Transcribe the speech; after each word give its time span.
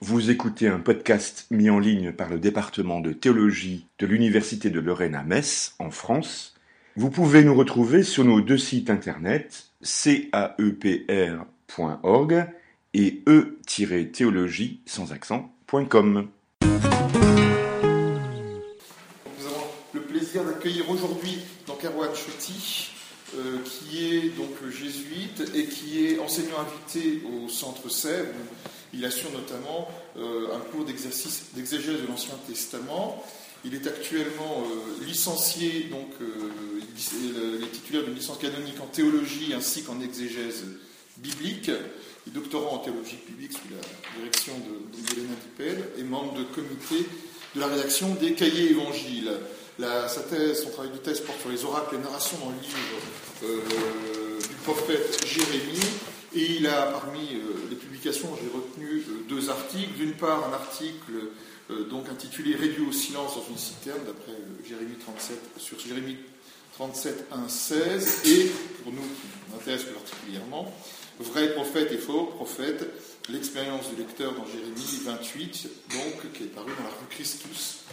Vous 0.00 0.30
écoutez 0.30 0.68
un 0.68 0.78
podcast 0.78 1.46
mis 1.50 1.68
en 1.68 1.80
ligne 1.80 2.12
par 2.12 2.28
le 2.28 2.38
département 2.38 3.00
de 3.00 3.12
théologie 3.12 3.88
de 3.98 4.06
l'Université 4.06 4.70
de 4.70 4.78
Lorraine 4.78 5.16
à 5.16 5.24
Metz, 5.24 5.74
en 5.80 5.90
France. 5.90 6.54
Vous 6.96 7.10
pouvez 7.10 7.42
nous 7.42 7.54
retrouver 7.54 8.04
sur 8.04 8.24
nos 8.24 8.40
deux 8.40 8.58
sites 8.58 8.88
internet 8.90 9.70
caepr.org 9.82 10.46
et 12.94 13.22
e-théologie 13.26 14.80
sans 14.86 15.12
accent.com. 15.12 16.28
Nous 16.62 16.68
avons 19.46 19.66
le 19.94 20.02
plaisir 20.02 20.44
d'accueillir 20.44 20.88
aujourd'hui 20.88 21.40
donc 21.66 21.84
Erwan 21.84 22.10
euh, 23.34 23.58
qui 23.64 24.14
est 24.14 24.36
donc 24.36 24.50
jésuite 24.70 25.50
et 25.54 25.64
qui 25.64 26.06
est 26.06 26.20
enseignant 26.20 26.58
invité 26.60 27.22
au 27.26 27.48
Centre 27.48 27.88
Sèvres. 27.88 28.28
Il 28.94 29.04
assure 29.04 29.30
notamment 29.32 29.88
euh, 30.18 30.54
un 30.54 30.60
cours 30.70 30.84
d'exercice 30.84 31.44
d'exégèse 31.54 32.02
de 32.02 32.06
l'Ancien 32.06 32.34
Testament. 32.46 33.24
Il 33.64 33.74
est 33.74 33.86
actuellement 33.86 34.64
euh, 34.64 35.04
licencié, 35.04 35.88
donc 35.90 36.08
il 36.20 37.64
est 37.64 37.70
titulaire 37.70 38.04
d'une 38.04 38.14
licence 38.14 38.38
canonique 38.38 38.80
en 38.80 38.86
théologie 38.86 39.54
ainsi 39.54 39.82
qu'en 39.82 40.00
exégèse 40.00 40.64
biblique. 41.18 41.70
Il 42.26 42.32
est 42.32 42.34
doctorant 42.34 42.76
en 42.76 42.78
théologie 42.78 43.16
publique 43.16 43.52
sous 43.52 43.68
la 43.70 44.18
direction 44.18 44.52
de, 44.58 44.96
de 44.96 45.20
Dipel 45.42 45.84
et 45.98 46.02
membre 46.02 46.34
de 46.34 46.44
comité 46.44 47.06
de 47.54 47.60
la 47.60 47.66
rédaction 47.66 48.14
des 48.14 48.32
cahiers 48.32 48.70
évangiles. 48.70 49.30
sa 49.78 50.20
thèse, 50.22 50.64
son 50.64 50.70
travail 50.70 50.92
de 50.92 50.98
thèse 50.98 51.20
porte 51.20 51.40
sur 51.40 51.50
les 51.50 51.64
oracles 51.64 51.96
et 51.96 51.98
narrations 51.98 52.38
dans 52.38 52.50
le 52.50 52.60
livre 52.60 52.76
euh, 53.44 54.38
du 54.40 54.54
prophète 54.64 55.24
Jérémie. 55.26 55.80
Et 56.34 56.56
il 56.56 56.66
a, 56.66 56.86
parmi 56.86 57.20
euh, 57.34 57.68
les 57.70 57.76
publications, 57.76 58.28
j'ai 58.42 58.48
retenu 58.48 59.00
euh, 59.00 59.24
deux 59.28 59.50
articles. 59.50 59.92
D'une 59.96 60.14
part, 60.14 60.48
un 60.48 60.52
article 60.52 61.12
donc 61.88 62.06
intitulé 62.10 62.54
Réduit 62.54 62.84
au 62.86 62.92
silence 62.92 63.36
dans 63.36 63.46
une 63.48 63.56
citerne, 63.56 64.00
d'après 64.06 64.32
Jérémie 64.68 64.96
37, 65.06 65.38
sur 65.56 65.78
Jérémie 65.78 66.18
37, 66.74 67.28
1, 67.32 67.48
16. 67.48 68.22
Et, 68.26 68.50
pour 68.82 68.92
nous 68.92 69.00
qui 69.00 69.26
nous 69.48 69.56
intéresse 69.56 69.84
plus 69.84 69.94
particulièrement, 69.94 70.70
Vrai 71.20 71.54
prophète 71.54 71.92
et 71.92 71.98
faux 71.98 72.24
prophète, 72.24 72.88
l'expérience 73.28 73.88
du 73.90 73.96
lecteur 73.96 74.32
dans 74.32 74.46
Jérémie 74.46 75.00
28, 75.04 75.68
donc, 75.90 76.32
qui 76.32 76.44
est 76.44 76.46
paru 76.46 76.70
dans 76.76 76.84
la 76.84 76.90
rue 76.90 77.06
Christus 77.10 77.84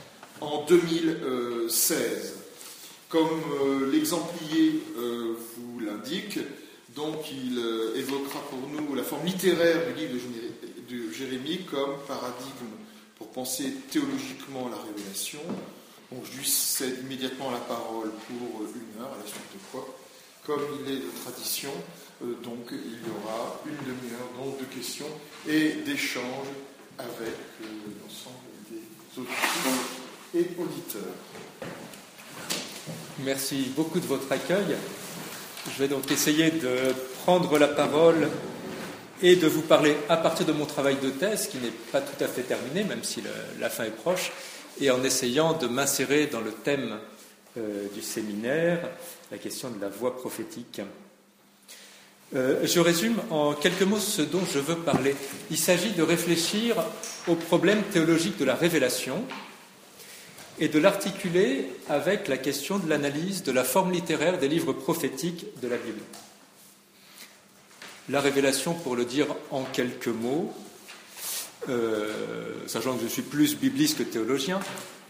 en 0.42 0.66
2016. 0.66 2.36
Comme 3.10 3.42
euh, 3.64 3.92
l'exemplier 3.92 4.82
euh, 4.98 5.36
vous 5.58 5.80
l'indique, 5.80 6.40
donc 6.96 7.32
il 7.32 7.58
euh, 7.58 7.96
évoquera 7.96 8.40
pour 8.50 8.60
nous 8.70 8.96
la 8.96 9.04
forme 9.04 9.26
littéraire 9.26 9.86
du 9.88 9.94
livre 9.94 10.16
de 10.90 11.12
Jérémie 11.12 11.66
comme 11.70 11.98
paradigme 12.08 12.74
pour 13.18 13.28
penser 13.30 13.72
théologiquement 13.92 14.70
la 14.70 14.78
révélation. 14.78 15.40
Donc 16.12 16.24
je 16.32 16.40
lui 16.40 16.48
cède 16.48 17.00
immédiatement 17.04 17.52
la 17.52 17.60
parole 17.60 18.10
pour 18.28 18.62
une 18.64 19.02
heure, 19.02 19.14
à 19.14 19.18
la 19.18 19.28
suite 19.28 19.42
de 19.54 19.60
quoi, 19.72 19.88
comme 20.46 20.62
il 20.84 20.92
est 20.92 20.98
de 20.98 21.12
tradition, 21.24 21.70
donc 22.22 22.72
il 22.72 23.08
y 23.08 23.12
aura 23.24 23.62
une 23.66 23.78
demi-heure 23.78 24.30
donc, 24.44 24.60
de 24.60 24.66
questions 24.66 25.06
et 25.48 25.74
d'échanges 25.86 26.48
avec 26.98 27.36
l'ensemble 28.02 28.50
des 28.72 29.22
auditeurs 29.22 29.86
et 30.34 30.48
auditeurs. 30.60 31.16
Merci 33.20 33.72
beaucoup 33.76 34.00
de 34.00 34.08
votre 34.08 34.32
accueil. 34.32 34.76
Je 35.68 35.84
vais 35.84 35.88
donc 35.88 36.10
essayer 36.12 36.52
de 36.52 36.94
prendre 37.24 37.58
la 37.58 37.68
parole 37.68 38.30
et 39.22 39.36
de 39.36 39.48
vous 39.48 39.62
parler 39.62 39.96
à 40.08 40.16
partir 40.18 40.46
de 40.46 40.54
mon 40.54 40.66
travail 40.66 40.98
de 41.04 41.10
thèse, 41.10 41.48
qui 41.48 41.58
n'est 41.58 41.74
pas 41.92 42.00
tout 42.00 42.24
à 42.24 42.28
fait 42.28 42.44
terminé, 42.44 42.84
même 42.84 43.04
si 43.04 43.22
la 43.60 43.70
fin 43.70 43.84
est 43.84 43.96
proche, 43.96 44.32
et 44.80 44.90
en 44.90 45.04
essayant 45.04 45.54
de 45.54 45.68
m'insérer 45.68 46.28
dans 46.28 46.40
le 46.40 46.52
thème 46.52 46.98
euh, 47.58 47.88
du 47.94 48.02
séminaire, 48.02 48.80
la 49.32 49.38
question 49.38 49.70
de 49.70 49.82
la 49.82 49.90
voix 49.90 50.16
prophétique. 50.16 50.82
Euh, 52.36 52.60
je 52.64 52.80
résume 52.80 53.18
en 53.32 53.54
quelques 53.54 53.82
mots 53.82 54.00
ce 54.00 54.22
dont 54.22 54.46
je 54.46 54.60
veux 54.60 54.78
parler. 54.78 55.16
Il 55.52 55.58
s'agit 55.58 55.92
de 55.92 56.04
réfléchir 56.04 56.76
au 57.28 57.36
problème 57.36 57.82
théologique 57.92 58.38
de 58.38 58.46
la 58.46 58.56
révélation, 58.56 59.24
et 60.60 60.68
de 60.68 60.80
l'articuler 60.80 61.68
avec 61.88 62.28
la 62.28 62.38
question 62.38 62.80
de 62.80 62.90
l'analyse 62.90 63.44
de 63.44 63.52
la 63.52 63.64
forme 63.64 63.92
littéraire 63.92 64.38
des 64.38 64.48
livres 64.48 64.74
prophétiques 64.74 65.46
de 65.62 65.68
la 65.68 65.78
Bible. 65.78 66.02
La 68.10 68.22
révélation, 68.22 68.74
pour 68.74 68.96
le 68.96 69.06
dire 69.06 69.28
en 69.52 69.64
quelques 69.64 70.08
mots, 70.08 70.54
euh, 71.70 72.68
sachant 72.68 72.96
que 72.96 73.04
je 73.04 73.08
suis 73.08 73.22
plus 73.22 73.56
bibliste 73.58 74.00
que 74.00 74.04
théologien, 74.04 74.60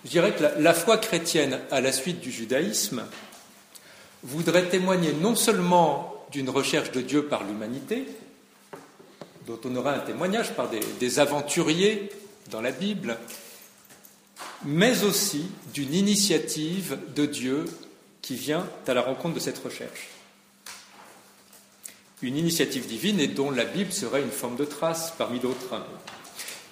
je 0.05 0.09
dirais 0.09 0.35
que 0.35 0.43
la, 0.59 0.73
foi 0.73 0.97
chrétienne 0.97 1.59
à 1.71 1.81
la 1.81 1.91
suite 1.91 2.19
du 2.19 2.31
judaïsme 2.31 3.03
voudrait 4.23 4.67
témoigner 4.69 5.13
non 5.13 5.35
seulement 5.35 6.25
d'une 6.31 6.49
recherche 6.49 6.91
de 6.91 7.01
Dieu 7.01 7.25
par 7.25 7.43
l'humanité, 7.43 8.05
dont 9.47 9.59
on 9.65 9.75
aura 9.75 9.93
un 9.93 9.99
témoignage 9.99 10.53
par 10.53 10.69
des 10.99 11.19
aventuriers 11.19 12.09
dans 12.51 12.61
la 12.61 12.71
Bible, 12.71 13.17
mais 14.65 15.03
aussi 15.03 15.45
d'une 15.73 15.93
initiative 15.93 16.97
de 17.15 17.25
Dieu 17.25 17.65
qui 18.21 18.35
vient 18.35 18.67
à 18.87 18.93
la 18.93 19.01
rencontre 19.01 19.35
de 19.35 19.39
cette 19.39 19.59
recherche. 19.59 20.09
Une 22.21 22.35
initiative 22.35 22.85
divine 22.85 23.19
et 23.19 23.27
dont 23.27 23.51
la 23.51 23.63
Bible 23.63 23.93
serait 23.93 24.21
une 24.21 24.31
forme 24.31 24.57
de 24.57 24.65
trace 24.65 25.13
parmi 25.17 25.39
d'autres. 25.39 25.81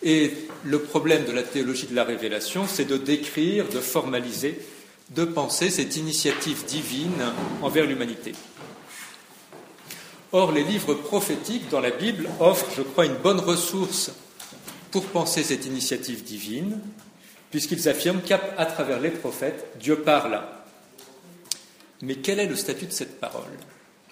Et 0.03 0.33
le 0.63 0.79
problème 0.79 1.25
de 1.25 1.31
la 1.31 1.43
théologie 1.43 1.87
de 1.87 1.95
la 1.95 2.03
révélation, 2.03 2.67
c'est 2.67 2.85
de 2.85 2.97
décrire, 2.97 3.69
de 3.69 3.79
formaliser, 3.79 4.59
de 5.11 5.23
penser 5.23 5.69
cette 5.69 5.95
initiative 5.95 6.65
divine 6.65 7.31
envers 7.61 7.85
l'humanité. 7.85 8.33
Or, 10.33 10.51
les 10.51 10.63
livres 10.63 10.93
prophétiques 10.93 11.69
dans 11.69 11.79
la 11.79 11.91
Bible 11.91 12.29
offrent, 12.41 12.69
je 12.75 12.81
crois, 12.81 13.05
une 13.05 13.15
bonne 13.15 13.39
ressource 13.39 14.11
pour 14.91 15.05
penser 15.05 15.43
cette 15.43 15.65
initiative 15.65 16.23
divine, 16.23 16.79
puisqu'ils 17.51 17.87
affirment 17.87 18.21
qu'à 18.21 18.37
travers 18.37 18.99
les 18.99 19.11
prophètes, 19.11 19.67
Dieu 19.79 19.97
parle. 19.97 20.41
Mais 22.01 22.15
quel 22.15 22.39
est 22.39 22.47
le 22.47 22.55
statut 22.55 22.85
de 22.85 22.91
cette 22.91 23.19
parole? 23.19 23.43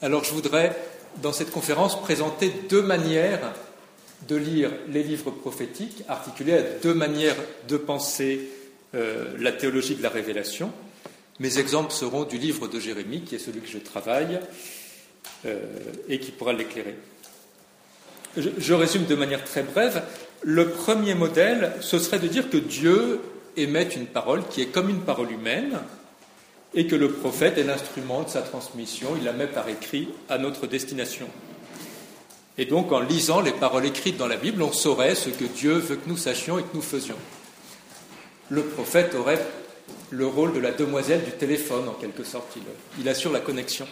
Alors 0.01 0.23
je 0.23 0.31
voudrais, 0.31 0.75
dans 1.22 1.34
cette 1.34 1.51
conférence, 1.51 2.01
présenter 2.01 2.51
deux 2.69 2.81
manières 2.81 3.53
de 4.28 4.35
lire 4.35 4.72
les 4.90 5.03
livres 5.03 5.31
prophétiques, 5.31 6.03
articulés 6.07 6.53
à 6.53 6.62
deux 6.62 6.94
manières 6.94 7.35
de 7.68 7.78
penser 7.78 8.50
euh, 8.96 9.35
la 9.40 9.52
théologie 9.52 9.96
de 9.96 10.03
la 10.03 10.09
révélation. 10.09 10.72
Mes 11.40 11.59
exemples 11.59 11.91
seront 11.91 12.23
du 12.23 12.38
livre 12.38 12.67
de 12.67 12.79
Jérémie, 12.79 13.22
qui 13.22 13.35
est 13.35 13.40
celui 13.40 13.59
que 13.59 13.67
je 13.67 13.78
travaille, 13.78 14.40
euh, 15.46 15.59
et 16.07 16.19
qui 16.19 16.31
pourra 16.31 16.53
l'éclairer. 16.53 16.96
je 18.38 18.73
résume 18.73 19.06
de 19.06 19.16
manière 19.16 19.44
très 19.44 19.63
brève. 19.63 20.02
Le 20.47 20.69
premier 20.69 21.16
modèle, 21.16 21.73
ce 21.81 21.97
serait 21.97 22.19
de 22.19 22.28
dire 22.28 22.51
que 22.51 22.57
Dieu 22.57 23.19
émet 23.57 23.81
une 23.81 24.06
parole 24.06 24.44
qui 24.47 24.61
est 24.61 24.67
comme 24.67 24.91
une 24.91 25.01
parole 25.01 25.31
humaine 25.31 25.79
et 26.75 26.85
que 26.85 26.95
le 26.95 27.09
prophète 27.09 27.57
est 27.57 27.63
l'instrument 27.63 28.22
de 28.22 28.29
sa 28.29 28.44
transmission, 28.44 29.16
il 29.17 29.23
la 29.23 29.34
met 29.34 29.47
par 29.47 29.67
écrit 29.69 30.07
à 30.29 30.38
notre 30.38 30.67
destination. 30.67 31.25
Et 32.59 32.66
donc 32.66 32.91
en 32.91 33.00
lisant 33.00 33.41
les 33.41 33.53
paroles 33.53 33.88
écrites 33.88 34.17
dans 34.17 34.28
la 34.28 34.38
Bible, 34.38 34.61
on 34.61 34.72
saurait 34.72 35.16
ce 35.16 35.29
que 35.29 35.45
Dieu 35.45 35.73
veut 35.78 35.95
que 35.95 36.07
nous 36.07 36.16
sachions 36.16 36.59
et 36.59 36.61
que 36.61 36.75
nous 36.75 36.84
faisions. 36.84 37.17
Le 38.51 38.61
prophète 38.61 39.16
aurait 39.16 39.44
le 40.11 40.28
rôle 40.28 40.53
de 40.53 40.59
la 40.59 40.73
demoiselle 40.73 41.23
du 41.23 41.31
téléphone, 41.31 41.89
en 41.89 41.94
quelque 41.94 42.23
sorte, 42.23 42.55
il, 42.55 42.61
il 43.01 43.09
assure 43.09 43.31
la 43.31 43.39
connexion. 43.39 43.88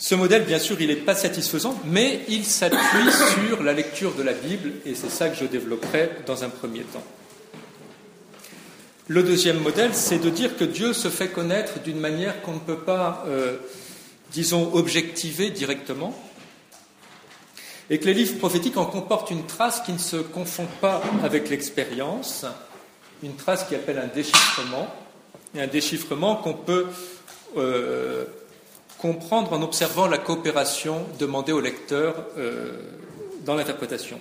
Ce 0.00 0.14
modèle, 0.14 0.46
bien 0.46 0.58
sûr, 0.58 0.80
il 0.80 0.88
n'est 0.88 0.96
pas 0.96 1.14
satisfaisant, 1.14 1.78
mais 1.84 2.22
il 2.26 2.46
s'appuie 2.46 2.78
sur 3.46 3.62
la 3.62 3.74
lecture 3.74 4.14
de 4.14 4.22
la 4.22 4.32
Bible, 4.32 4.72
et 4.86 4.94
c'est 4.94 5.10
ça 5.10 5.28
que 5.28 5.36
je 5.36 5.44
développerai 5.44 6.10
dans 6.26 6.42
un 6.42 6.48
premier 6.48 6.80
temps. 6.84 7.04
Le 9.08 9.22
deuxième 9.22 9.60
modèle, 9.60 9.90
c'est 9.92 10.18
de 10.18 10.30
dire 10.30 10.56
que 10.56 10.64
Dieu 10.64 10.94
se 10.94 11.08
fait 11.08 11.28
connaître 11.28 11.82
d'une 11.82 12.00
manière 12.00 12.40
qu'on 12.40 12.54
ne 12.54 12.60
peut 12.60 12.78
pas, 12.78 13.24
euh, 13.26 13.58
disons, 14.32 14.72
objectiver 14.72 15.50
directement, 15.50 16.18
et 17.90 17.98
que 17.98 18.06
les 18.06 18.14
livres 18.14 18.38
prophétiques 18.38 18.78
en 18.78 18.86
comportent 18.86 19.30
une 19.30 19.44
trace 19.44 19.82
qui 19.82 19.92
ne 19.92 19.98
se 19.98 20.16
confond 20.16 20.66
pas 20.80 21.02
avec 21.22 21.50
l'expérience, 21.50 22.46
une 23.22 23.36
trace 23.36 23.64
qui 23.64 23.74
appelle 23.74 23.98
un 23.98 24.06
déchiffrement, 24.06 24.88
et 25.54 25.60
un 25.60 25.66
déchiffrement 25.66 26.36
qu'on 26.36 26.54
peut 26.54 26.86
euh, 27.58 28.24
comprendre 29.00 29.52
en 29.52 29.62
observant 29.62 30.06
la 30.06 30.18
coopération 30.18 31.06
demandée 31.18 31.52
au 31.52 31.60
lecteur 31.60 32.26
euh, 32.36 32.72
dans 33.44 33.54
l'interprétation. 33.54 34.20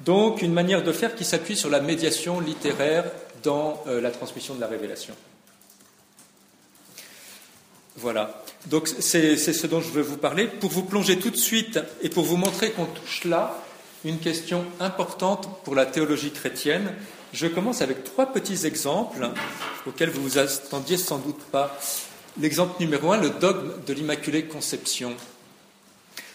Donc 0.00 0.42
une 0.42 0.52
manière 0.52 0.82
de 0.82 0.92
faire 0.92 1.14
qui 1.14 1.24
s'appuie 1.24 1.56
sur 1.56 1.68
la 1.68 1.80
médiation 1.80 2.40
littéraire 2.40 3.04
dans 3.42 3.82
euh, 3.86 4.00
la 4.00 4.10
transmission 4.10 4.54
de 4.54 4.60
la 4.60 4.66
révélation. 4.66 5.14
Voilà. 7.96 8.42
Donc 8.66 8.88
c'est 8.88 9.36
ce 9.36 9.66
dont 9.66 9.80
je 9.80 9.90
veux 9.90 10.02
vous 10.02 10.16
parler. 10.16 10.46
Pour 10.46 10.70
vous 10.70 10.84
plonger 10.84 11.18
tout 11.18 11.30
de 11.30 11.36
suite 11.36 11.80
et 12.00 12.08
pour 12.08 12.24
vous 12.24 12.36
montrer 12.36 12.70
qu'on 12.70 12.86
touche 12.86 13.24
là 13.24 13.58
une 14.04 14.18
question 14.18 14.64
importante 14.78 15.62
pour 15.64 15.74
la 15.74 15.84
théologie 15.84 16.30
chrétienne. 16.30 16.94
Je 17.32 17.46
commence 17.46 17.82
avec 17.82 18.04
trois 18.04 18.26
petits 18.26 18.66
exemples 18.66 19.28
auxquels 19.86 20.10
vous 20.10 20.22
vous 20.22 20.38
attendiez 20.38 20.96
sans 20.96 21.18
doute 21.18 21.42
pas. 21.50 21.76
L'exemple 22.40 22.76
numéro 22.78 23.10
un, 23.10 23.20
le 23.20 23.30
dogme 23.30 23.72
de 23.84 23.92
l'Immaculée 23.92 24.44
Conception. 24.44 25.12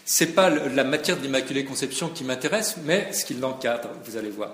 Ce 0.05 0.25
n'est 0.25 0.31
pas 0.31 0.49
la 0.49 0.83
matière 0.83 1.15
de 1.15 1.21
l'Immaculée 1.21 1.63
Conception 1.63 2.09
qui 2.09 2.25
m'intéresse, 2.25 2.75
mais 2.83 3.13
ce 3.13 3.23
qui 3.23 3.35
l'encadre, 3.35 3.87
vous 4.03 4.17
allez 4.17 4.29
voir. 4.29 4.51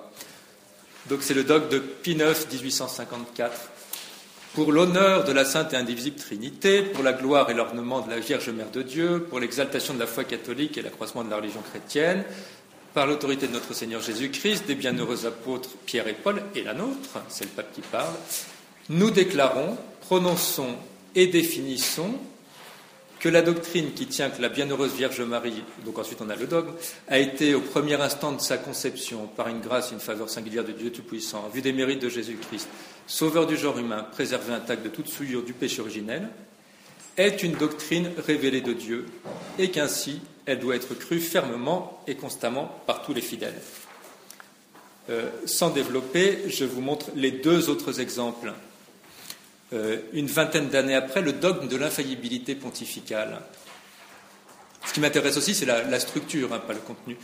Donc 1.07 1.23
c'est 1.23 1.33
le 1.33 1.43
dogme 1.43 1.69
de 1.69 1.79
Pie 1.79 2.11
IX, 2.11 2.47
1854. 2.51 3.51
Pour 4.53 4.71
l'honneur 4.71 5.23
de 5.23 5.31
la 5.31 5.43
Sainte 5.43 5.73
et 5.73 5.75
Indivisible 5.75 6.17
Trinité, 6.17 6.83
pour 6.83 7.03
la 7.03 7.13
gloire 7.13 7.49
et 7.49 7.55
l'ornement 7.55 8.01
de 8.01 8.11
la 8.11 8.19
Vierge 8.19 8.49
Mère 8.49 8.69
de 8.69 8.83
Dieu, 8.83 9.25
pour 9.27 9.39
l'exaltation 9.39 9.95
de 9.95 9.99
la 9.99 10.07
foi 10.07 10.25
catholique 10.25 10.77
et 10.77 10.83
l'accroissement 10.83 11.23
de 11.23 11.31
la 11.31 11.37
religion 11.37 11.61
chrétienne, 11.61 12.25
par 12.93 13.07
l'autorité 13.07 13.47
de 13.47 13.53
notre 13.53 13.73
Seigneur 13.73 14.01
Jésus-Christ, 14.01 14.67
des 14.67 14.75
bienheureux 14.75 15.25
apôtres 15.25 15.69
Pierre 15.87 16.07
et 16.07 16.13
Paul, 16.13 16.43
et 16.53 16.61
la 16.61 16.75
nôtre, 16.75 17.21
c'est 17.27 17.45
le 17.45 17.51
pape 17.51 17.73
qui 17.73 17.81
parle, 17.81 18.13
nous 18.89 19.09
déclarons, 19.09 19.77
prononçons 20.01 20.75
et 21.15 21.27
définissons 21.27 22.13
que 23.19 23.29
la 23.29 23.41
doctrine 23.41 23.91
qui 23.93 24.07
tient 24.07 24.29
que 24.29 24.41
la 24.41 24.49
bienheureuse 24.49 24.93
Vierge 24.93 25.21
Marie, 25.21 25.63
donc 25.85 25.99
ensuite 25.99 26.21
on 26.21 26.29
a 26.29 26.35
le 26.35 26.47
dogme, 26.47 26.71
a 27.09 27.19
été 27.19 27.53
au 27.53 27.61
premier 27.61 27.95
instant 27.95 28.31
de 28.31 28.39
sa 28.39 28.57
conception, 28.57 29.27
par 29.27 29.49
une 29.49 29.59
grâce 29.59 29.91
et 29.91 29.93
une 29.93 29.99
faveur 29.99 30.29
singulière 30.29 30.63
de 30.63 30.71
Dieu 30.71 30.91
Tout-Puissant, 30.91 31.49
vu 31.53 31.61
des 31.61 31.73
mérites 31.73 32.01
de 32.01 32.09
Jésus-Christ, 32.09 32.69
sauveur 33.07 33.45
du 33.45 33.57
genre 33.57 33.77
humain, 33.77 34.07
préservé 34.09 34.53
intact 34.53 34.83
de 34.83 34.89
toute 34.89 35.09
souillure 35.09 35.43
du 35.43 35.53
péché 35.53 35.81
originel, 35.81 36.29
est 37.17 37.43
une 37.43 37.53
doctrine 37.53 38.09
révélée 38.25 38.61
de 38.61 38.71
Dieu, 38.71 39.05
et 39.57 39.69
qu'ainsi 39.69 40.21
elle 40.45 40.59
doit 40.59 40.75
être 40.75 40.95
crue 40.95 41.19
fermement 41.19 42.01
et 42.07 42.15
constamment 42.15 42.81
par 42.87 43.03
tous 43.03 43.13
les 43.13 43.21
fidèles. 43.21 43.61
Euh, 45.09 45.29
sans 45.45 45.69
développer, 45.69 46.39
je 46.47 46.65
vous 46.65 46.81
montre 46.81 47.07
les 47.15 47.31
deux 47.31 47.69
autres 47.69 47.99
exemples 47.99 48.53
une 49.71 50.27
vingtaine 50.27 50.69
d'années 50.69 50.95
après, 50.95 51.21
le 51.21 51.33
dogme 51.33 51.67
de 51.67 51.77
l'infaillibilité 51.77 52.55
pontificale. 52.55 53.41
Ce 54.85 54.93
qui 54.93 54.99
m'intéresse 54.99 55.37
aussi, 55.37 55.53
c'est 55.53 55.65
la, 55.65 55.99
structure, 55.99 56.53
hein, 56.53 56.59
pas 56.59 56.73
le 56.73 56.79
contenu. 56.79 57.17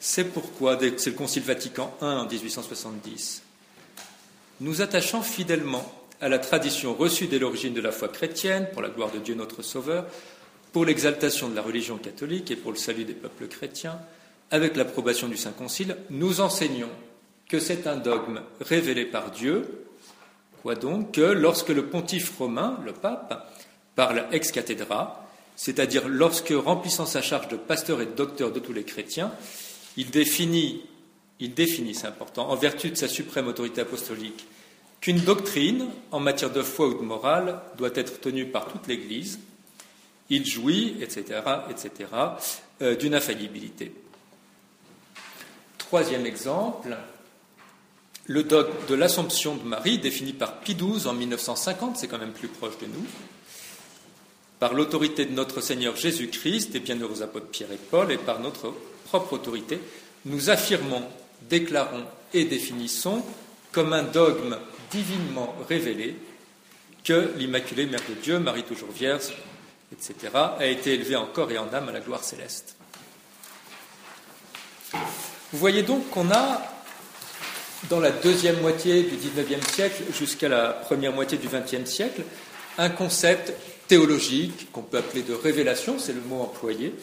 C'est 0.00 0.24
pourquoi, 0.24 0.78
c'est 0.96 1.10
le 1.10 1.16
Concile 1.16 1.42
Vatican 1.42 1.96
I 2.02 2.04
en 2.04 2.26
1870, 2.26 3.42
nous 4.60 4.82
attachant 4.82 5.22
fidèlement 5.22 5.90
à 6.20 6.28
la 6.28 6.38
tradition 6.38 6.94
reçue 6.94 7.26
dès 7.26 7.38
l'origine 7.38 7.74
de 7.74 7.80
la 7.80 7.92
foi 7.92 8.08
chrétienne, 8.08 8.68
pour 8.72 8.82
la 8.82 8.88
gloire 8.88 9.12
de 9.12 9.18
Dieu 9.18 9.34
notre 9.34 9.62
Sauveur, 9.62 10.06
pour 10.72 10.84
l'exaltation 10.84 11.48
de 11.48 11.54
la 11.54 11.62
religion 11.62 11.98
catholique 11.98 12.50
et 12.50 12.56
pour 12.56 12.72
le 12.72 12.78
salut 12.78 13.04
des 13.04 13.14
peuples 13.14 13.46
chrétiens, 13.46 13.98
avec 14.50 14.76
l'approbation 14.76 15.28
du 15.28 15.36
Saint 15.36 15.52
Concile, 15.52 15.96
nous 16.10 16.40
enseignons 16.40 16.90
que 17.48 17.58
c'est 17.60 17.86
un 17.86 17.96
dogme 17.96 18.40
révélé 18.60 19.04
par 19.04 19.30
Dieu, 19.30 19.85
donc 20.74 21.12
que 21.12 21.20
lorsque 21.20 21.68
le 21.68 21.86
pontife 21.86 22.36
romain, 22.38 22.78
le 22.84 22.92
pape, 22.92 23.50
parle 23.94 24.26
ex 24.32 24.50
cathedra, 24.52 25.26
c'est-à-dire 25.56 26.08
lorsque, 26.08 26.52
remplissant 26.54 27.06
sa 27.06 27.22
charge 27.22 27.48
de 27.48 27.56
pasteur 27.56 28.00
et 28.02 28.06
de 28.06 28.12
docteur 28.12 28.52
de 28.52 28.60
tous 28.60 28.72
les 28.72 28.84
chrétiens, 28.84 29.32
il 29.96 30.10
définit, 30.10 30.82
il 31.40 31.54
définit, 31.54 31.94
c'est 31.94 32.06
important, 32.06 32.50
en 32.50 32.56
vertu 32.56 32.90
de 32.90 32.94
sa 32.94 33.08
suprême 33.08 33.48
autorité 33.48 33.80
apostolique, 33.80 34.46
qu'une 35.00 35.20
doctrine 35.20 35.86
en 36.10 36.20
matière 36.20 36.50
de 36.50 36.62
foi 36.62 36.88
ou 36.88 36.94
de 36.94 37.02
morale 37.02 37.60
doit 37.78 37.90
être 37.94 38.20
tenue 38.20 38.46
par 38.46 38.68
toute 38.68 38.86
l'Église, 38.86 39.38
il 40.28 40.44
jouit, 40.44 40.96
etc., 41.00 41.40
etc., 41.70 42.10
euh, 42.82 42.96
d'une 42.96 43.14
infaillibilité. 43.14 43.92
Troisième 45.78 46.26
exemple, 46.26 46.96
le 48.28 48.42
dogme 48.42 48.72
de 48.88 48.94
l'Assomption 48.94 49.56
de 49.56 49.62
Marie, 49.62 49.98
défini 49.98 50.32
par 50.32 50.60
Pie 50.60 50.74
XII 50.74 51.06
en 51.06 51.12
1950, 51.12 51.96
c'est 51.96 52.08
quand 52.08 52.18
même 52.18 52.32
plus 52.32 52.48
proche 52.48 52.78
de 52.78 52.86
nous, 52.86 53.06
par 54.58 54.74
l'autorité 54.74 55.26
de 55.26 55.32
notre 55.32 55.60
Seigneur 55.60 55.96
Jésus-Christ, 55.96 56.72
des 56.72 56.80
bienheureux 56.80 57.22
apôtres 57.22 57.48
Pierre 57.48 57.72
et 57.72 57.78
Paul, 57.90 58.10
et 58.10 58.18
par 58.18 58.40
notre 58.40 58.74
propre 59.04 59.34
autorité, 59.34 59.78
nous 60.24 60.50
affirmons, 60.50 61.04
déclarons 61.48 62.04
et 62.34 62.44
définissons 62.44 63.22
comme 63.70 63.92
un 63.92 64.02
dogme 64.02 64.58
divinement 64.90 65.54
révélé 65.68 66.16
que 67.04 67.32
l'Immaculée 67.36 67.86
Mère 67.86 68.00
de 68.08 68.14
Dieu, 68.14 68.38
Marie 68.40 68.64
toujours 68.64 68.90
vierge, 68.90 69.36
etc., 69.92 70.14
a 70.58 70.66
été 70.66 70.94
élevée 70.94 71.16
en 71.16 71.26
corps 71.26 71.52
et 71.52 71.58
en 71.58 71.72
âme 71.72 71.90
à 71.90 71.92
la 71.92 72.00
gloire 72.00 72.24
céleste. 72.24 72.76
Vous 74.92 75.58
voyez 75.58 75.82
donc 75.82 76.10
qu'on 76.10 76.30
a 76.30 76.75
dans 77.88 78.00
la 78.00 78.10
deuxième 78.10 78.60
moitié 78.60 79.02
du 79.02 79.16
XIXe 79.16 79.66
siècle 79.72 80.02
jusqu'à 80.12 80.48
la 80.48 80.70
première 80.70 81.12
moitié 81.12 81.38
du 81.38 81.48
XXe 81.48 81.88
siècle, 81.88 82.22
un 82.78 82.90
concept 82.90 83.52
théologique 83.86 84.70
qu'on 84.72 84.82
peut 84.82 84.98
appeler 84.98 85.22
de 85.22 85.34
révélation, 85.34 85.98
c'est 85.98 86.12
le 86.12 86.20
mot 86.20 86.42
employé, 86.42 86.94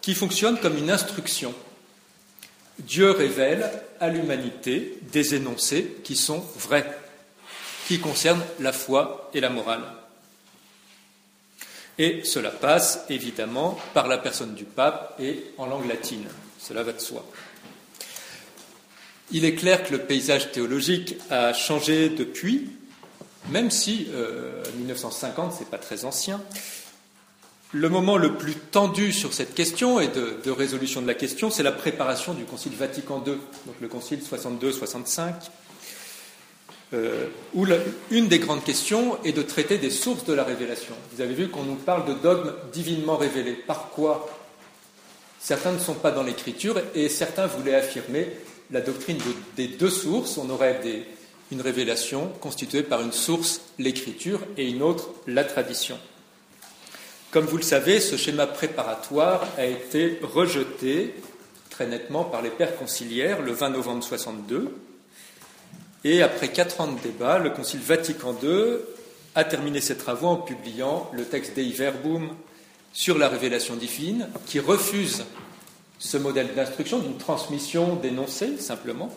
qui 0.00 0.14
fonctionne 0.14 0.58
comme 0.58 0.76
une 0.76 0.90
instruction. 0.90 1.54
Dieu 2.78 3.10
révèle 3.10 3.70
à 4.00 4.08
l'humanité 4.08 4.98
des 5.12 5.34
énoncés 5.34 5.98
qui 6.02 6.16
sont 6.16 6.44
vrais, 6.56 6.98
qui 7.86 8.00
concernent 8.00 8.44
la 8.58 8.72
foi 8.72 9.30
et 9.34 9.40
la 9.40 9.50
morale. 9.50 9.84
Et 11.98 12.24
cela 12.24 12.50
passe 12.50 13.04
évidemment 13.10 13.78
par 13.94 14.08
la 14.08 14.18
personne 14.18 14.54
du 14.54 14.64
pape 14.64 15.14
et 15.20 15.52
en 15.58 15.66
langue 15.66 15.88
latine. 15.88 16.26
Cela 16.58 16.82
va 16.82 16.92
de 16.92 17.00
soi. 17.00 17.24
Il 19.30 19.44
est 19.44 19.54
clair 19.54 19.84
que 19.84 19.92
le 19.92 20.00
paysage 20.00 20.52
théologique 20.52 21.16
a 21.30 21.52
changé 21.52 22.08
depuis, 22.10 22.70
même 23.48 23.70
si 23.70 24.08
euh, 24.12 24.62
1950, 24.76 25.54
c'est 25.58 25.70
pas 25.70 25.78
très 25.78 26.04
ancien. 26.04 26.40
Le 27.74 27.88
moment 27.88 28.18
le 28.18 28.34
plus 28.34 28.54
tendu 28.54 29.12
sur 29.12 29.32
cette 29.32 29.54
question 29.54 29.98
et 29.98 30.08
de, 30.08 30.50
résolution 30.50 31.00
de 31.00 31.06
la 31.06 31.14
question, 31.14 31.50
c'est 31.50 31.62
la 31.62 31.72
préparation 31.72 32.34
du 32.34 32.44
Concile 32.44 32.74
Vatican 32.74 33.22
II, 33.26 33.32
donc 33.66 33.76
le 33.80 33.88
Concile 33.88 34.20
62-65, 34.20 35.32
euh, 36.92 37.28
où 37.54 37.66
une 38.10 38.28
des 38.28 38.38
grandes 38.38 38.62
questions 38.62 39.16
est 39.24 39.32
de 39.32 39.40
traiter 39.40 39.78
des 39.78 39.88
sources 39.88 40.26
de 40.26 40.34
la 40.34 40.44
révélation. 40.44 40.94
Vous 41.14 41.22
avez 41.22 41.32
vu 41.32 41.48
qu'on 41.48 41.62
nous 41.62 41.76
parle 41.76 42.04
de 42.06 42.12
dogmes 42.12 42.52
divinement 42.74 43.16
révélés. 43.16 43.54
Par 43.54 43.88
quoi? 43.88 44.28
Certains 45.40 45.72
ne 45.72 45.78
sont 45.78 45.94
pas 45.94 46.10
dans 46.10 46.22
l'Écriture 46.22 46.78
et 46.94 47.08
certains 47.08 47.46
voulaient 47.46 47.74
affirmer 47.74 48.36
la 48.72 48.80
doctrine 48.80 49.18
des 49.56 49.68
deux 49.68 49.90
sources, 49.90 50.38
on 50.38 50.48
aurait 50.50 50.80
une 51.50 51.60
révélation 51.60 52.28
constituée 52.40 52.82
par 52.82 53.02
une 53.02 53.12
source, 53.12 53.60
l'écriture, 53.78 54.40
et 54.56 54.68
une 54.68 54.82
autre, 54.82 55.10
la 55.26 55.44
tradition. 55.44 55.98
Comme 57.30 57.44
vous 57.44 57.58
le 57.58 57.62
savez, 57.62 58.00
ce 58.00 58.16
schéma 58.16 58.46
préparatoire 58.46 59.46
a 59.58 59.66
été 59.66 60.18
rejeté 60.22 61.14
très 61.70 61.86
nettement 61.86 62.24
par 62.24 62.42
les 62.42 62.50
pères 62.50 62.76
conciliaires 62.76 63.42
le 63.42 63.52
20 63.52 63.70
novembre 63.70 64.02
62. 64.02 64.74
Et 66.04 66.22
après 66.22 66.48
quatre 66.48 66.80
ans 66.80 66.92
de 66.92 67.00
débat, 67.00 67.38
le 67.38 67.50
Concile 67.50 67.80
Vatican 67.80 68.36
II 68.42 68.78
a 69.34 69.44
terminé 69.44 69.80
ses 69.80 69.96
travaux 69.96 70.28
en 70.28 70.36
publiant 70.36 71.10
le 71.14 71.24
texte 71.24 71.54
Dei 71.54 71.72
Verbum 71.72 72.30
sur 72.92 73.16
la 73.16 73.28
révélation 73.28 73.76
divine, 73.76 74.28
qui 74.46 74.60
refuse 74.60 75.24
ce 76.02 76.16
modèle 76.16 76.52
d'instruction, 76.56 76.98
d'une 76.98 77.16
transmission 77.16 77.94
d'énoncés 77.94 78.58
simplement, 78.58 79.14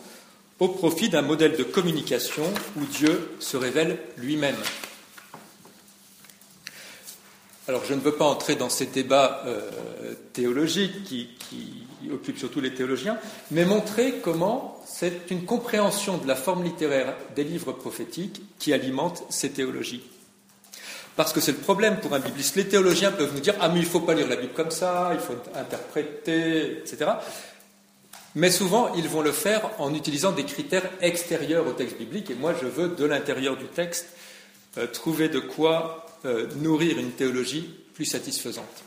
au 0.60 0.68
profit 0.68 1.08
d'un 1.08 1.22
modèle 1.22 1.56
de 1.56 1.64
communication 1.64 2.44
où 2.76 2.84
Dieu 2.84 3.32
se 3.40 3.56
révèle 3.56 3.98
lui-même. 4.16 4.56
Alors 7.66 7.84
je 7.84 7.94
ne 7.94 8.00
veux 8.00 8.12
pas 8.12 8.26
entrer 8.26 8.54
dans 8.54 8.68
ces 8.68 8.86
débats 8.86 9.42
euh, 9.46 9.68
théologiques 10.32 11.02
qui, 11.02 11.30
qui, 11.50 11.82
occupent 12.12 12.38
surtout 12.38 12.60
les 12.60 12.72
théologiens, 12.72 13.18
mais 13.50 13.64
montrer 13.64 14.20
comment 14.22 14.80
c'est 14.86 15.28
une 15.30 15.44
compréhension 15.44 16.18
de 16.18 16.28
la 16.28 16.36
forme 16.36 16.62
littéraire 16.62 17.16
des 17.34 17.42
livres 17.42 17.72
prophétiques 17.72 18.42
qui 18.60 18.72
alimente 18.72 19.24
ces 19.28 19.50
théologies. 19.50 20.04
Parce 21.16 21.32
que 21.32 21.40
c'est 21.40 21.52
le 21.52 21.58
problème 21.58 21.98
pour 21.98 22.12
un 22.14 22.18
bibliste. 22.18 22.56
Les 22.56 22.68
théologiens 22.68 23.10
peuvent 23.10 23.32
nous 23.34 23.40
dire 23.40 23.54
Ah, 23.60 23.68
mais 23.68 23.80
il 23.80 23.84
ne 23.84 23.88
faut 23.88 24.00
pas 24.00 24.14
lire 24.14 24.28
la 24.28 24.36
Bible 24.36 24.52
comme 24.52 24.70
ça, 24.70 25.10
il 25.14 25.18
faut 25.18 25.36
interpréter, 25.54 26.78
etc. 26.78 27.10
Mais 28.34 28.50
souvent, 28.50 28.94
ils 28.94 29.08
vont 29.08 29.22
le 29.22 29.32
faire 29.32 29.70
en 29.78 29.94
utilisant 29.94 30.30
des 30.30 30.44
critères 30.44 30.88
extérieurs 31.00 31.66
au 31.66 31.72
texte 31.72 31.96
biblique. 31.96 32.30
Et 32.30 32.34
moi, 32.34 32.54
je 32.60 32.66
veux, 32.66 32.88
de 32.88 33.04
l'intérieur 33.06 33.56
du 33.56 33.64
texte, 33.64 34.08
euh, 34.76 34.86
trouver 34.86 35.30
de 35.30 35.38
quoi 35.38 36.06
euh, 36.26 36.46
nourrir 36.56 36.98
une 36.98 37.12
théologie 37.12 37.74
plus 37.94 38.04
satisfaisante. 38.04 38.84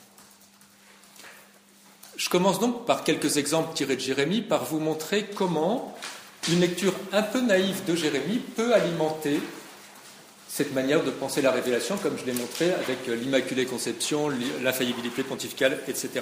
Je 2.16 2.30
commence 2.30 2.60
donc 2.60 2.86
par 2.86 3.04
quelques 3.04 3.38
exemples 3.38 3.74
tirés 3.74 3.96
de 3.96 4.02
Jérémie, 4.02 4.42
par 4.42 4.66
vous 4.66 4.80
montrer 4.80 5.26
comment 5.34 5.98
une 6.52 6.60
lecture 6.60 6.94
un 7.12 7.24
peu 7.24 7.42
naïve 7.42 7.86
de 7.86 7.96
Jérémie 7.96 8.40
peut 8.56 8.74
alimenter 8.74 9.40
cette 10.50 10.74
manière 10.74 11.04
de 11.04 11.12
penser 11.12 11.42
la 11.42 11.52
révélation, 11.52 11.98
comme 11.98 12.18
je 12.18 12.26
l'ai 12.26 12.34
montré 12.34 12.74
avec 12.74 13.08
l'Immaculée 13.08 13.66
Conception, 13.66 14.30
l'infaillibilité 14.62 15.24
pontificale, 15.24 15.80
etc. 15.88 16.22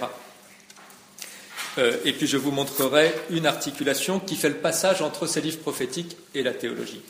Euh, 1.77 1.97
et 2.03 2.13
puis 2.13 2.27
je 2.27 2.37
vous 2.37 2.51
montrerai 2.51 3.13
une 3.29 3.45
articulation 3.45 4.19
qui 4.19 4.35
fait 4.35 4.49
le 4.49 4.55
passage 4.55 5.01
entre 5.01 5.27
ces 5.27 5.41
livres 5.41 5.59
prophétiques 5.59 6.17
et 6.35 6.43
la 6.43 6.53
théologie. 6.53 7.01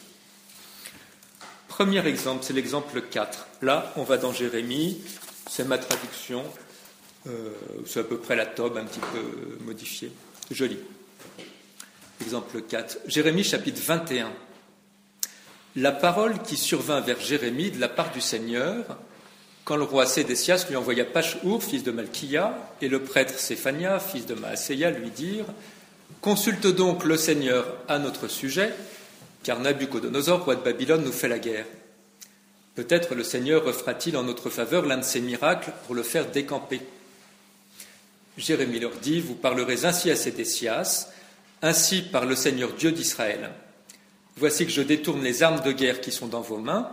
Premier 1.68 2.06
exemple, 2.08 2.44
c'est 2.44 2.54
l'exemple 2.54 3.02
4. 3.02 3.48
Là, 3.62 3.94
on 3.98 4.04
va 4.04 4.18
dans 4.18 4.32
Jérémie, 4.32 5.02
c'est 5.50 5.68
ma 5.68 5.78
traduction, 5.78 6.44
euh, 7.28 7.52
c'est 7.86 8.02
à 8.02 8.04
peu 8.04 8.18
près 8.18 8.36
la 8.36 8.46
tobe 8.46 8.78
un 8.78 8.86
petit 8.86 9.00
peu 9.00 9.64
modifiée. 9.64 10.12
Joli. 10.52 10.78
Exemple 12.22 12.62
4. 12.62 13.00
Jérémie 13.08 13.44
chapitre 13.44 13.82
21. 13.84 14.32
La 15.78 15.92
parole 15.92 16.42
qui 16.42 16.58
survint 16.58 17.02
vers 17.02 17.20
Jérémie 17.20 17.70
de 17.70 17.80
la 17.80 17.88
part 17.88 18.12
du 18.12 18.20
Seigneur, 18.20 18.98
quand 19.64 19.76
le 19.76 19.84
roi 19.84 20.08
Sédécias 20.08 20.66
lui 20.68 20.76
envoya 20.76 21.06
Pachhour, 21.06 21.64
fils 21.64 21.84
de 21.84 21.92
Malchia, 21.92 22.58
et 22.82 22.88
le 22.88 23.04
prêtre 23.04 23.38
Séphania, 23.38 24.00
fils 24.00 24.26
de 24.26 24.34
Maaséia, 24.34 24.90
lui 24.90 25.12
dirent 25.12 25.46
Consulte 26.20 26.66
donc 26.66 27.04
le 27.04 27.16
Seigneur 27.16 27.78
à 27.88 28.00
notre 28.00 28.28
sujet, 28.28 28.74
car 29.44 29.60
Nabucodonosor, 29.60 30.46
roi 30.46 30.56
de 30.56 30.64
Babylone, 30.64 31.04
nous 31.04 31.12
fait 31.12 31.28
la 31.28 31.38
guerre. 31.38 31.68
Peut-être 32.74 33.14
le 33.14 33.24
Seigneur 33.24 33.64
refera-t-il 33.64 34.18
en 34.18 34.24
notre 34.24 34.50
faveur 34.50 34.84
l'un 34.84 34.98
de 34.98 35.04
ses 35.04 35.22
miracles 35.22 35.72
pour 35.86 35.94
le 35.94 36.02
faire 36.02 36.26
décamper. 36.32 36.82
Jérémie 38.36 38.80
leur 38.80 38.96
dit 38.96 39.22
Vous 39.22 39.36
parlerez 39.36 39.86
ainsi 39.86 40.10
à 40.10 40.16
Sédécias, 40.16 41.12
ainsi 41.62 42.02
par 42.02 42.26
le 42.26 42.36
Seigneur 42.36 42.74
Dieu 42.74 42.92
d'Israël. 42.92 43.52
Voici 44.38 44.66
que 44.66 44.72
je 44.72 44.84
détourne 44.84 45.24
les 45.24 45.42
armes 45.42 45.62
de 45.62 45.72
guerre 45.72 46.00
qui 46.00 46.12
sont 46.12 46.28
dans 46.28 46.42
vos 46.42 46.60
mains 46.60 46.90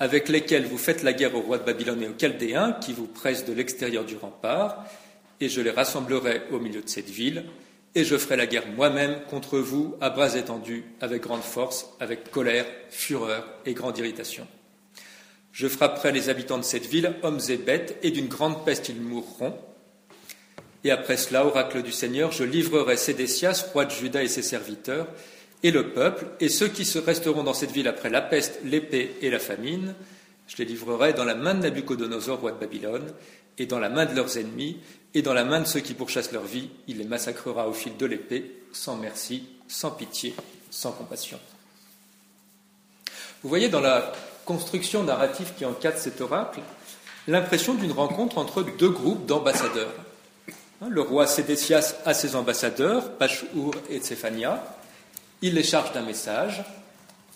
avec 0.00 0.30
lesquels 0.30 0.66
vous 0.66 0.78
faites 0.78 1.02
la 1.02 1.12
guerre 1.12 1.36
au 1.36 1.40
roi 1.40 1.58
de 1.58 1.64
Babylone 1.64 2.02
et 2.02 2.08
aux 2.08 2.18
Chaldéens, 2.18 2.72
qui 2.72 2.94
vous 2.94 3.06
pressent 3.06 3.44
de 3.44 3.52
l'extérieur 3.52 4.04
du 4.04 4.16
rempart, 4.16 4.84
et 5.40 5.50
je 5.50 5.60
les 5.60 5.70
rassemblerai 5.70 6.42
au 6.50 6.58
milieu 6.58 6.80
de 6.80 6.88
cette 6.88 7.10
ville, 7.10 7.44
et 7.94 8.02
je 8.02 8.16
ferai 8.16 8.36
la 8.36 8.46
guerre 8.46 8.66
moi-même 8.74 9.20
contre 9.28 9.58
vous 9.58 9.94
à 10.00 10.08
bras 10.08 10.36
étendus, 10.36 10.84
avec 11.02 11.22
grande 11.22 11.42
force, 11.42 11.90
avec 12.00 12.30
colère, 12.30 12.64
fureur 12.88 13.46
et 13.66 13.74
grande 13.74 13.98
irritation. 13.98 14.46
Je 15.52 15.68
frapperai 15.68 16.12
les 16.12 16.30
habitants 16.30 16.58
de 16.58 16.64
cette 16.64 16.86
ville, 16.86 17.12
hommes 17.22 17.40
et 17.50 17.58
bêtes, 17.58 17.98
et 18.02 18.10
d'une 18.10 18.28
grande 18.28 18.64
peste 18.64 18.88
ils 18.88 19.00
mourront. 19.00 19.54
Et 20.82 20.90
après 20.90 21.18
cela, 21.18 21.44
oracle 21.44 21.82
du 21.82 21.92
Seigneur, 21.92 22.32
je 22.32 22.44
livrerai 22.44 22.96
Sédécias, 22.96 23.66
roi 23.74 23.84
de 23.84 23.90
Juda 23.90 24.22
et 24.22 24.28
ses 24.28 24.42
serviteurs, 24.42 25.08
et 25.62 25.70
le 25.70 25.90
peuple, 25.90 26.26
et 26.40 26.48
ceux 26.48 26.68
qui 26.68 26.84
se 26.84 26.98
resteront 26.98 27.42
dans 27.42 27.54
cette 27.54 27.72
ville 27.72 27.88
après 27.88 28.10
la 28.10 28.22
peste, 28.22 28.60
l'épée 28.64 29.16
et 29.20 29.30
la 29.30 29.38
famine, 29.38 29.94
je 30.46 30.56
les 30.56 30.64
livrerai 30.64 31.12
dans 31.12 31.24
la 31.24 31.34
main 31.34 31.54
de 31.54 31.60
Nabucodonosor, 31.60 32.40
roi 32.40 32.52
de 32.52 32.58
Babylone, 32.58 33.12
et 33.58 33.66
dans 33.66 33.78
la 33.78 33.90
main 33.90 34.06
de 34.06 34.14
leurs 34.14 34.38
ennemis, 34.38 34.78
et 35.14 35.22
dans 35.22 35.34
la 35.34 35.44
main 35.44 35.60
de 35.60 35.66
ceux 35.66 35.80
qui 35.80 35.94
pourchassent 35.94 36.32
leur 36.32 36.44
vie, 36.44 36.70
il 36.88 36.98
les 36.98 37.04
massacrera 37.04 37.68
au 37.68 37.72
fil 37.72 37.96
de 37.96 38.06
l'épée, 38.06 38.62
sans 38.72 38.96
merci, 38.96 39.44
sans 39.68 39.90
pitié, 39.90 40.34
sans 40.70 40.92
compassion. 40.92 41.38
Vous 43.42 43.48
voyez 43.48 43.68
dans 43.68 43.80
la 43.80 44.12
construction 44.44 45.02
narrative 45.04 45.52
qui 45.56 45.64
encadre 45.64 45.98
cet 45.98 46.20
oracle 46.20 46.60
l'impression 47.28 47.74
d'une 47.74 47.92
rencontre 47.92 48.38
entre 48.38 48.62
deux 48.62 48.90
groupes 48.90 49.26
d'ambassadeurs. 49.26 49.94
Hein, 50.82 50.88
le 50.88 51.00
roi 51.02 51.26
Sédécias 51.26 51.96
a 52.04 52.14
ses 52.14 52.34
ambassadeurs, 52.34 53.12
Pachhour 53.12 53.74
et 53.90 53.98
Tsephania, 53.98 54.62
il 55.42 55.54
les 55.54 55.62
charge 55.62 55.92
d'un 55.92 56.02
message, 56.02 56.62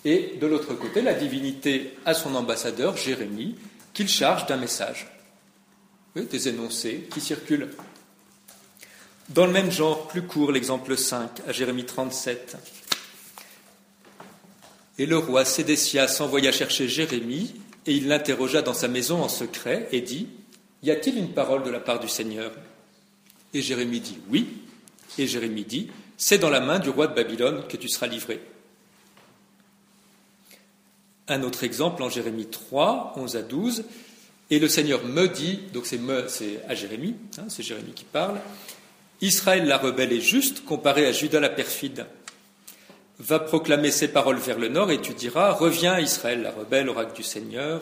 et 0.05 0.35
de 0.41 0.47
l'autre 0.47 0.75
côté, 0.75 1.01
la 1.01 1.15
divinité 1.15 1.97
a 2.05 2.13
son 2.13 2.35
ambassadeur, 2.35 2.97
Jérémie, 2.97 3.57
qu'il 3.95 4.09
charge 4.09 4.47
d'un 4.47 4.57
message. 4.57 5.09
des 6.15 6.49
énoncés 6.49 7.09
qui 7.13 7.21
circulent. 7.21 7.71
Dans 9.31 9.47
le 9.47 9.53
même 9.53 9.71
genre, 9.71 10.07
plus 10.07 10.23
court, 10.23 10.53
l'exemple 10.53 10.97
5, 10.97 11.41
à 11.49 11.53
Jérémie 11.53 11.87
37. 11.87 12.57
Et 14.99 15.07
le 15.07 15.19
roi 15.19 15.45
Sédécias 15.45 16.19
envoya 16.21 16.53
chercher 16.53 16.89
Jérémie, 16.89 17.55
et 17.87 17.95
il 17.95 18.09
l'interrogea 18.09 18.63
dans 18.63 18.75
sa 18.75 18.89
maison 18.89 19.23
en 19.23 19.29
secret, 19.29 19.89
et 19.93 20.03
dit 20.03 20.29
Y 20.83 20.91
a-t-il 20.91 21.17
une 21.17 21.33
parole 21.33 21.63
de 21.63 21.71
la 21.71 21.81
part 21.81 21.99
du 21.99 22.09
Seigneur? 22.09 22.53
Et 23.55 23.63
Jérémie 23.63 24.01
dit 24.01 24.19
Oui. 24.31 24.59
Et 25.19 25.27
Jérémie 25.27 25.65
dit 25.65 25.91
c'est 26.17 26.39
dans 26.39 26.51
la 26.51 26.61
main 26.61 26.79
du 26.79 26.91
roi 26.91 27.07
de 27.07 27.15
Babylone 27.15 27.65
que 27.69 27.77
tu 27.77 27.89
seras 27.89 28.07
livré. 28.07 28.41
Un 31.29 31.43
autre 31.43 31.65
exemple 31.65 32.03
en 32.03 32.11
Jérémie 32.11 32.47
3, 32.47 33.15
11 33.17 33.37
à 33.37 33.43
12. 33.43 33.85
Et 34.51 34.59
le 34.59 34.69
Seigneur 34.69 35.05
me 35.05 35.27
dit, 35.27 35.61
donc 35.73 35.87
c'est 35.87 35.99
à 36.69 36.75
Jérémie, 36.75 37.17
hein, 37.39 37.45
c'est 37.49 37.63
Jérémie 37.63 37.93
qui 37.93 38.05
parle, 38.05 38.39
Israël 39.21 39.67
la 39.67 39.79
rebelle 39.79 40.13
est 40.13 40.21
juste 40.21 40.65
comparé 40.67 41.07
à 41.07 41.13
Judas 41.13 41.41
la 41.41 41.49
perfide. 41.49 42.07
Va 43.19 43.39
proclamer 43.39 43.91
ses 43.91 44.09
paroles 44.09 44.39
vers 44.39 44.59
le 44.59 44.69
nord 44.69 44.91
et 44.91 45.01
tu 45.01 45.15
diras 45.15 45.53
Reviens 45.53 45.99
Israël 45.99 46.43
la 46.43 46.51
rebelle, 46.51 46.91
oracle 46.91 47.17
du 47.17 47.23
Seigneur. 47.23 47.81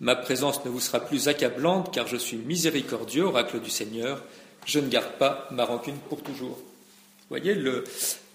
Ma 0.00 0.14
présence 0.14 0.64
ne 0.64 0.70
vous 0.70 0.80
sera 0.80 1.00
plus 1.00 1.28
accablante 1.28 1.92
car 1.92 2.06
je 2.06 2.16
suis 2.16 2.36
miséricordieux, 2.36 3.24
oracle 3.24 3.60
du 3.60 3.70
Seigneur. 3.70 4.22
Je 4.66 4.80
ne 4.80 4.88
garde 4.88 5.12
pas 5.18 5.48
ma 5.52 5.64
rancune 5.64 5.96
pour 6.08 6.22
toujours. 6.22 6.58
Voyez, 7.28 7.56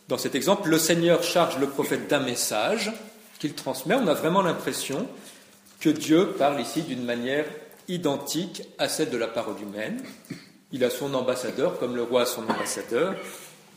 dans 0.07 0.17
cet 0.17 0.35
exemple, 0.35 0.69
le 0.69 0.77
Seigneur 0.77 1.23
charge 1.23 1.57
le 1.57 1.67
prophète 1.67 2.07
d'un 2.07 2.19
message 2.19 2.91
qu'il 3.39 3.53
transmet. 3.53 3.95
On 3.95 4.07
a 4.07 4.13
vraiment 4.13 4.41
l'impression 4.41 5.07
que 5.79 5.89
Dieu 5.89 6.27
parle 6.37 6.61
ici 6.61 6.83
d'une 6.83 7.03
manière 7.03 7.45
identique 7.87 8.63
à 8.77 8.87
celle 8.87 9.09
de 9.09 9.17
la 9.17 9.27
parole 9.27 9.59
humaine. 9.61 10.03
Il 10.71 10.83
a 10.83 10.89
son 10.89 11.13
ambassadeur, 11.13 11.79
comme 11.79 11.95
le 11.95 12.03
roi 12.03 12.21
a 12.21 12.25
son 12.25 12.43
ambassadeur. 12.43 13.15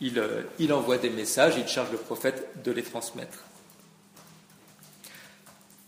Il, 0.00 0.18
euh, 0.18 0.42
envoie 0.70 0.98
des 0.98 1.10
messages, 1.10 1.54
il 1.56 1.66
charge 1.66 1.90
le 1.90 1.98
prophète 1.98 2.62
de 2.62 2.70
les 2.70 2.82
transmettre. 2.82 3.38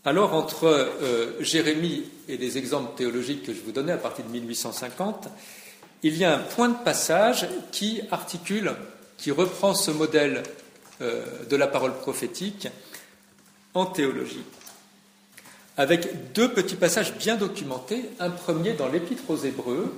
Alors, 0.05 0.33
entre 0.33 0.65
euh, 0.65 1.33
Jérémie 1.41 2.05
et 2.29 2.39
les 2.39 2.57
exemples 2.57 2.97
théologiques 2.97 3.43
que 3.43 3.53
je 3.53 3.61
vous 3.61 3.73
donnais 3.73 3.93
à 3.93 3.99
partir 3.99 4.25
de 4.25 4.31
1850, 4.31 5.29
il 6.03 6.17
y 6.17 6.25
a 6.25 6.35
un 6.35 6.39
point 6.39 6.71
de 6.71 6.83
passage 6.83 7.47
qui 7.73 8.01
articule 8.11 8.73
qui 9.19 9.31
reprend 9.33 9.75
ce 9.75 9.91
modèle 9.91 10.43
euh, 11.03 11.25
de 11.51 11.57
la 11.57 11.67
parole 11.67 11.95
prophétique 11.95 12.69
en 13.75 13.87
théologie, 13.87 14.43
avec 15.77 16.33
deux 16.33 16.53
petits 16.53 16.77
passages 16.77 17.15
bien 17.15 17.37
documentés. 17.37 18.05
Un 18.19 18.31
premier 18.31 18.73
dans 18.73 18.89
l'Épître 18.89 19.29
aux 19.29 19.37
Hébreux, 19.37 19.93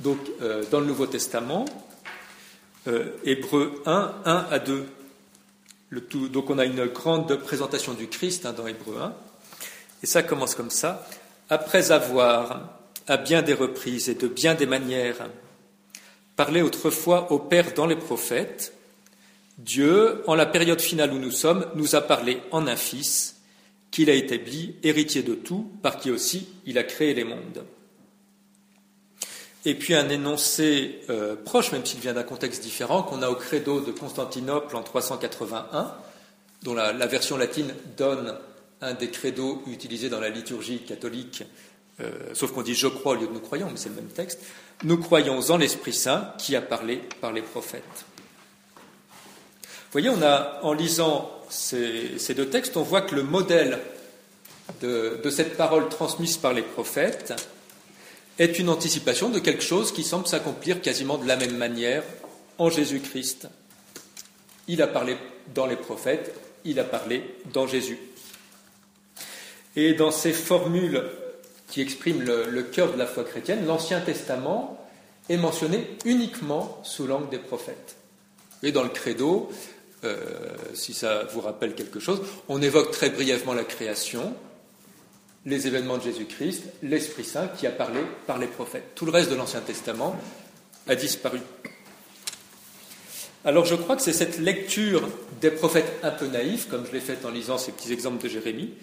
donc 0.00 0.18
euh, 0.40 0.64
dans 0.70 0.80
le 0.80 0.86
Nouveau 0.86 1.06
Testament, 1.06 1.66
euh, 2.88 3.10
Hébreux 3.24 3.82
1, 3.86 4.14
1 4.24 4.46
à 4.50 4.58
2. 4.58 4.86
Le 5.90 6.00
tout, 6.00 6.28
donc 6.28 6.50
on 6.50 6.58
a 6.58 6.64
une 6.64 6.86
grande 6.86 7.36
présentation 7.36 7.94
du 7.94 8.08
Christ 8.08 8.46
hein, 8.46 8.52
dans 8.52 8.66
Hébreux 8.66 8.98
1, 9.00 9.14
et 10.02 10.06
ça 10.06 10.22
commence 10.22 10.54
comme 10.54 10.70
ça. 10.70 11.06
Après 11.50 11.92
avoir, 11.92 12.78
à 13.06 13.16
bien 13.16 13.42
des 13.42 13.54
reprises 13.54 14.08
et 14.08 14.14
de 14.14 14.26
bien 14.26 14.54
des 14.54 14.66
manières, 14.66 15.28
parlait 16.36 16.62
autrefois 16.62 17.32
au 17.32 17.38
Père 17.38 17.74
dans 17.74 17.86
les 17.86 17.96
prophètes, 17.96 18.72
Dieu, 19.58 20.22
en 20.26 20.34
la 20.34 20.46
période 20.46 20.80
finale 20.80 21.12
où 21.12 21.18
nous 21.18 21.30
sommes, 21.30 21.66
nous 21.76 21.94
a 21.94 22.00
parlé 22.00 22.40
en 22.50 22.66
un 22.66 22.76
Fils, 22.76 23.36
qu'il 23.90 24.10
a 24.10 24.14
établi 24.14 24.74
héritier 24.82 25.22
de 25.22 25.34
tout, 25.34 25.70
par 25.80 25.98
qui 25.98 26.10
aussi 26.10 26.48
il 26.66 26.78
a 26.78 26.82
créé 26.82 27.14
les 27.14 27.22
mondes. 27.22 27.64
Et 29.64 29.74
puis 29.74 29.94
un 29.94 30.08
énoncé 30.08 31.00
euh, 31.08 31.36
proche, 31.36 31.72
même 31.72 31.86
s'il 31.86 32.00
vient 32.00 32.12
d'un 32.12 32.24
contexte 32.24 32.62
différent, 32.62 33.02
qu'on 33.02 33.22
a 33.22 33.30
au 33.30 33.36
credo 33.36 33.80
de 33.80 33.92
Constantinople 33.92 34.76
en 34.76 34.82
381, 34.82 35.94
dont 36.62 36.74
la, 36.74 36.92
version 37.06 37.36
latine 37.36 37.72
donne 37.96 38.34
un 38.80 38.94
des 38.94 39.10
credos 39.10 39.62
utilisés 39.66 40.08
dans 40.08 40.20
la 40.20 40.28
liturgie 40.28 40.80
catholique, 40.80 41.44
euh, 42.00 42.10
sauf 42.34 42.52
qu'on 42.52 42.62
dit 42.62 42.74
je 42.74 42.88
crois 42.88 43.12
au 43.12 43.14
lieu 43.16 43.26
de 43.26 43.32
nous 43.32 43.40
croyons, 43.40 43.68
mais 43.70 43.76
c'est 43.76 43.88
le 43.88 43.94
même 43.94 44.08
texte. 44.08 44.40
Nous 44.82 44.98
croyons 44.98 45.38
en 45.50 45.56
l'Esprit 45.56 45.92
Saint 45.92 46.32
qui 46.38 46.56
a 46.56 46.62
parlé 46.62 47.00
par 47.20 47.32
les 47.32 47.42
prophètes. 47.42 48.04
Vous 49.66 50.00
voyez, 50.00 50.10
on 50.10 50.22
a, 50.22 50.58
en 50.62 50.72
lisant 50.72 51.30
ces, 51.48 52.34
deux 52.34 52.48
textes, 52.48 52.76
on 52.76 52.82
voit 52.82 53.02
que 53.02 53.14
le 53.14 53.22
modèle 53.22 53.78
de, 54.80 55.20
de, 55.22 55.30
cette 55.30 55.56
parole 55.56 55.88
transmise 55.88 56.36
par 56.36 56.52
les 56.52 56.62
prophètes 56.62 57.32
est 58.40 58.58
une 58.58 58.70
anticipation 58.70 59.28
de 59.28 59.38
quelque 59.38 59.62
chose 59.62 59.92
qui 59.92 60.02
semble 60.02 60.26
s'accomplir 60.26 60.80
quasiment 60.80 61.16
de 61.16 61.28
la 61.28 61.36
même 61.36 61.56
manière 61.56 62.02
en 62.58 62.70
Jésus-Christ. 62.70 63.46
Il 64.66 64.82
a 64.82 64.88
parlé 64.88 65.16
dans 65.54 65.66
les 65.66 65.76
prophètes, 65.76 66.34
il 66.64 66.80
a 66.80 66.84
parlé 66.84 67.22
dans 67.52 67.68
Jésus. 67.68 67.98
Et 69.76 69.94
dans 69.94 70.10
ces 70.10 70.32
formules 70.32 71.04
qui 71.74 71.80
exprime 71.80 72.22
le, 72.22 72.62
cœur 72.62 72.92
de 72.92 72.96
la 72.96 73.04
foi 73.04 73.24
chrétienne, 73.24 73.66
l'Ancien 73.66 74.00
Testament 74.00 74.78
est 75.28 75.36
mentionné 75.36 75.84
uniquement 76.04 76.80
sous 76.84 77.04
l'angle 77.04 77.28
des 77.30 77.38
prophètes. 77.38 77.96
Et 78.62 78.70
dans 78.70 78.84
le 78.84 78.90
credo, 78.90 79.50
euh, 80.04 80.16
si 80.72 80.94
ça 80.94 81.24
vous 81.24 81.40
rappelle 81.40 81.74
quelque 81.74 81.98
chose, 81.98 82.22
on 82.48 82.62
évoque 82.62 82.92
très 82.92 83.10
brièvement 83.10 83.54
la 83.54 83.64
création, 83.64 84.34
les 85.46 85.66
événements 85.66 85.98
de 85.98 86.04
Jésus-Christ, 86.04 86.62
l'Esprit 86.84 87.24
Saint 87.24 87.48
qui 87.48 87.66
a 87.66 87.72
parlé 87.72 88.02
par 88.28 88.38
les 88.38 88.46
prophètes. 88.46 88.92
Tout 88.94 89.04
le 89.04 89.10
reste 89.10 89.30
de 89.30 89.34
l'Ancien 89.34 89.60
Testament 89.60 90.14
a 90.86 90.94
disparu. 90.94 91.40
Alors 93.44 93.64
je 93.64 93.74
crois 93.74 93.96
que 93.96 94.02
c'est 94.02 94.12
cette 94.12 94.38
lecture 94.38 95.08
des 95.40 95.50
prophètes 95.50 95.92
un 96.04 96.12
peu 96.12 96.28
naïfs, 96.28 96.68
comme 96.68 96.86
je 96.86 96.92
l'ai 96.92 97.00
fait 97.00 97.24
en 97.24 97.30
lisant 97.30 97.58
ces 97.58 97.72
petits 97.72 97.92
exemples 97.92 98.22
de 98.22 98.28
Jérémie, 98.28 98.74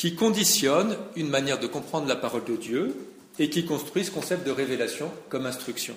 qui 0.00 0.14
conditionne 0.14 0.96
une 1.14 1.28
manière 1.28 1.60
de 1.60 1.66
comprendre 1.66 2.08
la 2.08 2.16
parole 2.16 2.44
de 2.44 2.56
Dieu 2.56 2.96
et 3.38 3.50
qui 3.50 3.66
construit 3.66 4.02
ce 4.02 4.10
concept 4.10 4.46
de 4.46 4.50
révélation 4.50 5.12
comme 5.28 5.44
instruction. 5.44 5.94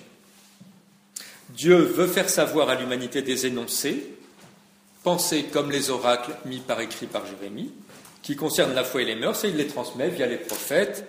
Dieu 1.52 1.78
veut 1.78 2.08
faire 2.08 2.30
savoir 2.30 2.68
à 2.68 2.76
l'humanité 2.76 3.22
des 3.22 3.46
énoncés, 3.46 4.14
pensés 5.04 5.46
comme 5.46 5.72
les 5.72 5.90
oracles 5.90 6.36
mis 6.44 6.60
par 6.60 6.82
écrit 6.82 7.06
par 7.06 7.26
Jérémie, 7.26 7.72
qui 8.22 8.36
concernent 8.36 8.76
la 8.76 8.84
foi 8.84 9.04
et 9.04 9.06
les 9.06 9.16
mœurs, 9.16 9.42
et 9.46 9.48
il 9.48 9.56
les 9.56 9.68
transmet 9.68 10.10
via 10.10 10.28
les 10.28 10.36
prophètes, 10.36 11.08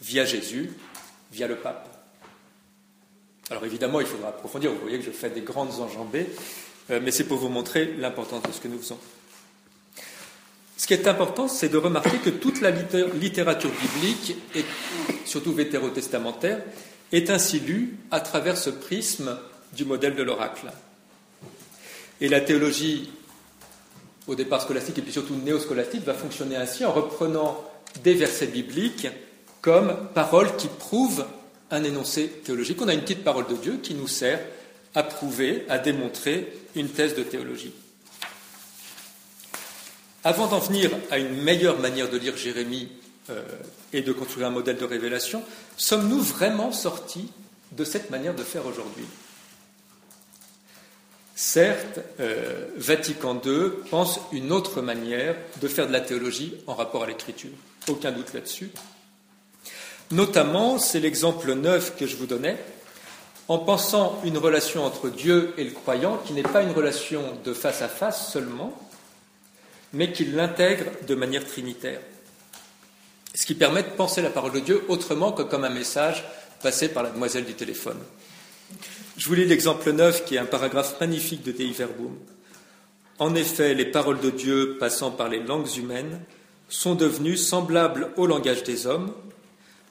via 0.00 0.24
Jésus, 0.24 0.70
via 1.32 1.48
le 1.48 1.56
pape. 1.56 1.88
Alors 3.50 3.64
évidemment, 3.64 4.00
il 4.00 4.06
faudra 4.06 4.28
approfondir, 4.28 4.70
vous 4.70 4.78
voyez 4.78 5.00
que 5.00 5.04
je 5.04 5.10
fais 5.10 5.30
des 5.30 5.40
grandes 5.40 5.80
enjambées, 5.80 6.28
euh, 6.92 7.00
mais 7.02 7.10
c'est 7.10 7.24
pour 7.24 7.38
vous 7.38 7.48
montrer 7.48 7.96
l'importance 7.98 8.44
de 8.44 8.52
ce 8.52 8.60
que 8.60 8.68
nous 8.68 8.78
faisons. 8.78 8.98
Ce 10.76 10.86
qui 10.86 10.92
est 10.92 11.08
important, 11.08 11.48
c'est 11.48 11.70
de 11.70 11.78
remarquer 11.78 12.18
que 12.18 12.30
toute 12.30 12.60
la 12.60 12.70
littérature 12.70 13.70
biblique, 13.70 14.36
et 14.54 14.64
surtout 15.24 15.52
vétérotestamentaire, 15.52 16.62
est 17.12 17.30
ainsi 17.30 17.60
lue 17.60 17.96
à 18.10 18.20
travers 18.20 18.58
ce 18.58 18.70
prisme 18.70 19.38
du 19.72 19.84
modèle 19.84 20.14
de 20.14 20.22
l'oracle. 20.22 20.70
Et 22.20 22.28
la 22.28 22.40
théologie, 22.40 23.10
au 24.26 24.34
départ 24.34 24.62
scolastique 24.62 24.98
et 24.98 25.02
puis 25.02 25.12
surtout 25.12 25.36
néoscolastique, 25.36 26.04
va 26.04 26.14
fonctionner 26.14 26.56
ainsi 26.56 26.84
en 26.84 26.92
reprenant 26.92 27.62
des 28.02 28.14
versets 28.14 28.46
bibliques 28.46 29.08
comme 29.62 29.94
paroles 30.14 30.56
qui 30.56 30.68
prouvent 30.68 31.26
un 31.70 31.84
énoncé 31.84 32.28
théologique. 32.28 32.80
On 32.82 32.88
a 32.88 32.94
une 32.94 33.00
petite 33.00 33.24
parole 33.24 33.46
de 33.48 33.56
Dieu 33.56 33.78
qui 33.82 33.94
nous 33.94 34.08
sert 34.08 34.40
à 34.94 35.02
prouver, 35.02 35.64
à 35.68 35.78
démontrer 35.78 36.52
une 36.74 36.88
thèse 36.88 37.14
de 37.14 37.22
théologie. 37.22 37.72
Avant 40.26 40.48
d'en 40.48 40.58
venir 40.58 40.90
à 41.12 41.18
une 41.18 41.40
meilleure 41.40 41.78
manière 41.78 42.10
de 42.10 42.16
lire 42.16 42.36
Jérémie 42.36 42.88
euh, 43.30 43.44
et 43.92 44.02
de 44.02 44.12
construire 44.12 44.48
un 44.48 44.50
modèle 44.50 44.76
de 44.76 44.84
révélation, 44.84 45.40
sommes-nous 45.76 46.20
vraiment 46.20 46.72
sortis 46.72 47.30
de 47.70 47.84
cette 47.84 48.10
manière 48.10 48.34
de 48.34 48.42
faire 48.42 48.66
aujourd'hui? 48.66 49.04
Certes, 51.36 52.00
euh, 52.18 52.66
Vatican 52.76 53.40
II 53.46 53.70
pense 53.88 54.18
une 54.32 54.50
autre 54.50 54.82
manière 54.82 55.36
de 55.60 55.68
faire 55.68 55.86
de 55.86 55.92
la 55.92 56.00
théologie 56.00 56.56
en 56.66 56.74
rapport 56.74 57.04
à 57.04 57.06
l'écriture. 57.06 57.52
Aucun 57.86 58.10
doute 58.10 58.34
là-dessus. 58.34 58.72
Notamment, 60.10 60.80
c'est 60.80 60.98
l'exemple 60.98 61.54
neuf 61.54 61.96
que 61.96 62.08
je 62.08 62.16
vous 62.16 62.26
donnais, 62.26 62.56
en 63.46 63.58
pensant 63.58 64.20
une 64.24 64.38
relation 64.38 64.84
entre 64.84 65.08
Dieu 65.08 65.54
et 65.56 65.62
le 65.62 65.70
croyant 65.70 66.16
qui 66.26 66.32
n'est 66.32 66.42
pas 66.42 66.62
une 66.62 66.72
relation 66.72 67.22
de 67.44 67.52
face 67.52 67.80
à 67.80 67.88
face 67.88 68.32
seulement, 68.32 68.76
mais 69.96 70.12
qui 70.12 70.26
l'intègre 70.26 70.84
de 71.08 71.14
manière 71.14 71.44
trinitaire. 71.44 72.00
Ce 73.34 73.46
qui 73.46 73.54
permet 73.54 73.82
de 73.82 73.88
penser 73.88 74.20
la 74.20 74.30
parole 74.30 74.52
de 74.52 74.60
Dieu 74.60 74.84
autrement 74.88 75.32
que 75.32 75.42
comme 75.42 75.64
un 75.64 75.70
message 75.70 76.22
passé 76.62 76.88
par 76.88 77.02
la 77.02 77.10
demoiselle 77.10 77.46
du 77.46 77.54
téléphone. 77.54 77.98
Je 79.16 79.28
vous 79.28 79.34
lis 79.34 79.46
l'exemple 79.46 79.90
neuf 79.92 80.24
qui 80.24 80.34
est 80.34 80.38
un 80.38 80.46
paragraphe 80.46 81.00
magnifique 81.00 81.42
de 81.42 81.52
Dei 81.52 81.72
Verbum. 81.72 82.14
En 83.18 83.34
effet, 83.34 83.72
les 83.72 83.86
paroles 83.86 84.20
de 84.20 84.30
Dieu 84.30 84.76
passant 84.78 85.10
par 85.10 85.30
les 85.30 85.42
langues 85.42 85.74
humaines 85.76 86.20
sont 86.68 86.94
devenues 86.94 87.38
semblables 87.38 88.10
au 88.16 88.26
langage 88.26 88.64
des 88.64 88.86
hommes, 88.86 89.14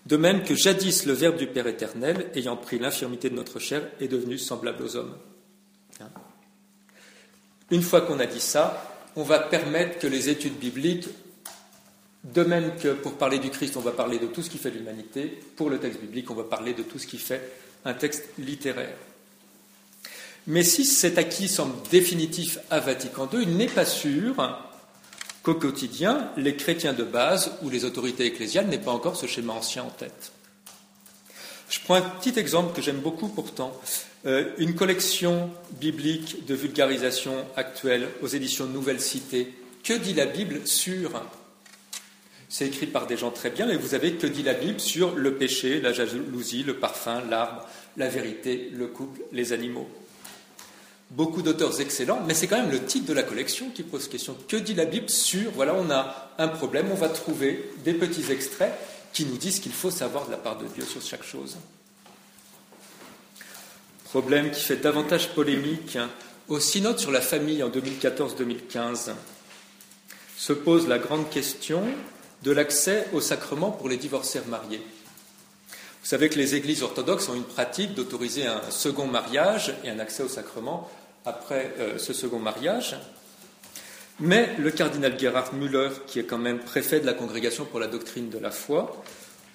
de 0.06 0.18
même 0.18 0.44
que 0.44 0.54
jadis 0.54 1.08
le 1.08 1.14
Verbe 1.14 1.38
du 1.38 1.48
Père 1.48 1.66
éternel, 1.66 2.30
ayant 2.36 2.58
pris 2.58 2.78
l'infirmité 2.78 3.32
de 3.32 3.36
notre 3.36 3.58
chair, 3.58 3.82
est 4.00 4.08
devenu 4.08 4.38
semblable 4.38 4.84
aux 4.84 4.96
hommes. 4.96 5.18
Hein 6.00 6.10
Une 7.72 7.82
fois 7.82 8.02
qu'on 8.02 8.20
a 8.20 8.28
dit 8.28 8.42
ça, 8.42 8.95
on 9.16 9.24
va 9.24 9.40
permettre 9.40 10.00
que 10.00 10.08
les 10.08 10.30
études 10.30 10.58
bibliques, 10.58 11.08
de 12.24 12.44
même 12.44 12.76
que 12.78 12.94
pour 12.94 13.14
parler 13.14 13.40
du 13.40 13.50
Christ, 13.50 13.78
on 13.78 13.82
va 13.82 13.92
parler 13.92 14.20
de 14.20 14.26
tout 14.26 14.42
ce 14.42 14.50
qui 14.50 14.58
fait 14.58 14.72
l'humanité, 14.72 15.40
pour 15.56 15.70
le 15.70 15.80
texte 15.80 16.02
biblique, 16.02 16.30
on 16.32 16.36
va 16.36 16.44
parler 16.44 16.74
de 16.74 16.84
tout 16.84 17.00
ce 17.00 17.08
qui 17.08 17.18
fait 17.18 17.52
un 17.86 17.94
texte 17.94 18.26
littéraire. 18.40 18.96
Mais 20.48 20.64
si 20.64 20.86
cet 20.86 21.18
acquis 21.18 21.48
semble 21.48 21.76
définitif 21.90 22.60
à 22.70 22.80
Vatican 22.80 23.28
II, 23.32 23.42
il 23.42 23.58
n'est 23.58 23.68
pas 23.68 23.86
sûr 23.86 24.36
qu'au 25.44 25.56
quotidien, 25.56 26.32
les 26.38 26.56
chrétiens 26.56 26.94
de 26.94 27.04
base 27.04 27.52
ou 27.62 27.70
les 27.70 27.86
autorités 27.86 28.26
ecclésiales 28.26 28.68
n'aient 28.68 28.78
pas 28.78 28.92
encore 28.92 29.16
ce 29.16 29.28
schéma 29.28 29.54
ancien 29.54 29.84
en 29.84 29.90
tête. 29.90 30.32
Je 31.70 31.80
prends 31.80 31.96
un 31.96 32.02
petit 32.02 32.38
exemple 32.40 32.76
que 32.76 32.82
j'aime 32.82 33.00
beaucoup 33.00 33.28
pourtant. 33.28 33.80
Euh, 34.26 34.50
une 34.58 34.74
collection 34.74 35.52
biblique 35.80 36.48
de 36.48 36.56
vulgarisation 36.56 37.46
actuelle 37.56 38.08
aux 38.24 38.28
éditions 38.28 38.66
Nouvelle 38.66 39.00
Cité. 39.00 39.54
Que 39.84 39.94
dit 39.94 40.16
la 40.16 40.26
Bible 40.26 40.66
sur 40.66 41.12
C'est 42.50 42.66
écrit 42.66 42.88
par 42.88 43.06
des 43.06 43.18
gens 43.18 43.30
très 43.30 43.52
bien, 43.52 43.68
mais 43.68 43.76
vous 43.76 43.94
avez 43.94 44.14
que 44.14 44.26
dit 44.26 44.42
la 44.42 44.56
Bible 44.56 44.80
sur 44.80 45.14
le 45.16 45.36
péché, 45.36 45.80
la 45.80 45.94
jalousie, 45.94 46.64
le 46.64 46.78
parfum, 46.78 47.22
l'arbre, 47.30 47.68
la 47.98 48.10
vérité, 48.10 48.72
le 48.74 48.88
couple, 48.88 49.22
les 49.32 49.54
animaux? 49.54 49.88
Beaucoup 51.12 51.44
d'auteurs 51.44 51.80
excellents, 51.80 52.24
mais 52.28 52.34
c'est 52.34 52.48
quand 52.48 52.60
même 52.60 52.72
le 52.72 52.84
titre 52.84 53.06
de 53.06 53.14
la 53.14 53.22
collection 53.22 53.70
qui 53.70 53.84
pose 53.84 54.08
question. 54.08 54.36
Que 54.48 54.58
dit 54.58 54.74
la 54.74 54.86
Bible 54.86 55.08
sur, 55.08 55.52
voilà, 55.52 55.76
on 55.76 55.92
a 55.92 56.32
un 56.40 56.48
problème, 56.48 56.88
on 56.92 56.96
va 56.96 57.10
trouver 57.10 57.70
des 57.84 57.94
petits 57.94 58.32
extraits 58.32 58.74
qui 59.14 59.26
nous 59.26 59.38
disent 59.38 59.60
qu'il 59.60 59.72
faut 59.72 59.92
savoir 59.92 60.26
de 60.26 60.32
la 60.32 60.38
part 60.38 60.58
de 60.58 60.66
Dieu 60.66 60.84
sur 60.84 61.04
chaque 61.04 61.24
chose. 61.24 61.58
Problème 64.16 64.50
qui 64.50 64.62
fait 64.62 64.78
davantage 64.78 65.32
polémique. 65.32 65.98
Au 66.48 66.62
synode 66.62 67.00
sur 67.00 67.12
la 67.12 67.20
famille 67.20 67.62
en 67.62 67.70
2014-2015 67.70 69.12
se 70.38 70.54
pose 70.54 70.88
la 70.88 71.00
grande 71.00 71.30
question 71.30 71.84
de 72.42 72.52
l'accès 72.52 73.08
au 73.12 73.20
sacrement 73.20 73.72
pour 73.72 73.90
les 73.90 73.98
divorcés 73.98 74.40
mariés. 74.48 74.82
Vous 75.68 76.08
savez 76.08 76.30
que 76.30 76.38
les 76.38 76.56
églises 76.56 76.82
orthodoxes 76.82 77.28
ont 77.28 77.36
une 77.36 77.44
pratique 77.44 77.94
d'autoriser 77.94 78.48
un 78.48 78.62
second 78.70 79.06
mariage 79.06 79.74
et 79.84 79.90
un 79.90 80.00
accès 80.00 80.24
au 80.24 80.30
sacrement 80.30 80.90
après 81.26 81.74
euh, 81.80 81.98
ce 81.98 82.14
second 82.14 82.40
mariage. 82.40 82.96
Mais 84.22 84.56
le 84.58 84.72
cardinal 84.72 85.20
Gerhard 85.20 85.54
Müller, 85.54 85.90
qui 86.08 86.20
est 86.20 86.26
quand 86.26 86.38
même 86.38 86.60
préfet 86.60 87.02
de 87.02 87.06
la 87.06 87.16
Congrégation 87.16 87.66
pour 87.66 87.82
la 87.82 87.88
doctrine 87.88 88.30
de 88.30 88.40
la 88.40 88.52
foi, 88.52 89.04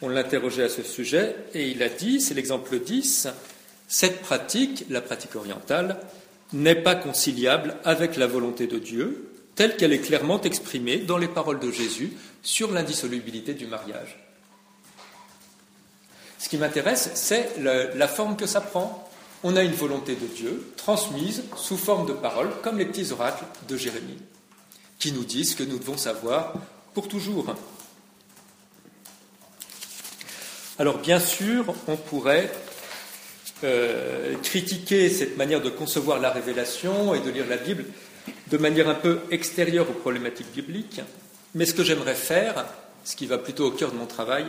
on 0.02 0.10
l'interrogeait 0.10 0.64
à 0.64 0.68
ce 0.68 0.82
sujet 0.82 1.34
et 1.54 1.70
il 1.70 1.82
a 1.82 1.88
dit, 1.88 2.20
c'est 2.20 2.34
l'exemple 2.34 2.78
10, 2.78 3.28
cette 3.90 4.22
pratique, 4.22 4.86
la 4.88 5.00
pratique 5.00 5.34
orientale, 5.34 5.98
n'est 6.52 6.76
pas 6.76 6.94
conciliable 6.94 7.76
avec 7.84 8.16
la 8.16 8.28
volonté 8.28 8.68
de 8.68 8.78
Dieu, 8.78 9.32
telle 9.56 9.76
qu'elle 9.76 9.92
est 9.92 10.00
clairement 10.00 10.40
exprimée 10.40 10.98
dans 10.98 11.18
les 11.18 11.26
paroles 11.26 11.58
de 11.58 11.72
Jésus 11.72 12.12
sur 12.40 12.70
l'indissolubilité 12.70 13.52
du 13.52 13.66
mariage. 13.66 14.16
Ce 16.38 16.48
qui 16.48 16.56
m'intéresse, 16.56 17.10
c'est 17.14 17.50
la 17.58 18.08
forme 18.08 18.36
que 18.36 18.46
ça 18.46 18.60
prend. 18.60 19.10
On 19.42 19.56
a 19.56 19.62
une 19.62 19.72
volonté 19.72 20.14
de 20.14 20.26
Dieu 20.26 20.72
transmise 20.76 21.42
sous 21.56 21.76
forme 21.76 22.06
de 22.06 22.12
paroles, 22.12 22.52
comme 22.62 22.78
les 22.78 22.86
petits 22.86 23.10
oracles 23.10 23.44
de 23.68 23.76
Jérémie, 23.76 24.18
qui 25.00 25.10
nous 25.10 25.24
disent 25.24 25.56
que 25.56 25.64
nous 25.64 25.78
devons 25.78 25.98
savoir 25.98 26.54
pour 26.94 27.08
toujours. 27.08 27.56
Alors 30.78 30.98
bien 30.98 31.18
sûr, 31.18 31.74
on 31.88 31.96
pourrait 31.96 32.50
euh, 33.62 34.36
critiquer 34.42 35.10
cette 35.10 35.36
manière 35.36 35.60
de 35.60 35.70
concevoir 35.70 36.18
la 36.18 36.30
révélation 36.30 37.14
et 37.14 37.20
de 37.20 37.30
lire 37.30 37.46
la 37.48 37.56
Bible 37.56 37.84
de 38.50 38.58
manière 38.58 38.88
un 38.88 38.94
peu 38.94 39.20
extérieure 39.30 39.88
aux 39.88 39.94
problématiques 39.94 40.52
bibliques, 40.52 41.00
mais 41.54 41.66
ce 41.66 41.74
que 41.74 41.84
j'aimerais 41.84 42.14
faire, 42.14 42.66
ce 43.04 43.16
qui 43.16 43.26
va 43.26 43.38
plutôt 43.38 43.66
au 43.66 43.70
cœur 43.70 43.92
de 43.92 43.96
mon 43.96 44.06
travail, 44.06 44.46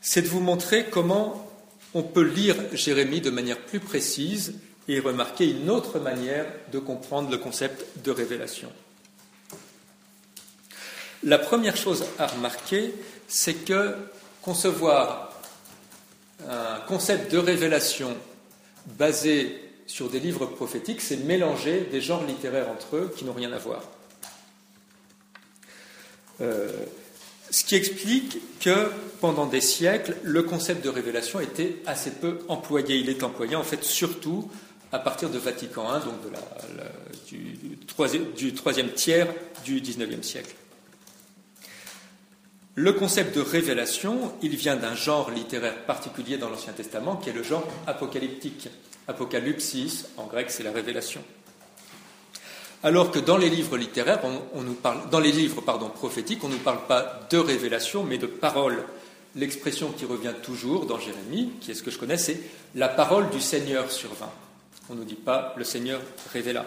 c'est 0.00 0.22
de 0.22 0.28
vous 0.28 0.40
montrer 0.40 0.86
comment 0.90 1.50
on 1.94 2.02
peut 2.02 2.22
lire 2.22 2.56
Jérémie 2.72 3.20
de 3.20 3.30
manière 3.30 3.58
plus 3.58 3.80
précise 3.80 4.54
et 4.88 4.98
remarquer 4.98 5.48
une 5.48 5.70
autre 5.70 5.98
manière 5.98 6.46
de 6.72 6.78
comprendre 6.78 7.30
le 7.30 7.38
concept 7.38 7.86
de 8.04 8.10
révélation. 8.10 8.72
La 11.22 11.38
première 11.38 11.76
chose 11.76 12.04
à 12.18 12.26
remarquer, 12.26 12.92
c'est 13.28 13.64
que 13.64 13.94
concevoir 14.42 15.32
un 16.48 16.80
concept 16.88 17.30
de 17.30 17.38
révélation 17.38 18.16
basé 18.86 19.60
sur 19.86 20.08
des 20.08 20.20
livres 20.20 20.46
prophétiques, 20.46 21.00
c'est 21.00 21.16
mélanger 21.16 21.88
des 21.90 22.00
genres 22.00 22.24
littéraires 22.24 22.68
entre 22.70 22.96
eux 22.96 23.14
qui 23.16 23.24
n'ont 23.24 23.32
rien 23.32 23.52
à 23.52 23.58
voir. 23.58 23.82
Euh, 26.40 26.70
ce 27.50 27.64
qui 27.64 27.74
explique 27.74 28.38
que 28.60 28.90
pendant 29.20 29.46
des 29.46 29.60
siècles, 29.60 30.16
le 30.22 30.42
concept 30.42 30.82
de 30.82 30.88
révélation 30.88 31.38
était 31.40 31.76
assez 31.86 32.10
peu 32.10 32.38
employé. 32.48 32.96
Il 32.96 33.10
est 33.10 33.22
employé 33.22 33.54
en 33.56 33.62
fait 33.62 33.84
surtout 33.84 34.50
à 34.90 34.98
partir 34.98 35.30
de 35.30 35.38
Vatican 35.38 35.86
I, 35.94 36.00
donc 36.04 36.14
du, 37.26 38.54
troisième, 38.54 38.92
tiers 38.92 39.28
du 39.64 39.80
XIXe 39.80 40.26
siècle. 40.26 40.54
Le 42.74 42.94
concept 42.94 43.36
de 43.36 43.42
révélation, 43.42 44.32
il 44.40 44.56
vient 44.56 44.76
d'un 44.76 44.94
genre 44.94 45.30
littéraire 45.30 45.84
particulier 45.84 46.38
dans 46.38 46.48
l'Ancien 46.48 46.72
Testament, 46.72 47.16
qui 47.16 47.28
est 47.28 47.34
le 47.34 47.42
genre 47.42 47.68
apocalyptique. 47.86 48.70
Apocalypsis, 49.06 50.06
en 50.16 50.24
grec, 50.24 50.50
c'est 50.50 50.62
la 50.62 50.72
révélation. 50.72 51.22
Alors 52.82 53.10
que 53.10 53.18
dans 53.18 53.36
les 53.36 53.50
livres 53.50 53.76
littéraires, 53.76 54.22
dans 55.10 55.20
les 55.20 55.32
livres 55.32 55.60
pardon, 55.60 55.90
prophétiques, 55.90 56.42
on 56.44 56.48
ne 56.48 56.54
nous 56.54 56.60
parle 56.60 56.86
pas 56.86 57.20
de 57.30 57.36
révélation, 57.36 58.04
mais 58.04 58.16
de 58.16 58.26
parole. 58.26 58.82
L'expression 59.36 59.92
qui 59.92 60.06
revient 60.06 60.34
toujours 60.42 60.86
dans 60.86 60.98
Jérémie, 60.98 61.52
qui 61.60 61.72
est 61.72 61.74
ce 61.74 61.82
que 61.82 61.90
je 61.90 61.98
connais, 61.98 62.16
c'est 62.16 62.40
la 62.74 62.88
parole 62.88 63.28
du 63.28 63.40
Seigneur 63.40 63.90
survint. 63.92 64.32
On 64.88 64.94
ne 64.94 65.00
nous 65.00 65.04
dit 65.04 65.14
pas 65.14 65.54
le 65.58 65.64
Seigneur 65.64 66.00
révéla. 66.32 66.64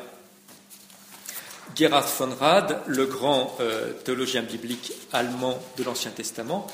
Gerhard 1.74 2.08
von 2.08 2.36
Rad, 2.40 2.82
le 2.88 3.06
grand 3.06 3.58
euh, 3.60 3.94
théologien 3.94 4.44
biblique 4.44 4.94
allemand 5.12 5.62
de 5.78 5.84
l'Ancien 5.84 6.12
Testament, 6.12 6.68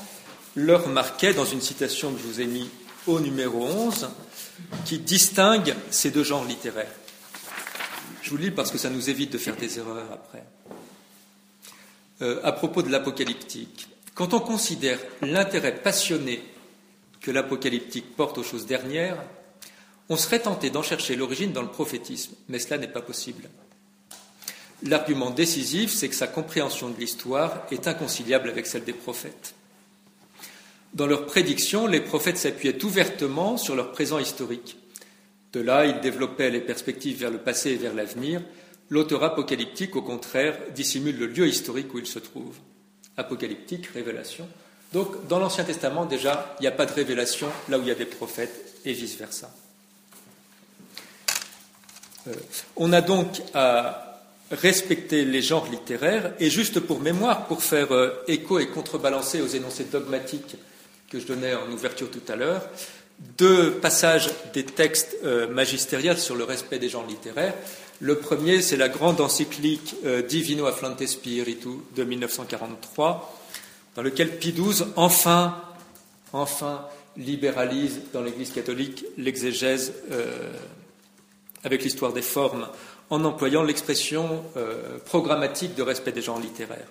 le 0.56 0.76
remarquait 0.76 1.34
dans 1.34 1.46
une 1.46 1.62
citation 1.62 2.12
que 2.14 2.20
je 2.20 2.28
vous 2.28 2.42
ai 2.42 2.46
mise 2.46 2.68
au 3.08 3.20
numéro 3.20 3.64
11, 3.64 4.10
qui 4.86 5.00
distingue 5.00 5.74
ces 5.90 6.12
deux 6.12 6.24
genres 6.24 6.46
littéraires. 6.46 6.92
Je 8.22 8.30
vous 8.30 8.38
lis 8.38 8.52
parce 8.52 8.72
que 8.72 8.78
ça 8.78 8.90
nous 8.90 9.10
évite 9.10 9.32
de 9.32 9.38
faire 9.38 9.56
des 9.56 9.80
erreurs 9.80 10.12
après. 10.12 10.44
Euh, 12.22 12.40
à 12.44 12.52
propos 12.52 12.84
de 12.84 12.90
l'apocalyptique, 12.90 13.88
quand 14.14 14.34
on 14.34 14.40
considère 14.40 15.00
l'intérêt 15.22 15.76
passionné 15.76 16.44
que 17.22 17.32
l'apocalyptique 17.32 18.16
porte 18.16 18.38
aux 18.38 18.44
choses 18.44 18.66
dernières, 18.66 19.18
on 20.10 20.18
serait 20.18 20.40
tenté 20.40 20.70
d'en 20.70 20.84
chercher 20.84 21.16
l'origine 21.16 21.54
dans 21.54 21.62
le 21.62 21.70
prophétisme, 21.70 22.36
mais 22.50 22.60
cela 22.60 22.78
n'est 22.78 22.88
pas 22.88 23.02
possible. 23.02 23.50
L'argument 24.84 25.30
décisif, 25.30 25.92
c'est 25.92 26.10
que 26.10 26.16
sa 26.16 26.28
compréhension 26.28 26.90
de 26.90 27.00
l'histoire 27.00 27.68
est 27.72 27.88
inconciliable 27.88 28.50
avec 28.50 28.66
celle 28.66 28.84
des 28.84 28.94
prophètes. 28.94 29.54
Dans 30.94 31.06
leurs 31.06 31.26
prédictions, 31.26 31.88
les 31.88 32.02
prophètes 32.02 32.38
s'appuyaient 32.38 32.84
ouvertement 32.84 33.58
sur 33.58 33.76
leur 33.76 33.92
présent 33.92 34.20
historique. 34.20 34.78
De 35.54 35.62
là, 35.62 35.86
ils 35.86 36.02
développaient 36.02 36.50
les 36.50 36.62
perspectives 36.62 37.20
vers 37.20 37.32
le 37.32 37.38
passé 37.38 37.72
et 37.72 37.78
vers 37.78 37.94
l'avenir. 37.94 38.42
L'auteur 38.90 39.24
apocalyptique, 39.24 39.96
au 39.96 40.02
contraire, 40.02 40.58
dissimule 40.74 41.18
le 41.18 41.28
lieu 41.28 41.48
historique 41.48 41.94
où 41.94 42.00
il 42.00 42.08
se 42.08 42.20
trouve. 42.20 42.58
Apocalyptique, 43.18 43.88
révélation. 43.88 44.48
Donc, 44.94 45.28
dans 45.28 45.40
l'Ancien 45.40 45.64
Testament, 45.64 46.06
déjà, 46.06 46.56
il 46.60 46.64
n'y 46.64 46.68
a 46.68 46.72
pas 46.72 46.86
de 46.86 46.92
révélation 46.92 47.48
là 47.70 47.78
où 47.78 47.82
il 47.82 47.88
y 47.88 47.92
a 47.92 47.96
des 47.96 48.06
prophètes, 48.06 48.80
et 48.84 48.94
vice-versa. 48.94 49.54
Euh, 52.28 52.34
on 52.76 52.92
a 52.92 53.02
donc 53.02 53.42
à 53.54 54.11
respecter 54.52 55.24
les 55.24 55.42
genres 55.42 55.68
littéraires, 55.72 56.34
et 56.40 56.50
juste 56.50 56.80
pour 56.80 57.00
mémoire, 57.00 57.48
pour 57.48 57.64
faire 57.64 57.92
euh, 57.94 58.12
écho 58.28 58.60
et 58.60 58.68
contrebalancer 58.68 59.42
aux 59.42 59.48
énoncés 59.48 59.86
dogmatiques 59.86 60.58
que 61.10 61.20
je 61.20 61.26
donnais 61.26 61.56
en 61.56 61.72
ouverture 61.72 62.10
tout 62.12 62.22
à 62.28 62.36
l'heure, 62.36 62.68
deux 63.38 63.72
passages 63.74 64.30
des 64.54 64.66
textes 64.66 65.16
euh, 65.24 65.48
magistériels 65.48 66.18
sur 66.18 66.36
le 66.36 66.44
respect 66.44 66.80
des 66.80 66.90
genres 66.90 67.08
littéraires. 67.08 67.54
Le 68.00 68.16
premier, 68.16 68.62
c'est 68.62 68.78
la 68.78 68.90
grande 68.90 69.22
encyclique 69.22 69.96
euh, 70.06 70.22
Divino 70.22 70.66
Afflante 70.66 71.06
Spiritu 71.06 71.70
de 71.96 72.04
1943, 72.04 73.40
dans 73.96 74.02
lequel 74.02 74.38
Pie 74.38 74.54
XII 74.54 74.86
enfin, 74.96 75.62
enfin 76.34 76.86
libéralise 77.18 78.02
dans 78.14 78.22
l'Église 78.22 78.52
catholique 78.52 79.06
l'exégèse 79.18 79.92
avec 81.66 81.84
l'histoire 81.84 82.14
des 82.14 82.22
formes 82.22 82.68
en 83.12 83.26
employant 83.26 83.62
l'expression 83.62 84.44
euh, 84.56 84.98
programmatique 85.06 85.76
de 85.76 85.84
respect 85.84 86.14
des 86.14 86.22
genres 86.22 86.40
littéraires. 86.40 86.88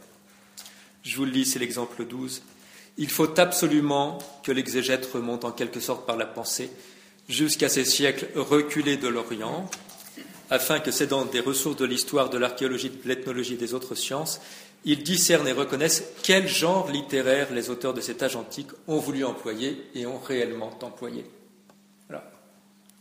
Je 1.02 1.16
vous 1.16 1.24
le 1.24 1.30
lis, 1.30 1.46
c'est 1.46 1.58
l'exemple 1.58 2.04
12. 2.04 2.42
Il 2.98 3.08
faut 3.08 3.40
absolument 3.40 4.18
que 4.44 4.52
l'exégète 4.52 5.08
remonte 5.12 5.46
en 5.46 5.50
quelque 5.50 5.80
sorte 5.80 6.06
par 6.06 6.18
la 6.18 6.26
pensée 6.26 6.70
jusqu'à 7.28 7.70
ces 7.70 7.86
siècles 7.86 8.28
reculés 8.36 8.98
de 8.98 9.08
l'Orient, 9.08 9.70
afin 10.50 10.78
que, 10.78 10.90
cédant 10.90 11.24
des 11.24 11.40
ressources 11.40 11.76
de 11.76 11.86
l'histoire, 11.86 12.28
de 12.28 12.36
l'archéologie, 12.36 12.90
de 12.90 13.08
l'ethnologie 13.08 13.54
et 13.54 13.56
des 13.56 13.72
autres 13.72 13.94
sciences, 13.94 14.40
il 14.84 15.02
discerne 15.02 15.48
et 15.48 15.52
reconnaisse 15.52 16.04
quel 16.22 16.48
genre 16.48 16.90
littéraire 16.90 17.48
les 17.52 17.70
auteurs 17.70 17.94
de 17.94 18.00
cet 18.00 18.22
âge 18.22 18.36
antique 18.36 18.70
ont 18.88 18.98
voulu 18.98 19.24
employer 19.24 19.86
et 19.94 20.06
ont 20.06 20.18
réellement 20.18 20.78
employé. 20.82 21.24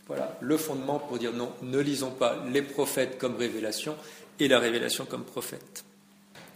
Voilà 0.09 0.35
le 0.41 0.57
fondement 0.57 0.97
pour 0.97 1.19
dire 1.19 1.33
non, 1.33 1.53
ne 1.61 1.77
lisons 1.77 2.09
pas 2.09 2.43
les 2.51 2.63
prophètes 2.63 3.19
comme 3.19 3.35
révélation 3.35 3.95
et 4.39 4.47
la 4.47 4.57
révélation 4.57 5.05
comme 5.05 5.23
prophète, 5.23 5.85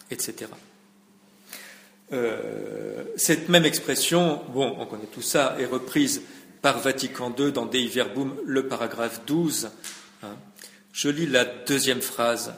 etc. 0.09 0.47
Euh, 2.11 3.03
cette 3.15 3.49
même 3.49 3.65
expression, 3.65 4.41
bon, 4.49 4.75
on 4.79 4.87
connaît 4.87 5.05
tout 5.05 5.21
ça, 5.21 5.55
est 5.59 5.65
reprise 5.65 6.23
par 6.63 6.79
Vatican 6.79 7.33
II 7.37 7.51
dans 7.51 7.67
Dei 7.67 7.85
Verbum, 7.87 8.35
le 8.43 8.67
paragraphe 8.67 9.21
12. 9.27 9.69
Hein. 10.23 10.35
Je 10.91 11.09
lis 11.09 11.27
la 11.27 11.45
deuxième 11.45 12.01
phrase 12.01 12.55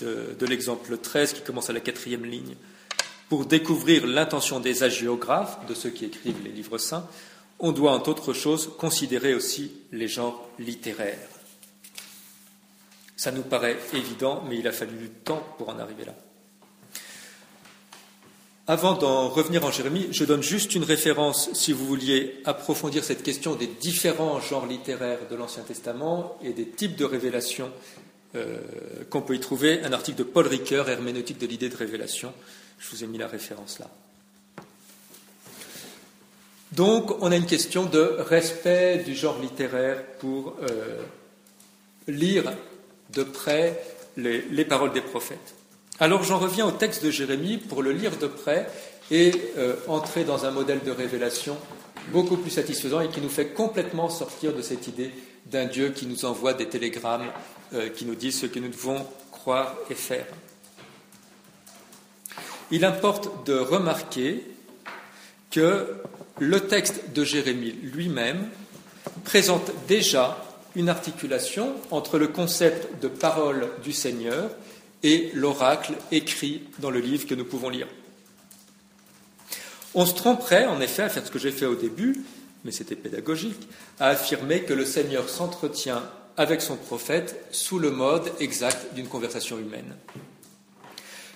de, 0.00 0.34
de 0.36 0.46
l'exemple 0.46 0.96
13 0.98 1.34
qui 1.34 1.42
commence 1.42 1.70
à 1.70 1.72
la 1.72 1.80
quatrième 1.80 2.24
ligne. 2.24 2.56
Pour 3.28 3.46
découvrir 3.46 4.04
l'intention 4.04 4.58
des 4.58 4.82
agiographes, 4.82 5.64
de 5.68 5.74
ceux 5.74 5.90
qui 5.90 6.06
écrivent 6.06 6.42
les 6.42 6.50
livres 6.50 6.78
saints, 6.78 7.08
on 7.58 7.72
doit, 7.72 7.92
entre 7.92 8.10
autres 8.10 8.32
choses, 8.32 8.70
considérer 8.78 9.34
aussi 9.34 9.72
les 9.92 10.08
genres 10.08 10.48
littéraires. 10.58 11.28
Ça 13.16 13.30
nous 13.30 13.42
paraît 13.42 13.78
évident, 13.92 14.42
mais 14.48 14.58
il 14.58 14.68
a 14.68 14.72
fallu 14.72 14.96
du 14.96 15.08
temps 15.08 15.42
pour 15.56 15.68
en 15.68 15.78
arriver 15.78 16.04
là. 16.04 16.14
Avant 18.66 18.94
d'en 18.94 19.28
revenir 19.28 19.64
en 19.64 19.70
Jérémie, 19.70 20.08
je 20.10 20.24
donne 20.24 20.42
juste 20.42 20.74
une 20.74 20.84
référence, 20.84 21.52
si 21.52 21.74
vous 21.74 21.86
vouliez 21.86 22.40
approfondir 22.46 23.04
cette 23.04 23.22
question 23.22 23.54
des 23.54 23.66
différents 23.66 24.40
genres 24.40 24.64
littéraires 24.64 25.28
de 25.30 25.36
l'Ancien 25.36 25.64
Testament 25.64 26.38
et 26.42 26.54
des 26.54 26.66
types 26.68 26.96
de 26.96 27.04
révélations 27.04 27.70
euh, 28.36 28.58
qu'on 29.10 29.20
peut 29.20 29.34
y 29.34 29.40
trouver, 29.40 29.82
un 29.84 29.92
article 29.92 30.18
de 30.18 30.22
Paul 30.24 30.46
Ricoeur, 30.46 30.88
Herméneutique 30.88 31.38
de 31.38 31.46
l'idée 31.46 31.68
de 31.68 31.76
révélation. 31.76 32.32
Je 32.78 32.88
vous 32.90 33.04
ai 33.04 33.06
mis 33.06 33.18
la 33.18 33.28
référence 33.28 33.78
là. 33.78 33.90
Donc, 36.74 37.22
on 37.22 37.30
a 37.30 37.36
une 37.36 37.46
question 37.46 37.84
de 37.84 38.16
respect 38.18 39.04
du 39.04 39.14
genre 39.14 39.38
littéraire 39.40 40.02
pour 40.18 40.56
euh, 40.62 41.02
lire 42.08 42.52
de 43.12 43.22
près 43.22 43.80
les, 44.16 44.64
paroles 44.64 44.92
des 44.92 45.00
prophètes. 45.00 45.54
Alors, 46.00 46.24
j'en 46.24 46.38
reviens 46.38 46.66
au 46.66 46.72
texte 46.72 47.04
de 47.04 47.12
Jérémie 47.12 47.58
pour 47.58 47.82
le 47.82 47.92
lire 47.92 48.16
de 48.16 48.26
près 48.26 48.66
et 49.12 49.30
euh, 49.56 49.76
entrer 49.86 50.24
dans 50.24 50.46
un 50.46 50.50
modèle 50.50 50.80
de 50.84 50.90
révélation 50.90 51.56
beaucoup 52.10 52.36
plus 52.36 52.50
satisfaisant 52.50 53.00
et 53.00 53.08
qui 53.08 53.20
nous 53.20 53.28
fait 53.28 53.48
complètement 53.48 54.08
sortir 54.08 54.52
de 54.52 54.60
cette 54.60 54.88
idée 54.88 55.12
d'un 55.46 55.66
Dieu 55.66 55.90
qui 55.90 56.06
nous 56.06 56.24
envoie 56.24 56.54
des 56.54 56.68
télégrammes 56.68 57.30
euh, 57.72 57.88
qui 57.88 58.04
nous 58.04 58.16
disent 58.16 58.40
ce 58.40 58.46
que 58.46 58.58
nous 58.58 58.68
devons 58.68 59.06
croire 59.30 59.76
et 59.90 59.94
faire. 59.94 60.26
Il 62.72 62.84
importe 62.84 63.46
de 63.46 63.56
remarquer 63.56 64.44
que 65.54 66.02
le 66.38 66.60
texte 66.60 67.10
de 67.14 67.24
Jérémie 67.24 67.72
lui-même 67.82 68.48
présente 69.24 69.70
déjà 69.86 70.44
une 70.74 70.88
articulation 70.88 71.74
entre 71.90 72.18
le 72.18 72.28
concept 72.28 73.00
de 73.00 73.08
parole 73.08 73.68
du 73.82 73.92
Seigneur 73.92 74.50
et 75.02 75.30
l'oracle 75.34 75.94
écrit 76.10 76.62
dans 76.78 76.90
le 76.90 77.00
livre 77.00 77.26
que 77.26 77.34
nous 77.34 77.44
pouvons 77.44 77.68
lire. 77.68 77.86
On 79.94 80.06
se 80.06 80.14
tromperait 80.14 80.66
en 80.66 80.80
effet 80.80 81.02
à 81.02 81.08
faire 81.08 81.24
ce 81.24 81.30
que 81.30 81.38
j'ai 81.38 81.52
fait 81.52 81.66
au 81.66 81.76
début, 81.76 82.24
mais 82.64 82.72
c'était 82.72 82.96
pédagogique, 82.96 83.68
à 84.00 84.08
affirmer 84.08 84.62
que 84.62 84.72
le 84.72 84.84
Seigneur 84.84 85.28
s'entretient 85.28 86.02
avec 86.36 86.60
son 86.60 86.76
prophète 86.76 87.46
sous 87.52 87.78
le 87.78 87.92
mode 87.92 88.32
exact 88.40 88.94
d'une 88.94 89.06
conversation 89.06 89.58
humaine. 89.58 89.94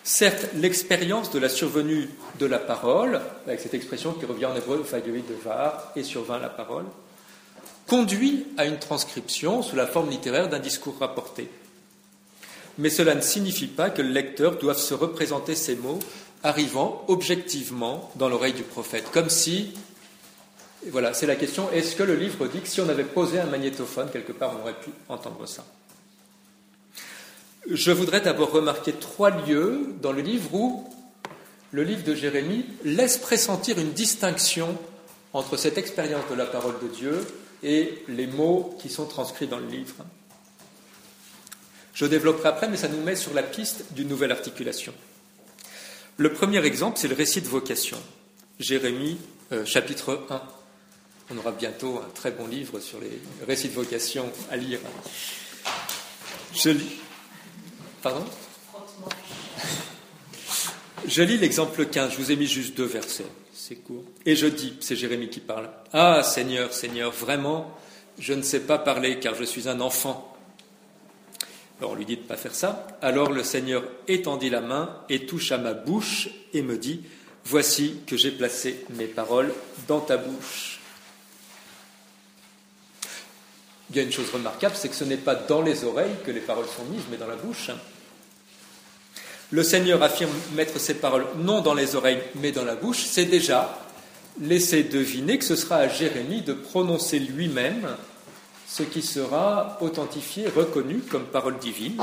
Certes, 0.08 0.46
l'expérience 0.54 1.30
de 1.32 1.38
la 1.38 1.50
survenue 1.50 2.08
de 2.38 2.46
la 2.46 2.58
parole, 2.58 3.20
avec 3.46 3.60
cette 3.60 3.74
expression 3.74 4.14
qui 4.14 4.24
revient 4.24 4.46
en 4.46 4.56
hébreu, 4.56 4.78
de 4.78 5.34
var, 5.44 5.92
et 5.96 6.02
survint 6.02 6.38
la 6.38 6.48
parole, 6.48 6.86
conduit 7.86 8.46
à 8.56 8.64
une 8.64 8.78
transcription 8.78 9.60
sous 9.62 9.76
la 9.76 9.86
forme 9.86 10.08
littéraire 10.08 10.48
d'un 10.48 10.60
discours 10.60 10.96
rapporté. 10.98 11.50
Mais 12.78 12.88
cela 12.88 13.14
ne 13.14 13.20
signifie 13.20 13.66
pas 13.66 13.90
que 13.90 14.00
le 14.00 14.08
lecteur 14.08 14.56
doive 14.56 14.78
se 14.78 14.94
représenter 14.94 15.54
ces 15.54 15.76
mots 15.76 15.98
arrivant 16.42 17.04
objectivement 17.08 18.10
dans 18.16 18.30
l'oreille 18.30 18.54
du 18.54 18.62
prophète, 18.62 19.10
comme 19.12 19.28
si, 19.28 19.74
voilà, 20.86 21.12
c'est 21.12 21.26
la 21.26 21.36
question, 21.36 21.70
est-ce 21.70 21.96
que 21.96 22.02
le 22.02 22.14
livre 22.14 22.46
dit 22.46 22.60
que 22.60 22.68
si 22.68 22.80
on 22.80 22.88
avait 22.88 23.04
posé 23.04 23.40
un 23.40 23.46
magnétophone 23.46 24.08
quelque 24.10 24.32
part, 24.32 24.54
on 24.58 24.62
aurait 24.62 24.80
pu 24.80 24.88
entendre 25.10 25.46
ça? 25.46 25.66
Je 27.70 27.90
voudrais 27.90 28.20
d'abord 28.20 28.50
remarquer 28.50 28.92
trois 28.92 29.30
lieux 29.30 29.94
dans 30.00 30.12
le 30.12 30.22
livre 30.22 30.54
où 30.54 30.88
le 31.70 31.82
livre 31.82 32.02
de 32.02 32.14
Jérémie 32.14 32.64
laisse 32.84 33.18
pressentir 33.18 33.78
une 33.78 33.92
distinction 33.92 34.78
entre 35.34 35.56
cette 35.56 35.76
expérience 35.76 36.24
de 36.30 36.34
la 36.34 36.46
parole 36.46 36.78
de 36.82 36.88
Dieu 36.88 37.26
et 37.62 38.02
les 38.08 38.26
mots 38.26 38.74
qui 38.80 38.88
sont 38.88 39.06
transcrits 39.06 39.46
dans 39.46 39.58
le 39.58 39.66
livre. 39.66 39.94
Je 41.92 42.06
développerai 42.06 42.48
après, 42.48 42.68
mais 42.68 42.76
ça 42.76 42.88
nous 42.88 43.02
met 43.02 43.16
sur 43.16 43.34
la 43.34 43.42
piste 43.42 43.92
d'une 43.92 44.08
nouvelle 44.08 44.32
articulation. 44.32 44.94
Le 46.16 46.32
premier 46.32 46.64
exemple, 46.64 46.98
c'est 46.98 47.08
le 47.08 47.14
récit 47.14 47.42
de 47.42 47.48
vocation. 47.48 47.98
Jérémie, 48.58 49.18
euh, 49.52 49.64
chapitre 49.64 50.26
1. 50.30 50.42
On 51.30 51.36
aura 51.36 51.52
bientôt 51.52 51.98
un 51.98 52.08
très 52.14 52.30
bon 52.30 52.46
livre 52.46 52.80
sur 52.80 52.98
les 53.00 53.20
récits 53.46 53.68
de 53.68 53.74
vocation 53.74 54.30
à 54.50 54.56
lire. 54.56 54.80
Je 56.54 56.70
lis. 56.70 57.07
Pardon 58.02 58.24
Je 61.06 61.22
lis 61.22 61.38
l'exemple 61.38 61.86
15, 61.86 62.12
je 62.12 62.16
vous 62.16 62.30
ai 62.30 62.36
mis 62.36 62.46
juste 62.46 62.76
deux 62.76 62.84
versets, 62.84 63.24
c'est 63.52 63.76
court. 63.76 64.04
Et 64.26 64.36
je 64.36 64.46
dis, 64.46 64.74
c'est 64.80 64.96
Jérémie 64.96 65.28
qui 65.28 65.40
parle, 65.40 65.70
Ah 65.92 66.22
Seigneur, 66.22 66.72
Seigneur, 66.72 67.10
vraiment, 67.10 67.76
je 68.18 68.34
ne 68.34 68.42
sais 68.42 68.60
pas 68.60 68.78
parler 68.78 69.18
car 69.18 69.34
je 69.34 69.44
suis 69.44 69.68
un 69.68 69.80
enfant. 69.80 70.36
Alors 71.78 71.92
on 71.92 71.94
lui 71.94 72.04
dit 72.04 72.16
de 72.16 72.22
ne 72.22 72.26
pas 72.26 72.36
faire 72.36 72.54
ça. 72.54 72.86
Alors 73.02 73.32
le 73.32 73.44
Seigneur 73.44 73.84
étendit 74.08 74.50
la 74.50 74.60
main 74.60 75.00
et 75.08 75.26
touche 75.26 75.52
à 75.52 75.58
ma 75.58 75.74
bouche 75.74 76.28
et 76.52 76.62
me 76.62 76.76
dit, 76.76 77.02
Voici 77.44 78.00
que 78.06 78.16
j'ai 78.16 78.30
placé 78.30 78.84
mes 78.90 79.06
paroles 79.06 79.54
dans 79.86 80.00
ta 80.00 80.18
bouche. 80.18 80.77
Il 83.90 83.96
y 83.96 84.00
a 84.00 84.02
une 84.02 84.12
chose 84.12 84.30
remarquable, 84.30 84.74
c'est 84.76 84.88
que 84.88 84.94
ce 84.94 85.04
n'est 85.04 85.16
pas 85.16 85.34
dans 85.34 85.62
les 85.62 85.84
oreilles 85.84 86.16
que 86.24 86.30
les 86.30 86.40
paroles 86.40 86.66
sont 86.66 86.84
mises, 86.84 87.04
mais 87.10 87.16
dans 87.16 87.26
la 87.26 87.36
bouche. 87.36 87.70
Le 89.50 89.62
Seigneur 89.62 90.02
affirme 90.02 90.32
mettre 90.52 90.78
ses 90.78 90.94
paroles 90.94 91.26
non 91.38 91.62
dans 91.62 91.72
les 91.72 91.96
oreilles, 91.96 92.20
mais 92.34 92.52
dans 92.52 92.64
la 92.64 92.74
bouche. 92.74 93.04
C'est 93.06 93.24
déjà 93.24 93.78
laisser 94.40 94.82
deviner 94.84 95.38
que 95.38 95.44
ce 95.44 95.56
sera 95.56 95.76
à 95.76 95.88
Jérémie 95.88 96.42
de 96.42 96.52
prononcer 96.52 97.18
lui-même 97.18 97.88
ce 98.68 98.82
qui 98.82 99.00
sera 99.00 99.78
authentifié, 99.80 100.48
reconnu 100.54 100.98
comme 100.98 101.24
parole 101.24 101.58
divine, 101.58 101.96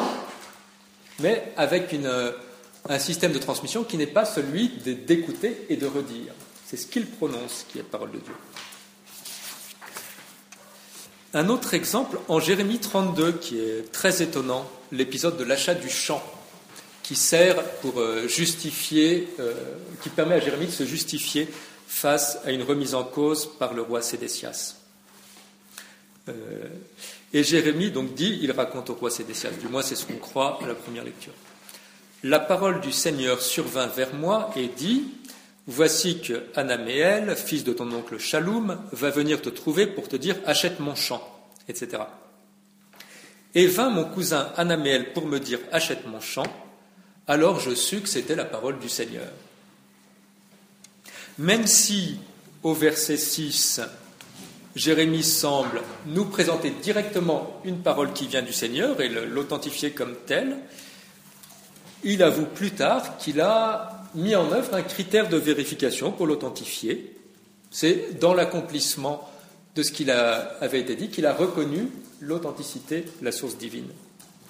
mais 1.19 1.54
avec 1.56 1.95
un 2.89 3.00
système 3.00 3.32
de 3.32 3.38
transmission 3.38 3.84
qui 3.84 3.98
n'est 3.98 4.08
pas 4.08 4.26
celui 4.26 4.69
d'écouter 4.69 5.67
et 5.69 5.78
de 5.78 5.86
redire. 5.86 6.34
C'est 6.65 6.78
ce 6.78 6.88
qu'il 6.88 7.06
prononce 7.06 7.67
qui 7.69 7.78
est 7.78 7.84
parole 7.84 8.12
de 8.12 8.17
Dieu. 8.17 8.34
Un 11.36 11.50
autre 11.50 11.74
exemple 11.74 12.17
en 12.30 12.39
Jérémie 12.39 12.80
32 12.80 13.34
qui 13.34 13.60
est 13.60 13.91
très 13.91 14.24
étonnant, 14.24 14.71
l'épisode 14.93 15.36
de 15.36 15.43
l'achat 15.43 15.74
du 15.74 15.89
champ 15.89 16.24
qui 17.04 17.17
sert 17.17 17.62
pour 17.82 18.00
euh, 18.00 18.26
justifier, 18.30 19.28
euh, 19.41 19.54
qui 20.02 20.08
permet 20.08 20.36
à 20.36 20.39
Jérémie 20.39 20.67
de 20.67 20.71
se 20.71 20.86
justifier 20.86 21.50
face 21.89 22.39
à 22.45 22.54
une 22.54 22.63
remise 22.63 22.95
en 22.95 23.04
cause 23.04 23.50
par 23.60 23.74
le 23.74 23.82
roi 23.82 24.02
Sédécias. 24.02 24.78
Euh, 26.30 26.34
et 27.34 27.43
Jérémie 27.43 27.91
donc 27.91 28.13
dit, 28.15 28.39
il 28.41 28.54
raconte 28.54 28.89
au 28.89 28.93
roi 28.93 29.12
Sédécias, 29.12 29.52
du 29.60 29.67
moins 29.67 29.82
c'est 29.82 29.95
ce 29.95 30.06
qu'on 30.06 30.15
croit 30.15 30.58
à 30.63 30.67
la 30.67 30.74
première 30.74 31.04
lecture. 31.04 31.34
La 32.24 32.39
parole 32.39 32.80
du 32.80 32.93
Seigneur 32.93 33.41
survint 33.41 33.88
vers 33.88 34.13
moi 34.13 34.52
et 34.56 34.69
dit 34.69 35.04
Voici 35.67 36.19
que 36.21 36.43
Anaméel, 36.56 37.36
fils 37.36 37.63
de 37.63 37.73
ton 37.73 37.91
oncle 37.91 38.19
Shaloum, 38.19 38.78
va 38.91 39.10
venir 39.10 39.41
te 39.41 39.49
trouver 39.49 39.88
pour 39.88 40.08
te 40.08 40.15
dire 40.15 40.36
Achète 40.45 40.80
mon 40.80 40.93
champ, 40.93 41.23
etc. 41.67 42.04
Et 43.56 43.65
vint 43.65 43.89
mon 43.89 44.06
cousin 44.06 44.51
Anaméel 44.58 45.13
pour 45.13 45.25
me 45.25 45.39
dire 45.39 45.60
Achète 45.71 46.06
mon 46.06 46.21
champ. 46.21 46.45
Alors 47.28 47.60
je 47.60 47.73
sus 47.73 48.01
que 48.01 48.10
c'était 48.10 48.36
la 48.36 48.45
parole 48.45 48.78
du 48.78 48.89
Seigneur. 48.89 49.28
Même 51.39 51.65
si, 51.65 52.19
au 52.62 52.73
verset 52.73 53.17
6, 53.17 53.82
Jérémie 54.75 55.23
semble 55.23 55.82
nous 56.06 56.25
présenter 56.25 56.69
directement 56.69 57.60
une 57.63 57.80
parole 57.80 58.13
qui 58.13 58.28
vient 58.28 58.43
du 58.43 58.54
Seigneur 58.54 59.01
et 59.01 59.10
l'authentifier 59.10 59.91
comme 59.91 60.15
telle, 60.28 60.58
il 62.04 62.21
avoue 62.21 62.45
plus 62.45 62.71
tard 62.71 63.17
qu'il 63.17 63.41
a 63.41 63.95
mis 64.15 64.36
en 64.36 64.51
œuvre 64.51 64.73
un 64.73 64.82
critère 64.82 65.30
de 65.30 65.38
vérification 65.38 66.12
pour 66.12 66.28
l'authentifier. 66.28 67.15
C'est 67.71 68.19
dans 68.19 68.34
l'accomplissement 68.34 69.30
de 69.75 69.84
ce 69.84 69.91
qu'il 69.91 70.10
avait 70.10 70.80
été 70.80 70.95
dit 70.95 71.10
qu'il 71.10 71.25
a 71.25 71.34
reconnu 71.34 71.89
l'authenticité, 72.21 73.06
la 73.21 73.32
source 73.32 73.58
divine. 73.58 73.88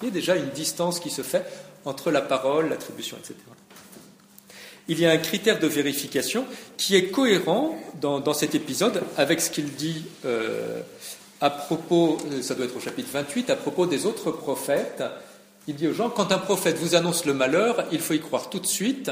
Il 0.00 0.06
y 0.06 0.08
a 0.08 0.12
déjà 0.12 0.36
une 0.36 0.50
distance 0.50 1.00
qui 1.00 1.10
se 1.10 1.22
fait 1.22 1.44
entre 1.84 2.10
la 2.10 2.20
parole, 2.20 2.68
l'attribution, 2.68 3.16
etc. 3.16 3.34
Il 4.88 5.00
y 5.00 5.06
a 5.06 5.10
un 5.10 5.16
critère 5.16 5.58
de 5.58 5.66
vérification 5.66 6.44
qui 6.76 6.94
est 6.94 7.10
cohérent 7.10 7.76
dans, 8.00 8.34
cet 8.34 8.54
épisode 8.54 9.02
avec 9.16 9.40
ce 9.40 9.50
qu'il 9.50 9.74
dit 9.74 10.04
euh, 10.24 10.80
à 11.40 11.50
propos, 11.50 12.18
ça 12.40 12.54
doit 12.54 12.66
être 12.66 12.76
au 12.76 12.80
chapitre 12.80 13.08
28, 13.12 13.50
à 13.50 13.56
propos 13.56 13.86
des 13.86 14.06
autres 14.06 14.30
prophètes 14.30 15.02
il 15.68 15.74
dit 15.74 15.88
aux 15.88 15.92
gens, 15.92 16.10
quand 16.10 16.30
un 16.30 16.38
prophète 16.38 16.78
vous 16.78 16.94
annonce 16.94 17.24
le 17.24 17.34
malheur, 17.34 17.84
il 17.90 17.98
faut 17.98 18.14
y 18.14 18.20
croire 18.20 18.50
tout 18.50 18.60
de 18.60 18.66
suite. 18.66 19.10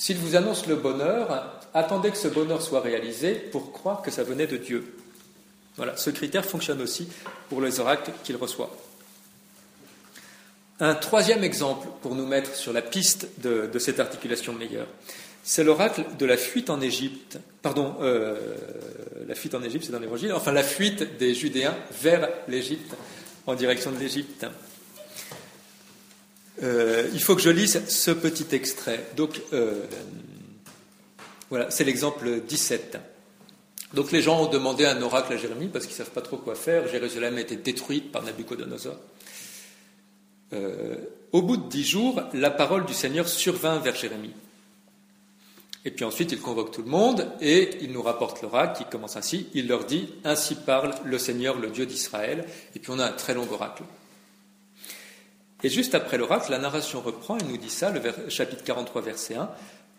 S'il 0.00 0.16
vous 0.16 0.34
annonce 0.34 0.66
le 0.66 0.76
bonheur, 0.76 1.60
attendez 1.74 2.10
que 2.10 2.16
ce 2.16 2.26
bonheur 2.26 2.62
soit 2.62 2.80
réalisé 2.80 3.34
pour 3.34 3.70
croire 3.70 4.00
que 4.00 4.10
ça 4.10 4.22
venait 4.22 4.46
de 4.46 4.56
Dieu. 4.56 4.94
Voilà, 5.76 5.94
ce 5.98 6.08
critère 6.08 6.42
fonctionne 6.42 6.80
aussi 6.80 7.06
pour 7.50 7.60
les 7.60 7.80
oracles 7.80 8.10
qu'il 8.24 8.36
reçoit. 8.36 8.74
Un 10.80 10.94
troisième 10.94 11.44
exemple 11.44 11.86
pour 12.00 12.14
nous 12.14 12.24
mettre 12.24 12.54
sur 12.54 12.72
la 12.72 12.80
piste 12.80 13.28
de, 13.42 13.78
cette 13.78 14.00
articulation 14.00 14.54
meilleure, 14.54 14.86
c'est 15.42 15.64
l'oracle 15.64 16.06
de 16.18 16.24
la 16.24 16.38
fuite 16.38 16.70
en 16.70 16.80
Égypte. 16.80 17.38
Pardon, 17.60 17.96
euh, 18.00 18.38
la 19.28 19.34
fuite 19.34 19.54
en 19.54 19.62
Égypte, 19.62 19.84
c'est 19.84 19.92
dans 19.92 19.98
l'Évangile. 19.98 20.32
Enfin, 20.32 20.52
la 20.52 20.62
fuite 20.62 21.18
des 21.18 21.34
Judéens 21.34 21.76
vers 22.00 22.26
l'Égypte, 22.48 22.94
en 23.46 23.54
direction 23.54 23.92
de 23.92 23.98
l'Égypte. 23.98 24.46
Euh, 26.62 27.08
il 27.12 27.20
faut 27.22 27.34
que 27.34 27.42
je 27.42 27.50
lise 27.50 27.82
ce 27.88 28.10
petit 28.10 28.46
extrait. 28.54 29.06
Donc, 29.16 29.40
euh, 29.52 29.82
voilà, 31.48 31.70
c'est 31.70 31.84
l'exemple 31.84 32.40
17. 32.46 32.98
Donc, 33.94 34.12
les 34.12 34.22
gens 34.22 34.42
ont 34.42 34.48
demandé 34.48 34.84
un 34.84 35.00
oracle 35.02 35.32
à 35.32 35.36
Jérémie 35.36 35.68
parce 35.68 35.86
qu'ils 35.86 35.94
ne 35.94 35.98
savent 35.98 36.10
pas 36.10 36.20
trop 36.20 36.36
quoi 36.36 36.54
faire. 36.54 36.86
Jérusalem 36.88 37.36
a 37.36 37.40
été 37.40 37.56
détruite 37.56 38.12
par 38.12 38.22
Nabucodonosor. 38.22 38.96
Euh, 40.52 40.96
au 41.32 41.42
bout 41.42 41.56
de 41.56 41.68
dix 41.68 41.84
jours, 41.84 42.22
la 42.34 42.50
parole 42.50 42.84
du 42.84 42.94
Seigneur 42.94 43.28
survint 43.28 43.78
vers 43.78 43.94
Jérémie. 43.94 44.34
Et 45.84 45.90
puis 45.90 46.04
ensuite, 46.04 46.32
il 46.32 46.40
convoque 46.40 46.72
tout 46.72 46.82
le 46.82 46.90
monde 46.90 47.26
et 47.40 47.78
il 47.80 47.92
nous 47.92 48.02
rapporte 48.02 48.42
l'oracle 48.42 48.78
qui 48.78 48.90
commence 48.90 49.16
ainsi. 49.16 49.48
Il 49.54 49.66
leur 49.66 49.84
dit 49.84 50.12
Ainsi 50.24 50.54
parle 50.54 50.94
le 51.04 51.18
Seigneur, 51.18 51.58
le 51.58 51.68
Dieu 51.68 51.86
d'Israël. 51.86 52.44
Et 52.76 52.78
puis 52.80 52.90
on 52.90 52.98
a 52.98 53.06
un 53.06 53.12
très 53.12 53.32
long 53.32 53.50
oracle. 53.50 53.84
Et 55.62 55.68
juste 55.68 55.94
après 55.94 56.16
l'oracle, 56.16 56.50
la 56.50 56.58
narration 56.58 57.00
reprend 57.00 57.38
et 57.38 57.44
nous 57.44 57.56
dit 57.56 57.70
ça, 57.70 57.90
le 57.90 58.00
chapitre 58.28 58.64
43, 58.64 59.02
verset 59.02 59.34
1. 59.34 59.50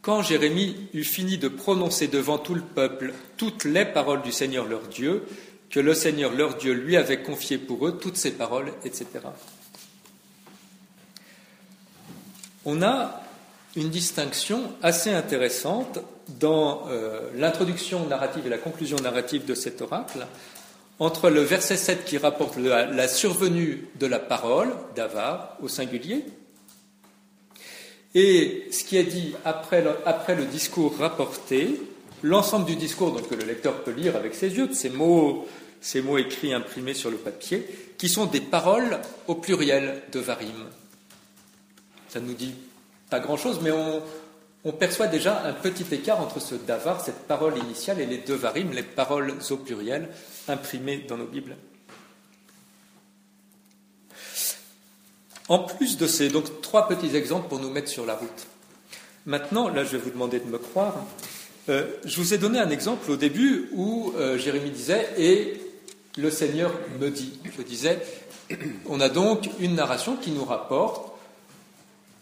Quand 0.02 0.24
Jérémie 0.24 0.89
eut 0.93 1.04
fini 1.04 1.38
de 1.38 1.47
prononcer 1.47 2.08
devant 2.08 2.39
tout 2.39 2.56
le 2.56 2.62
peuple 2.62 3.13
toutes 3.38 3.65
les 3.65 3.86
paroles 3.86 4.24
du 4.24 4.32
Seigneur 4.32 4.65
leur 4.65 4.82
Dieu, 4.88 5.24
que 5.69 5.80
le 5.80 5.93
Seigneur 5.93 6.34
leur 6.34 6.56
Dieu 6.56 6.74
lui 6.74 6.97
avait 6.97 7.21
confié 7.21 7.58
pour 7.58 7.88
eux, 7.88 7.97
toutes 7.97 8.17
ces 8.17 8.32
paroles, 8.32 8.74
etc. 8.84 9.06
On 12.65 12.82
a 12.82 13.21
une 13.76 13.89
distinction 13.89 14.74
assez 14.82 15.12
intéressante 15.12 16.00
dans 16.39 16.88
euh, 16.89 17.30
l'introduction 17.36 18.06
narrative 18.08 18.45
et 18.45 18.50
la 18.50 18.58
conclusion 18.58 18.97
narrative 18.97 19.45
de 19.45 19.54
cet 19.56 19.82
oracle 19.82 20.28
entre 21.01 21.31
le 21.31 21.41
verset 21.41 21.77
7 21.77 22.05
qui 22.05 22.19
rapporte 22.19 22.57
la, 22.57 23.07
survenue 23.07 23.87
de 23.99 24.05
la 24.05 24.19
parole 24.19 24.69
d'Avar 24.95 25.57
au 25.59 25.67
singulier 25.67 26.23
et 28.13 28.67
ce 28.71 28.83
qui 28.83 28.97
est 28.97 29.05
dit 29.05 29.33
après 29.43 29.81
le, 29.81 30.45
discours 30.45 30.95
rapporté, 30.99 31.81
l'ensemble 32.21 32.67
du 32.67 32.75
discours 32.75 33.19
que 33.27 33.33
le 33.33 33.45
lecteur 33.45 33.81
peut 33.81 33.89
lire 33.89 34.15
avec 34.15 34.35
ses 34.35 34.55
yeux, 34.55 34.67
de 34.67 34.75
ces 34.75 34.91
mots, 34.91 35.47
ces 35.79 36.03
mots 36.03 36.19
écrits 36.19 36.53
imprimés 36.53 36.93
sur 36.93 37.09
le 37.09 37.17
papier, 37.17 37.65
qui 37.97 38.07
sont 38.07 38.27
des 38.27 38.41
paroles 38.41 38.99
au 39.27 39.33
pluriel 39.33 40.03
de 40.11 40.19
Varim. 40.19 40.67
Ça 42.09 42.19
ne 42.19 42.27
nous 42.27 42.35
dit 42.35 42.53
pas 43.09 43.19
grand-chose, 43.19 43.59
mais 43.63 43.71
on, 43.71 44.03
on 44.63 44.71
perçoit 44.71 45.07
déjà 45.07 45.43
un 45.45 45.53
petit 45.53 45.85
écart 45.91 46.21
entre 46.21 46.39
ce 46.39 46.53
davar, 46.53 47.01
cette 47.03 47.27
parole 47.27 47.57
initiale, 47.57 47.99
et 47.99 48.05
les 48.05 48.19
deux 48.19 48.35
varim, 48.35 48.71
les 48.71 48.83
paroles 48.83 49.33
au 49.49 49.57
pluriel, 49.57 50.09
imprimées 50.47 51.06
dans 51.08 51.17
nos 51.17 51.25
Bibles. 51.25 51.56
En 55.47 55.60
plus 55.60 55.97
de 55.97 56.08
ces 56.08 56.30
donc 56.30 56.62
trois 56.62 56.88
petits 56.88 57.15
exemples 57.15 57.49
pour 57.49 57.60
nous 57.60 57.69
mettre 57.69 57.89
sur 57.89 58.06
la 58.06 58.15
route. 58.15 58.47
Maintenant, 59.25 59.69
là, 59.69 59.84
je 59.84 59.91
vais 59.91 59.97
vous 59.97 60.10
demander 60.10 60.39
de 60.39 60.45
me 60.45 60.58
croire. 60.58 60.95
Euh, 61.69 61.88
je 62.06 62.17
vous 62.17 62.34
ai 62.34 62.38
donné 62.38 62.60
un 62.60 62.69
exemple 62.69 63.12
au 63.12 63.17
début 63.17 63.69
où 63.73 64.13
euh, 64.17 64.38
Jérémie 64.38 64.71
disait 64.71 65.10
et 65.17 65.62
le 66.17 66.32
Seigneur 66.32 66.71
me 66.99 67.10
dit. 67.10 67.39
Je 67.58 67.62
disais, 67.62 67.99
on 68.88 68.99
a 68.99 69.10
donc 69.10 69.49
une 69.60 69.75
narration 69.75 70.15
qui 70.15 70.32
nous 70.32 70.45
rapporte 70.45 71.12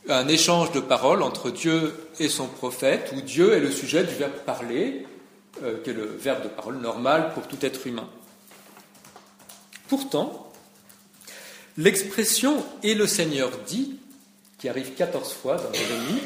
un 0.07 0.27
échange 0.27 0.71
de 0.71 0.79
paroles 0.79 1.21
entre 1.21 1.51
Dieu 1.51 1.93
et 2.19 2.29
son 2.29 2.47
prophète, 2.47 3.13
où 3.15 3.21
Dieu 3.21 3.53
est 3.53 3.59
le 3.59 3.71
sujet 3.71 4.03
du 4.03 4.15
verbe 4.15 4.33
parler, 4.45 5.05
euh, 5.63 5.81
qui 5.83 5.89
est 5.89 5.93
le 5.93 6.05
verbe 6.05 6.43
de 6.43 6.47
parole 6.47 6.77
normal 6.77 7.33
pour 7.33 7.47
tout 7.47 7.63
être 7.65 7.85
humain. 7.87 8.09
Pourtant, 9.87 10.51
l'expression 11.77 12.63
et 12.83 12.93
le 12.93 13.07
Seigneur 13.07 13.51
dit, 13.65 13.99
qui 14.57 14.69
arrive 14.69 14.93
14 14.93 15.33
fois 15.33 15.57
dans 15.57 15.73
Jérémie, 15.73 16.21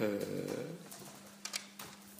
euh, 0.00 0.18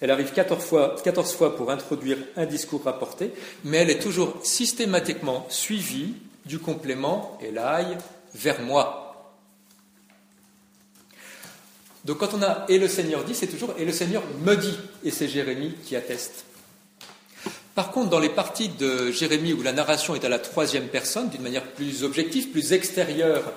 elle 0.01 0.11
arrive 0.11 0.33
14 0.33 0.65
fois, 0.65 0.97
14 1.03 1.35
fois 1.35 1.57
pour 1.57 1.71
introduire 1.71 2.19
un 2.37 2.47
discours 2.47 2.85
rapporté, 2.85 3.33
mais 3.65 3.79
elle 3.79 3.91
est 3.91 4.01
toujours 4.01 4.35
systématiquement 4.43 5.47
suivie 5.51 6.15
du 6.47 6.59
complément 6.59 7.39
Elai 7.43 7.99
vers 8.35 8.63
moi 8.63 9.10
Donc 12.05 12.19
quand 12.19 12.35
on 12.35 12.43
a 12.43 12.65
et 12.69 12.79
le 12.79 12.89
Seigneur 12.89 13.25
dit, 13.25 13.35
c'est 13.35 13.47
toujours 13.47 13.75
et 13.79 13.85
le 13.85 13.93
Seigneur 13.93 14.23
me 14.43 14.55
dit, 14.55 14.77
et 15.05 15.11
c'est 15.11 15.29
Jérémie 15.29 15.75
qui 15.85 15.97
atteste. 15.97 16.45
Par 17.75 17.93
contre, 17.93 18.11
dans 18.11 18.19
les 18.19 18.31
parties 18.31 18.69
de 18.69 19.11
Jérémie 19.11 19.53
où 19.53 19.63
la 19.63 19.73
narration 19.73 20.15
est 20.15 20.25
à 20.25 20.29
la 20.29 20.39
troisième 20.39 20.89
personne, 20.89 21.29
d'une 21.29 21.43
manière 21.43 21.65
plus 21.65 22.05
objective, 22.05 22.51
plus 22.51 22.73
extérieure 22.73 23.53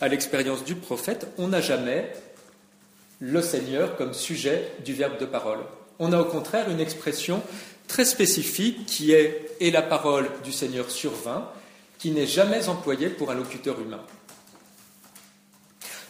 à 0.00 0.08
l'expérience 0.08 0.64
du 0.64 0.74
prophète, 0.74 1.28
on 1.38 1.48
n'a 1.48 1.60
jamais 1.60 2.12
le 3.20 3.40
Seigneur 3.40 3.96
comme 3.96 4.14
sujet 4.14 4.72
du 4.84 4.94
verbe 4.94 5.18
de 5.18 5.26
parole. 5.26 5.60
On 6.00 6.12
a 6.12 6.20
au 6.20 6.24
contraire 6.24 6.68
une 6.70 6.80
expression 6.80 7.40
très 7.86 8.04
spécifique 8.04 8.84
qui 8.86 9.12
est 9.12 9.48
et 9.60 9.70
la 9.70 9.82
parole 9.82 10.28
du 10.42 10.50
Seigneur 10.50 10.90
survint, 10.90 11.48
qui 11.98 12.10
n'est 12.10 12.26
jamais 12.26 12.68
employée 12.68 13.10
pour 13.10 13.30
un 13.30 13.34
locuteur 13.34 13.80
humain. 13.80 14.00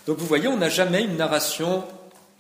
Donc 0.07 0.19
vous 0.19 0.27
voyez, 0.27 0.49
on 0.49 0.57
n'a 0.57 0.69
jamais 0.69 1.03
une 1.03 1.17
narration 1.17 1.85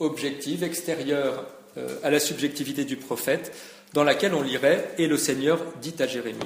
objective, 0.00 0.64
extérieure 0.64 1.44
euh, 1.78 1.96
à 2.02 2.10
la 2.10 2.18
subjectivité 2.18 2.84
du 2.84 2.96
prophète, 2.96 3.54
dans 3.92 4.04
laquelle 4.04 4.34
on 4.34 4.42
lirait 4.42 4.90
Et 4.98 5.06
le 5.06 5.16
Seigneur 5.16 5.60
dit 5.80 5.94
à 5.98 6.06
Jérémie. 6.06 6.38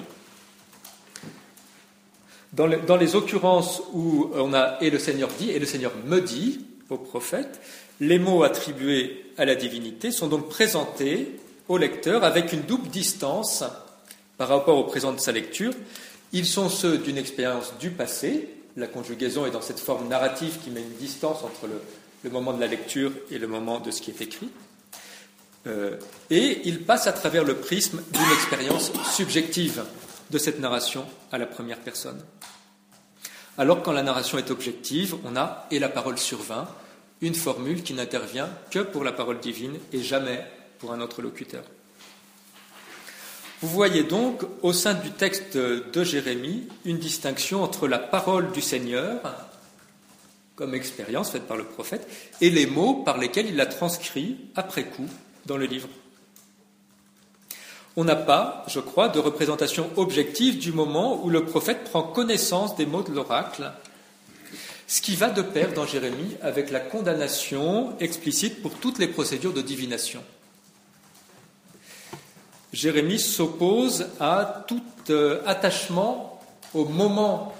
Dans 2.52 2.66
les, 2.66 2.76
dans 2.78 2.96
les 2.96 3.16
occurrences 3.16 3.82
où 3.92 4.30
on 4.34 4.52
a 4.54 4.78
Et 4.80 4.90
le 4.90 4.98
Seigneur 4.98 5.28
dit, 5.38 5.50
et 5.50 5.58
le 5.58 5.66
Seigneur 5.66 5.92
me 6.04 6.20
dit 6.20 6.60
au 6.90 6.96
prophète, 6.96 7.60
les 8.00 8.18
mots 8.18 8.42
attribués 8.42 9.24
à 9.38 9.44
la 9.44 9.54
divinité 9.54 10.10
sont 10.10 10.28
donc 10.28 10.48
présentés 10.48 11.36
au 11.68 11.78
lecteur 11.78 12.24
avec 12.24 12.52
une 12.52 12.62
double 12.62 12.88
distance 12.88 13.64
par 14.38 14.48
rapport 14.48 14.78
au 14.78 14.84
présent 14.84 15.12
de 15.12 15.20
sa 15.20 15.32
lecture. 15.32 15.72
Ils 16.32 16.46
sont 16.46 16.68
ceux 16.68 16.98
d'une 16.98 17.18
expérience 17.18 17.72
du 17.80 17.90
passé, 17.90 18.48
la 18.76 18.86
conjugaison 18.86 19.46
est 19.46 19.50
dans 19.50 19.62
cette 19.62 19.80
forme 19.80 20.08
narrative 20.08 20.58
qui 20.62 20.70
met 20.70 20.82
une 20.82 20.96
distance 20.96 21.42
entre 21.42 21.66
le, 21.66 22.30
moment 22.30 22.52
de 22.52 22.60
la 22.60 22.66
lecture 22.66 23.12
et 23.30 23.38
le 23.38 23.46
moment 23.46 23.78
de 23.78 23.90
ce 23.90 24.02
qui 24.02 24.10
est 24.10 24.20
écrit. 24.20 24.50
Euh, 25.66 25.96
et 26.28 26.60
il 26.64 26.84
passe 26.84 27.06
à 27.06 27.12
travers 27.12 27.44
le 27.44 27.56
prisme 27.56 28.02
d'une 28.12 28.32
expérience 28.32 28.92
subjective 29.14 29.84
de 30.30 30.38
cette 30.38 30.58
narration 30.60 31.06
à 31.32 31.38
la 31.38 31.46
première 31.46 31.78
personne. 31.78 32.20
Alors 33.58 33.82
quand 33.82 33.92
la 33.92 34.02
narration 34.02 34.38
est 34.38 34.50
objective, 34.50 35.16
on 35.24 35.36
a 35.36 35.66
et 35.70 35.78
la 35.78 35.88
parole 35.88 36.18
survint, 36.18 36.68
une 37.20 37.34
formule 37.34 37.82
qui 37.82 37.94
n'intervient 37.94 38.50
que 38.70 38.80
pour 38.80 39.02
la 39.02 39.12
parole 39.12 39.40
divine 39.40 39.78
et 39.92 40.02
jamais 40.02 40.44
pour 40.78 40.92
un 40.92 41.00
autre 41.00 41.22
locuteur. 41.22 41.64
Vous 43.62 43.68
voyez 43.68 44.02
donc 44.02 44.42
au 44.62 44.74
sein 44.74 44.92
du 44.92 45.10
texte 45.10 45.56
de 45.56 46.04
Jérémie 46.04 46.68
une 46.84 46.98
distinction 46.98 47.62
entre 47.62 47.88
la 47.88 47.98
parole 47.98 48.52
du 48.52 48.60
Seigneur, 48.60 49.20
comme 50.56 50.74
expérience 50.74 51.30
faite 51.30 51.46
par 51.46 51.56
le 51.56 51.64
prophète, 51.64 52.06
et 52.42 52.50
les 52.50 52.66
mots 52.66 53.02
par 53.02 53.16
lesquels 53.16 53.46
il 53.46 53.56
l'a 53.56 53.64
transcrit 53.64 54.36
après 54.56 54.84
coup 54.84 55.08
dans 55.46 55.56
le 55.56 55.64
livre. 55.64 55.88
On 57.96 58.04
n'a 58.04 58.16
pas, 58.16 58.62
je 58.68 58.78
crois, 58.78 59.08
de 59.08 59.18
représentation 59.18 59.88
objective 59.96 60.58
du 60.58 60.70
moment 60.72 61.24
où 61.24 61.30
le 61.30 61.46
prophète 61.46 61.84
prend 61.84 62.02
connaissance 62.02 62.76
des 62.76 62.84
mots 62.84 63.02
de 63.02 63.12
l'oracle, 63.12 63.72
ce 64.86 65.00
qui 65.00 65.16
va 65.16 65.30
de 65.30 65.40
pair 65.40 65.72
dans 65.72 65.86
Jérémie 65.86 66.36
avec 66.42 66.70
la 66.70 66.80
condamnation 66.80 67.98
explicite 68.00 68.60
pour 68.60 68.74
toutes 68.74 68.98
les 68.98 69.08
procédures 69.08 69.54
de 69.54 69.62
divination. 69.62 70.22
Jérémie 72.76 73.18
s'oppose 73.18 74.08
à 74.20 74.64
tout 74.68 74.82
euh, 75.08 75.40
attachement 75.46 76.38
au 76.74 76.84
moment 76.84 77.54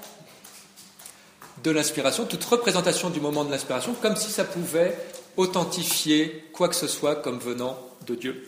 de 1.65 1.71
l'inspiration, 1.71 2.27
toute 2.27 2.45
représentation 2.45 3.09
du 3.09 3.19
moment 3.19 3.43
de 3.43 3.51
l'inspiration, 3.51 3.95
comme 3.95 4.15
si 4.15 4.31
ça 4.31 4.45
pouvait 4.45 4.95
authentifier 5.39 6.45
quoi 6.53 6.69
que 6.69 6.75
ce 6.75 6.87
soit 6.87 7.17
comme 7.17 7.39
venant 7.39 7.79
de 8.07 8.15
Dieu. 8.15 8.47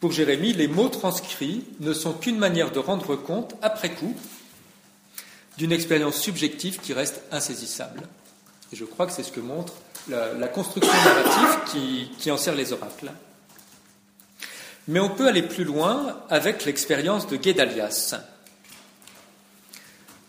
Pour 0.00 0.10
Jérémie, 0.10 0.54
les 0.54 0.66
mots 0.66 0.88
transcrits 0.88 1.64
ne 1.78 1.92
sont 1.92 2.12
qu'une 2.12 2.38
manière 2.38 2.72
de 2.72 2.80
rendre 2.80 3.14
compte, 3.14 3.54
après 3.62 3.94
coup, 3.94 4.16
d'une 5.56 5.70
expérience 5.70 6.16
subjective 6.16 6.80
qui 6.80 6.94
reste 6.94 7.22
insaisissable. 7.30 8.02
Et 8.72 8.76
je 8.76 8.84
crois 8.84 9.06
que 9.06 9.12
c'est 9.12 9.22
ce 9.22 9.30
que 9.30 9.40
montre 9.40 9.74
la, 10.08 10.48
construction 10.48 10.92
narrative 10.92 12.10
qui, 12.18 12.30
en 12.32 12.36
sert 12.36 12.56
les 12.56 12.72
oracles. 12.72 13.12
Mais 14.88 15.00
on 15.00 15.10
peut 15.10 15.28
aller 15.28 15.42
plus 15.42 15.64
loin 15.64 16.20
avec 16.30 16.64
l'expérience 16.64 17.26
de 17.28 17.36
Guédalias, 17.36 18.16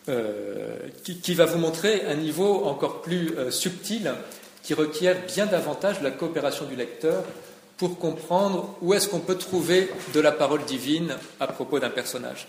euh, 0.10 0.78
qui, 1.04 1.34
va 1.36 1.46
vous 1.46 1.60
montrer 1.60 2.06
un 2.06 2.16
niveau 2.16 2.66
encore 2.66 3.02
plus 3.02 3.38
euh, 3.38 3.52
subtil 3.52 4.14
qui 4.64 4.74
requiert 4.74 5.26
bien 5.26 5.46
davantage 5.46 6.02
la 6.02 6.12
coopération 6.12 6.66
du 6.66 6.76
lecteur 6.76 7.24
pour 7.78 7.98
comprendre 7.98 8.76
où 8.82 8.94
est-ce 8.94 9.08
qu'on 9.08 9.20
peut 9.20 9.38
trouver 9.38 9.90
de 10.14 10.20
la 10.20 10.32
parole 10.32 10.64
divine 10.66 11.16
à 11.40 11.48
propos 11.48 11.80
d'un 11.80 11.90
personnage. 11.90 12.48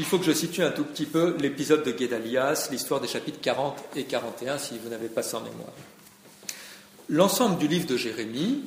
Il 0.00 0.04
faut 0.04 0.18
que 0.18 0.24
je 0.24 0.32
situe 0.32 0.62
un 0.62 0.70
tout 0.70 0.84
petit 0.84 1.06
peu 1.06 1.36
l'épisode 1.38 1.84
de 1.84 1.92
Guédalias, 1.92 2.68
l'histoire 2.70 3.00
des 3.00 3.06
chapitres 3.06 3.40
40 3.40 3.76
et 3.96 4.04
41, 4.04 4.58
si 4.58 4.78
vous 4.78 4.88
n'avez 4.88 5.08
pas 5.08 5.22
ça 5.22 5.38
en 5.38 5.42
mémoire. 5.42 5.72
L'ensemble 7.08 7.58
du 7.58 7.68
livre 7.68 7.86
de 7.86 7.96
Jérémie, 7.96 8.64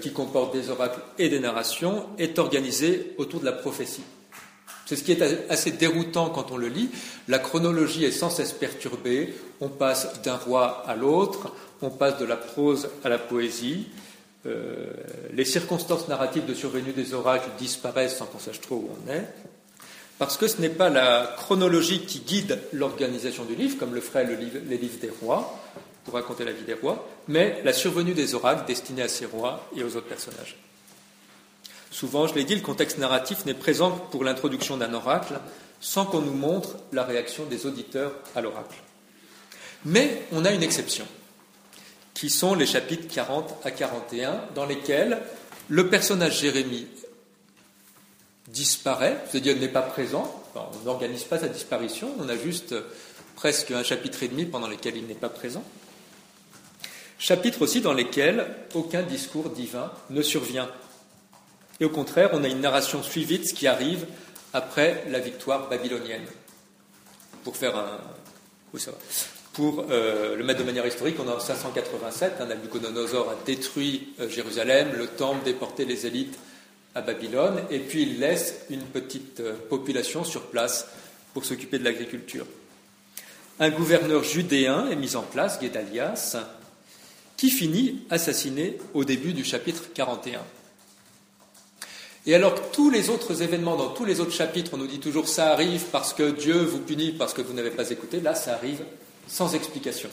qui 0.00 0.12
comporte 0.12 0.54
des 0.54 0.70
oracles 0.70 1.00
et 1.18 1.28
des 1.28 1.40
narrations, 1.40 2.06
est 2.18 2.38
organisé 2.38 3.14
autour 3.18 3.40
de 3.40 3.46
la 3.46 3.52
prophétie. 3.52 4.04
C'est 4.86 4.96
ce 4.96 5.04
qui 5.04 5.12
est 5.12 5.50
assez 5.50 5.70
déroutant 5.70 6.30
quand 6.30 6.50
on 6.50 6.56
le 6.56 6.68
lit. 6.68 6.90
La 7.28 7.38
chronologie 7.38 8.04
est 8.04 8.10
sans 8.10 8.30
cesse 8.30 8.52
perturbée. 8.52 9.32
On 9.60 9.68
passe 9.68 10.20
d'un 10.22 10.36
roi 10.36 10.84
à 10.86 10.96
l'autre, 10.96 11.52
on 11.80 11.90
passe 11.90 12.18
de 12.18 12.24
la 12.24 12.36
prose 12.36 12.88
à 13.04 13.08
la 13.08 13.18
poésie. 13.18 13.86
Euh, 14.44 14.86
les 15.32 15.44
circonstances 15.44 16.08
narratives 16.08 16.46
de 16.46 16.54
survenue 16.54 16.92
des 16.92 17.14
oracles 17.14 17.48
disparaissent 17.58 18.16
sans 18.16 18.26
qu'on 18.26 18.38
sache 18.38 18.60
trop 18.60 18.76
où 18.76 18.90
on 19.06 19.10
est. 19.10 19.24
Parce 20.18 20.36
que 20.36 20.46
ce 20.46 20.60
n'est 20.60 20.68
pas 20.68 20.90
la 20.90 21.32
chronologie 21.36 22.00
qui 22.00 22.20
guide 22.20 22.58
l'organisation 22.72 23.44
du 23.44 23.54
livre, 23.54 23.78
comme 23.78 23.94
le 23.94 24.00
ferait 24.00 24.26
les 24.26 24.76
livres 24.76 24.98
des 25.00 25.10
rois, 25.22 25.58
pour 26.04 26.14
raconter 26.14 26.44
la 26.44 26.52
vie 26.52 26.64
des 26.64 26.74
rois, 26.74 27.08
mais 27.28 27.60
la 27.64 27.72
survenue 27.72 28.14
des 28.14 28.34
oracles 28.34 28.66
destinés 28.66 29.02
à 29.02 29.08
ces 29.08 29.26
rois 29.26 29.68
et 29.76 29.84
aux 29.84 29.96
autres 29.96 30.08
personnages. 30.08 30.56
Souvent, 31.90 32.26
je 32.26 32.34
l'ai 32.34 32.44
dit, 32.44 32.54
le 32.54 32.62
contexte 32.62 32.98
narratif 32.98 33.44
n'est 33.44 33.54
présent 33.54 33.90
pour 33.90 34.24
l'introduction 34.24 34.76
d'un 34.76 34.94
oracle 34.94 35.34
sans 35.80 36.06
qu'on 36.06 36.20
nous 36.20 36.32
montre 36.32 36.76
la 36.92 37.04
réaction 37.04 37.44
des 37.44 37.66
auditeurs 37.66 38.12
à 38.34 38.40
l'oracle. 38.40 38.76
Mais 39.84 40.22
on 40.32 40.44
a 40.44 40.52
une 40.52 40.62
exception, 40.62 41.04
qui 42.14 42.30
sont 42.30 42.54
les 42.54 42.66
chapitres 42.66 43.12
40 43.12 43.54
à 43.64 43.70
41, 43.70 44.44
dans 44.54 44.64
lesquels 44.64 45.20
le 45.68 45.88
personnage 45.88 46.40
Jérémie 46.40 46.86
disparaît, 48.48 49.18
c'est-à-dire 49.28 49.56
n'est 49.56 49.68
pas 49.68 49.82
présent, 49.82 50.42
on 50.54 50.84
n'organise 50.84 51.24
pas 51.24 51.38
sa 51.38 51.48
disparition, 51.48 52.14
on 52.18 52.28
a 52.28 52.36
juste 52.36 52.74
presque 53.34 53.70
un 53.70 53.82
chapitre 53.82 54.22
et 54.22 54.28
demi 54.28 54.44
pendant 54.44 54.68
lequel 54.68 54.96
il 54.96 55.06
n'est 55.06 55.14
pas 55.14 55.28
présent. 55.28 55.64
Chapitres 57.22 57.62
aussi 57.62 57.80
dans 57.80 57.92
lesquels 57.92 58.44
aucun 58.74 59.02
discours 59.02 59.50
divin 59.50 59.92
ne 60.10 60.22
survient. 60.22 60.68
Et 61.78 61.84
au 61.84 61.88
contraire, 61.88 62.30
on 62.32 62.42
a 62.42 62.48
une 62.48 62.60
narration 62.60 63.00
suivie 63.04 63.38
de 63.38 63.44
ce 63.44 63.54
qui 63.54 63.68
arrive 63.68 64.06
après 64.52 65.04
la 65.08 65.20
victoire 65.20 65.68
babylonienne. 65.68 66.26
Pour 67.44 67.56
faire 67.56 67.76
un. 67.76 68.00
Pour 69.52 69.84
euh, 69.88 70.34
le 70.34 70.42
mettre 70.42 70.60
de 70.60 70.64
manière 70.64 70.84
historique, 70.84 71.14
on 71.24 71.28
a 71.28 71.36
en 71.36 71.38
587, 71.38 72.40
un 72.40 72.46
Nabucodonosor 72.46 73.30
a 73.30 73.36
détruit 73.46 74.14
euh, 74.18 74.28
Jérusalem, 74.28 74.88
le 74.96 75.06
temple, 75.06 75.44
déporté 75.44 75.84
les 75.84 76.06
élites 76.06 76.40
à 76.96 77.02
Babylone, 77.02 77.62
et 77.70 77.78
puis 77.78 78.02
il 78.02 78.18
laisse 78.18 78.64
une 78.68 78.82
petite 78.82 79.38
euh, 79.38 79.52
population 79.68 80.24
sur 80.24 80.46
place 80.46 80.88
pour 81.34 81.44
s'occuper 81.44 81.78
de 81.78 81.84
l'agriculture. 81.84 82.46
Un 83.60 83.70
gouverneur 83.70 84.24
judéen 84.24 84.88
est 84.88 84.96
mis 84.96 85.14
en 85.14 85.22
place, 85.22 85.60
Guédalias, 85.60 86.38
qui 87.42 87.50
finit 87.50 87.98
assassiné 88.08 88.78
au 88.94 89.04
début 89.04 89.32
du 89.32 89.42
chapitre 89.42 89.92
41. 89.92 90.42
Et 92.24 92.36
alors 92.36 92.54
que 92.54 92.72
tous 92.72 92.88
les 92.88 93.08
autres 93.08 93.42
événements, 93.42 93.74
dans 93.74 93.88
tous 93.88 94.04
les 94.04 94.20
autres 94.20 94.30
chapitres, 94.30 94.70
on 94.74 94.76
nous 94.76 94.86
dit 94.86 95.00
toujours 95.00 95.26
ça 95.26 95.50
arrive 95.50 95.86
parce 95.90 96.14
que 96.14 96.30
Dieu 96.30 96.62
vous 96.62 96.78
punit 96.78 97.10
parce 97.10 97.34
que 97.34 97.42
vous 97.42 97.52
n'avez 97.52 97.72
pas 97.72 97.90
écouté, 97.90 98.20
là 98.20 98.36
ça 98.36 98.54
arrive 98.54 98.84
sans 99.26 99.56
explication. 99.56 100.08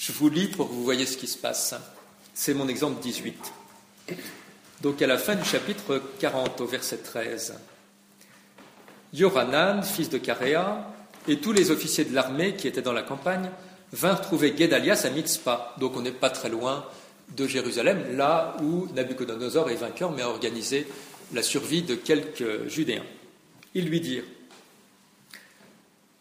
Je 0.00 0.10
vous 0.10 0.28
lis 0.28 0.48
pour 0.48 0.70
que 0.70 0.74
vous 0.74 0.82
voyez 0.82 1.06
ce 1.06 1.16
qui 1.16 1.28
se 1.28 1.38
passe. 1.38 1.72
C'est 2.34 2.54
mon 2.54 2.66
exemple 2.66 3.00
18. 3.00 3.52
Donc 4.80 5.00
à 5.02 5.06
la 5.06 5.18
fin 5.18 5.36
du 5.36 5.44
chapitre 5.44 6.02
40, 6.18 6.62
au 6.62 6.66
verset 6.66 6.96
13, 6.96 7.54
Yoranan, 9.14 9.84
fils 9.84 10.10
de 10.10 10.18
Caréa, 10.18 10.92
et 11.28 11.38
tous 11.38 11.52
les 11.52 11.70
officiers 11.70 12.06
de 12.06 12.12
l'armée 12.12 12.56
qui 12.56 12.66
étaient 12.66 12.82
dans 12.82 12.92
la 12.92 13.02
campagne 13.02 13.50
vinrent 13.92 14.20
trouver 14.20 14.52
Guédalias 14.52 15.02
à 15.04 15.10
Mitzpah. 15.10 15.74
Donc 15.78 15.96
on 15.96 16.02
n'est 16.02 16.10
pas 16.10 16.30
très 16.30 16.48
loin 16.48 16.84
de 17.36 17.46
Jérusalem, 17.46 18.16
là 18.16 18.56
où 18.62 18.88
Nabucodonosor 18.94 19.70
est 19.70 19.76
vainqueur, 19.76 20.12
mais 20.12 20.22
a 20.22 20.28
organisé 20.28 20.86
la 21.32 21.42
survie 21.42 21.82
de 21.82 21.94
quelques 21.94 22.68
Judéens. 22.68 23.04
Ils 23.74 23.88
lui 23.88 24.00
dirent 24.00 24.24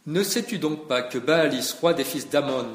Ne 0.06 0.24
sais-tu 0.24 0.58
donc 0.58 0.88
pas 0.88 1.02
que 1.02 1.18
Baalis, 1.18 1.76
roi 1.80 1.94
des 1.94 2.04
fils 2.04 2.30
d'Amon, 2.30 2.74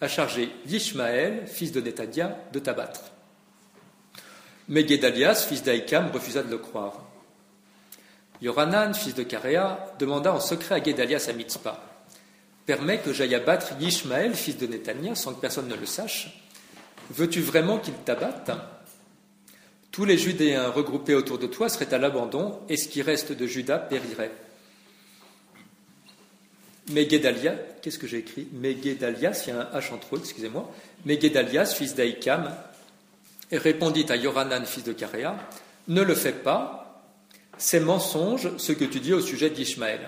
a 0.00 0.08
chargé 0.08 0.50
Yishmaël, 0.66 1.46
fils 1.46 1.72
de 1.72 1.80
Nethadia, 1.80 2.38
de 2.52 2.58
t'abattre? 2.58 3.00
Mais 4.68 4.84
Guédalias, 4.84 5.46
fils 5.48 5.62
d'Aïkam, 5.62 6.10
refusa 6.12 6.42
de 6.42 6.50
le 6.50 6.58
croire. 6.58 7.00
Yoranan, 8.42 8.92
fils 8.94 9.14
de 9.14 9.22
Karéa, 9.22 9.92
demanda 9.98 10.34
en 10.34 10.40
secret 10.40 10.74
à 10.74 10.80
Guédalias 10.80 11.26
à 11.28 11.32
Mitzpah 11.32 11.93
Permets 12.66 12.98
que 12.98 13.12
j'aille 13.12 13.34
abattre 13.34 13.74
Yishmaël, 13.78 14.34
fils 14.34 14.56
de 14.56 14.66
Netania, 14.66 15.14
sans 15.14 15.34
que 15.34 15.40
personne 15.40 15.68
ne 15.68 15.74
le 15.74 15.86
sache. 15.86 16.44
Veux-tu 17.10 17.40
vraiment 17.40 17.78
qu'il 17.78 17.94
t'abatte? 17.94 18.50
Tous 19.90 20.04
les 20.04 20.16
Judéens 20.16 20.70
regroupés 20.70 21.14
autour 21.14 21.38
de 21.38 21.46
toi 21.46 21.68
seraient 21.68 21.92
à 21.92 21.98
l'abandon, 21.98 22.60
et 22.68 22.76
ce 22.76 22.88
qui 22.88 23.02
reste 23.02 23.32
de 23.32 23.46
Juda 23.46 23.78
périrait. 23.78 24.32
Mais 26.90 27.06
qu'est-ce 27.06 27.98
que 27.98 28.06
j'ai 28.06 28.18
écrit? 28.18 28.48
Mais 28.52 28.72
il 28.72 28.86
y 28.86 29.04
a 29.04 29.08
un 29.08 29.78
H 29.78 29.92
entre 29.92 30.16
eux, 30.16 30.18
excusez-moi. 30.18 30.70
Mais 31.06 31.18
fils 31.18 31.94
d'Aïkam, 31.94 32.50
répondit 33.52 34.06
à 34.08 34.16
Yoranan, 34.16 34.64
fils 34.64 34.84
de 34.84 34.92
Karéa 34.92 35.36
Ne 35.88 36.02
le 36.02 36.14
fais 36.14 36.32
pas, 36.32 37.04
c'est 37.56 37.80
mensonge 37.80 38.56
ce 38.56 38.72
que 38.72 38.84
tu 38.84 39.00
dis 39.00 39.12
au 39.12 39.20
sujet 39.20 39.50
d'Ishmaël. 39.50 40.00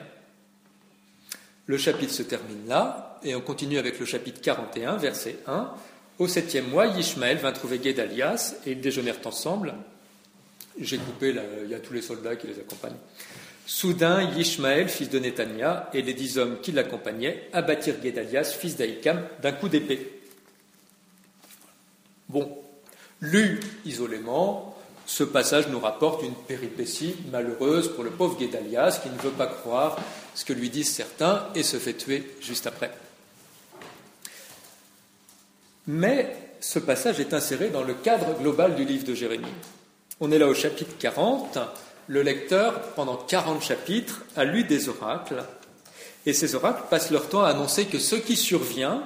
Le 1.67 1.77
chapitre 1.77 2.12
se 2.12 2.23
termine 2.23 2.69
là, 2.69 3.19
et 3.25 3.35
on 3.35 3.41
continue 3.41 3.79
avec 3.79 3.99
le 3.99 4.07
chapitre 4.07 4.41
41, 4.41 4.97
verset 4.97 5.39
1. 5.47 5.71
Au 6.19 6.29
septième 6.29 6.69
mois, 6.69 6.87
Ishmaël 6.87 7.39
vint 7.39 7.53
trouver 7.53 7.79
Guédalias, 7.79 8.55
et 8.64 8.73
ils 8.73 8.81
déjeunèrent 8.81 9.19
ensemble. 9.25 9.75
J'ai 10.81 10.99
coupé, 10.99 11.35
il 11.64 11.71
y 11.71 11.75
a 11.75 11.81
tous 11.81 11.93
les 11.93 12.03
soldats 12.03 12.37
qui 12.37 12.47
les 12.47 12.61
accompagnent. 12.61 12.97
Soudain, 13.67 14.31
Ishmaël, 14.37 14.89
fils 14.89 15.11
de 15.11 15.19
Netania, 15.19 15.91
et 15.93 16.03
les 16.03 16.14
dix 16.14 16.39
hommes 16.39 16.61
qui 16.61 16.71
l'accompagnaient 16.71 17.49
abattirent 17.53 17.99
Guédalias, 18.01 18.55
fils 18.57 18.77
d'Aïkam, 18.77 19.23
d'un 19.43 19.53
coup 19.53 19.69
d'épée. 19.69 20.21
Bon, 22.29 22.57
lu 23.21 23.61
isolément, 23.85 24.77
ce 25.07 25.25
passage 25.25 25.69
nous 25.69 25.81
rapporte 25.81 26.23
une 26.23 26.35
péripétie 26.35 27.17
malheureuse 27.33 27.93
pour 27.93 28.05
le 28.05 28.11
pauvre 28.11 28.39
Guédalias 28.39 29.01
qui 29.03 29.09
ne 29.09 29.19
veut 29.19 29.31
pas 29.31 29.47
croire 29.47 29.97
ce 30.37 30.45
que 30.45 30.53
lui 30.53 30.70
disent 30.70 30.93
certains 30.93 31.49
et 31.55 31.62
se 31.62 31.78
fait 31.78 31.95
tuer 31.95 32.37
juste 32.41 32.66
après. 32.66 32.93
Mais 35.87 36.37
ce 36.61 36.78
passage 36.78 37.20
est 37.20 37.32
inséré 37.32 37.70
dans 37.70 37.82
le 37.82 37.95
cadre 37.95 38.39
global 38.39 38.74
du 38.74 38.84
livre 38.84 39.05
de 39.05 39.14
Jérémie. 39.14 39.47
On 40.20 40.30
est 40.30 40.39
là 40.39 40.47
au 40.47 40.55
chapitre 40.55 40.97
40. 40.99 41.59
Le 42.09 42.22
lecteur, 42.22 42.93
pendant 42.95 43.16
40 43.16 43.62
chapitres, 43.62 44.24
a 44.37 44.45
lu 44.45 44.64
des 44.64 44.91
oracles. 44.91 45.43
Et 46.26 46.34
ces 46.34 46.55
oracles 46.55 46.84
passent 46.91 47.11
leur 47.11 47.28
temps 47.28 47.43
à 47.43 47.49
annoncer 47.49 47.87
que 47.87 47.99
ce 47.99 48.16
qui 48.16 48.37
survient, 48.37 49.03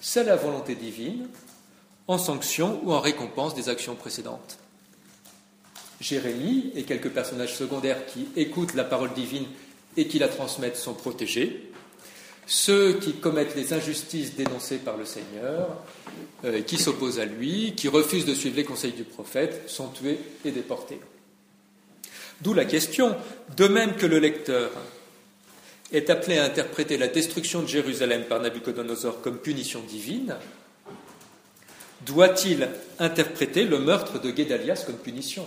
c'est 0.00 0.24
la 0.24 0.36
volonté 0.36 0.76
divine, 0.76 1.26
en 2.06 2.16
sanction 2.16 2.80
ou 2.84 2.92
en 2.92 3.00
récompense 3.00 3.56
des 3.56 3.68
actions 3.68 3.96
précédentes. 3.96 4.58
Jérémie 6.00 6.70
et 6.76 6.84
quelques 6.84 7.10
personnages 7.10 7.56
secondaires 7.56 8.06
qui 8.06 8.28
écoutent 8.36 8.74
la 8.74 8.84
parole 8.84 9.12
divine 9.14 9.46
et 9.96 10.06
qui 10.06 10.18
la 10.18 10.28
transmettent 10.28 10.76
sont 10.76 10.94
protégés. 10.94 11.70
Ceux 12.46 12.94
qui 12.94 13.12
commettent 13.14 13.54
les 13.54 13.72
injustices 13.72 14.34
dénoncées 14.34 14.78
par 14.78 14.96
le 14.96 15.04
Seigneur, 15.04 15.68
euh, 16.44 16.62
qui 16.62 16.78
s'opposent 16.78 17.20
à 17.20 17.24
lui, 17.24 17.74
qui 17.76 17.86
refusent 17.88 18.26
de 18.26 18.34
suivre 18.34 18.56
les 18.56 18.64
conseils 18.64 18.92
du 18.92 19.04
prophète, 19.04 19.68
sont 19.68 19.88
tués 19.88 20.18
et 20.44 20.50
déportés. 20.50 21.00
D'où 22.40 22.54
la 22.54 22.64
question, 22.64 23.14
de 23.56 23.68
même 23.68 23.94
que 23.96 24.06
le 24.06 24.18
lecteur 24.18 24.70
est 25.92 26.10
appelé 26.10 26.38
à 26.38 26.44
interpréter 26.44 26.96
la 26.96 27.08
destruction 27.08 27.62
de 27.62 27.68
Jérusalem 27.68 28.24
par 28.24 28.40
Nabucodonosor 28.40 29.20
comme 29.20 29.38
punition 29.38 29.80
divine, 29.80 30.36
doit-il 32.06 32.68
interpréter 32.98 33.64
le 33.64 33.78
meurtre 33.78 34.20
de 34.20 34.30
Guédalias 34.30 34.84
comme 34.86 34.96
punition? 34.96 35.46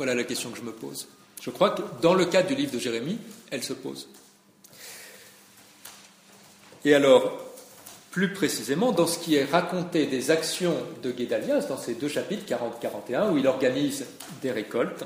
Voilà 0.00 0.14
la 0.14 0.24
question 0.24 0.48
que 0.48 0.56
je 0.56 0.62
me 0.62 0.72
pose. 0.72 1.08
Je 1.42 1.50
crois 1.50 1.72
que 1.72 1.82
dans 2.00 2.14
le 2.14 2.24
cadre 2.24 2.48
du 2.48 2.54
livre 2.54 2.72
de 2.72 2.78
Jérémie, 2.78 3.18
elle 3.50 3.62
se 3.62 3.74
pose. 3.74 4.08
Et 6.86 6.94
alors, 6.94 7.38
plus 8.10 8.32
précisément, 8.32 8.92
dans 8.92 9.06
ce 9.06 9.18
qui 9.18 9.34
est 9.34 9.44
raconté 9.44 10.06
des 10.06 10.30
actions 10.30 10.74
de 11.02 11.10
Guédalias, 11.10 11.66
dans 11.68 11.76
ces 11.76 11.96
deux 11.96 12.08
chapitres, 12.08 12.50
40-41, 12.50 13.30
où 13.30 13.36
il 13.36 13.46
organise 13.46 14.06
des 14.40 14.50
récoltes, 14.52 15.04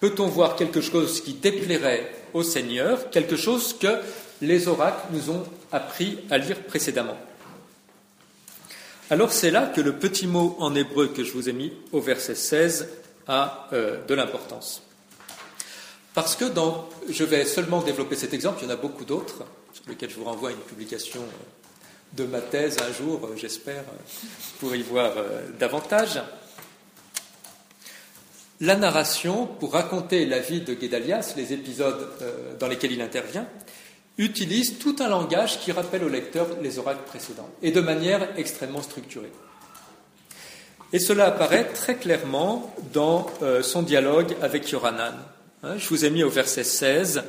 peut-on 0.00 0.26
voir 0.26 0.56
quelque 0.56 0.80
chose 0.80 1.20
qui 1.20 1.34
déplairait 1.34 2.10
au 2.32 2.42
Seigneur, 2.42 3.10
quelque 3.10 3.36
chose 3.36 3.76
que 3.78 3.98
les 4.40 4.68
oracles 4.68 5.08
nous 5.10 5.28
ont 5.28 5.44
appris 5.70 6.20
à 6.30 6.38
lire 6.38 6.62
précédemment? 6.62 7.18
Alors 9.10 9.32
c'est 9.32 9.50
là 9.50 9.66
que 9.66 9.82
le 9.82 9.92
petit 9.92 10.26
mot 10.26 10.56
en 10.60 10.74
hébreu 10.74 11.08
que 11.08 11.22
je 11.22 11.32
vous 11.32 11.50
ai 11.50 11.52
mis 11.52 11.74
au 11.92 12.00
verset 12.00 12.34
16 12.34 12.88
a 13.28 13.68
euh, 13.72 14.04
de 14.06 14.14
l'importance. 14.14 14.82
Parce 16.14 16.36
que 16.36 16.44
dans, 16.44 16.88
je 17.08 17.24
vais 17.24 17.44
seulement 17.44 17.80
développer 17.80 18.16
cet 18.16 18.34
exemple, 18.34 18.60
il 18.62 18.68
y 18.68 18.70
en 18.70 18.74
a 18.74 18.76
beaucoup 18.76 19.04
d'autres, 19.04 19.44
sur 19.72 19.84
lesquels 19.88 20.10
je 20.10 20.16
vous 20.16 20.24
renvoie 20.24 20.50
à 20.50 20.52
une 20.52 20.58
publication 20.58 21.20
euh, 21.20 22.16
de 22.16 22.24
ma 22.24 22.40
thèse 22.40 22.76
un 22.82 22.92
jour, 22.92 23.24
euh, 23.24 23.36
j'espère, 23.36 23.84
pour 24.60 24.74
y 24.74 24.82
voir 24.82 25.12
davantage. 25.58 26.20
La 28.60 28.76
narration, 28.76 29.46
pour 29.46 29.72
raconter 29.72 30.26
la 30.26 30.38
vie 30.38 30.60
de 30.60 30.74
Guédalias, 30.74 31.34
les 31.36 31.52
épisodes 31.52 32.08
dans 32.60 32.68
lesquels 32.68 32.92
il 32.92 33.02
intervient, 33.02 33.48
utilise 34.18 34.78
tout 34.78 34.96
un 35.00 35.08
langage 35.08 35.58
qui 35.58 35.72
rappelle 35.72 36.04
au 36.04 36.08
lecteur 36.08 36.46
les 36.62 36.78
oracles 36.78 37.02
précédents, 37.04 37.50
et 37.60 37.72
de 37.72 37.80
manière 37.80 38.38
extrêmement 38.38 38.82
structurée. 38.82 39.32
Et 40.92 40.98
cela 40.98 41.26
apparaît 41.26 41.64
très 41.72 41.96
clairement 41.96 42.74
dans 42.92 43.26
euh, 43.42 43.62
son 43.62 43.82
dialogue 43.82 44.36
avec 44.42 44.70
Yoranan. 44.70 45.14
Hein, 45.62 45.78
je 45.78 45.88
vous 45.88 46.04
ai 46.04 46.10
mis 46.10 46.22
au 46.22 46.28
verset 46.28 46.64
16, 46.64 47.22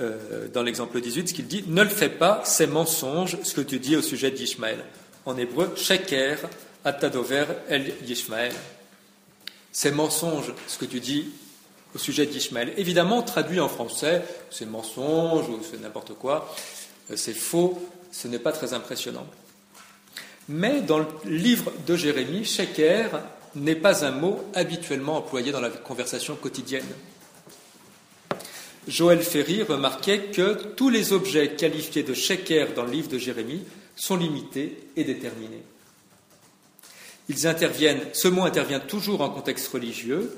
euh, 0.00 0.48
dans 0.52 0.62
l'exemple 0.62 1.00
18, 1.00 1.28
ce 1.28 1.34
qu'il 1.34 1.46
dit 1.46 1.64
Ne 1.68 1.82
le 1.82 1.88
fais 1.88 2.08
pas, 2.08 2.42
c'est 2.44 2.66
mensonge 2.66 3.38
ce 3.42 3.54
que 3.54 3.60
tu 3.60 3.78
dis 3.78 3.96
au 3.96 4.02
sujet 4.02 4.30
d'Ishmaël. 4.30 4.84
En 5.24 5.36
hébreu, 5.36 5.72
Sheker, 5.76 6.38
Atadover, 6.84 7.44
El 7.68 7.92
Yishmael. 8.04 8.52
C'est 9.70 9.92
mensonge 9.92 10.52
ce 10.66 10.76
que 10.76 10.84
tu 10.84 11.00
dis 11.00 11.30
au 11.94 11.98
sujet 11.98 12.26
d'Ishmaël. 12.26 12.72
Évidemment, 12.76 13.22
traduit 13.22 13.60
en 13.60 13.68
français, 13.68 14.22
c'est 14.50 14.66
mensonge 14.66 15.48
ou 15.48 15.60
c'est 15.62 15.80
n'importe 15.80 16.14
quoi, 16.14 16.54
euh, 17.10 17.16
c'est 17.16 17.34
faux, 17.34 17.80
ce 18.10 18.28
n'est 18.28 18.38
pas 18.38 18.52
très 18.52 18.74
impressionnant. 18.74 19.26
Mais 20.52 20.82
dans 20.82 20.98
le 20.98 21.06
livre 21.24 21.72
de 21.86 21.96
Jérémie, 21.96 22.44
sheker 22.44 23.22
n'est 23.54 23.74
pas 23.74 24.04
un 24.04 24.10
mot 24.10 24.44
habituellement 24.52 25.16
employé 25.16 25.50
dans 25.50 25.62
la 25.62 25.70
conversation 25.70 26.36
quotidienne. 26.36 26.84
Joël 28.86 29.22
Ferry 29.22 29.62
remarquait 29.62 30.24
que 30.26 30.74
tous 30.74 30.90
les 30.90 31.14
objets 31.14 31.54
qualifiés 31.54 32.02
de 32.02 32.12
sheker 32.12 32.74
dans 32.74 32.84
le 32.84 32.90
livre 32.90 33.08
de 33.08 33.16
Jérémie 33.16 33.64
sont 33.96 34.16
limités 34.16 34.88
et 34.94 35.04
déterminés. 35.04 35.62
Ce 37.30 38.28
mot 38.28 38.42
intervient 38.42 38.80
toujours 38.80 39.22
en 39.22 39.30
contexte 39.30 39.68
religieux. 39.68 40.36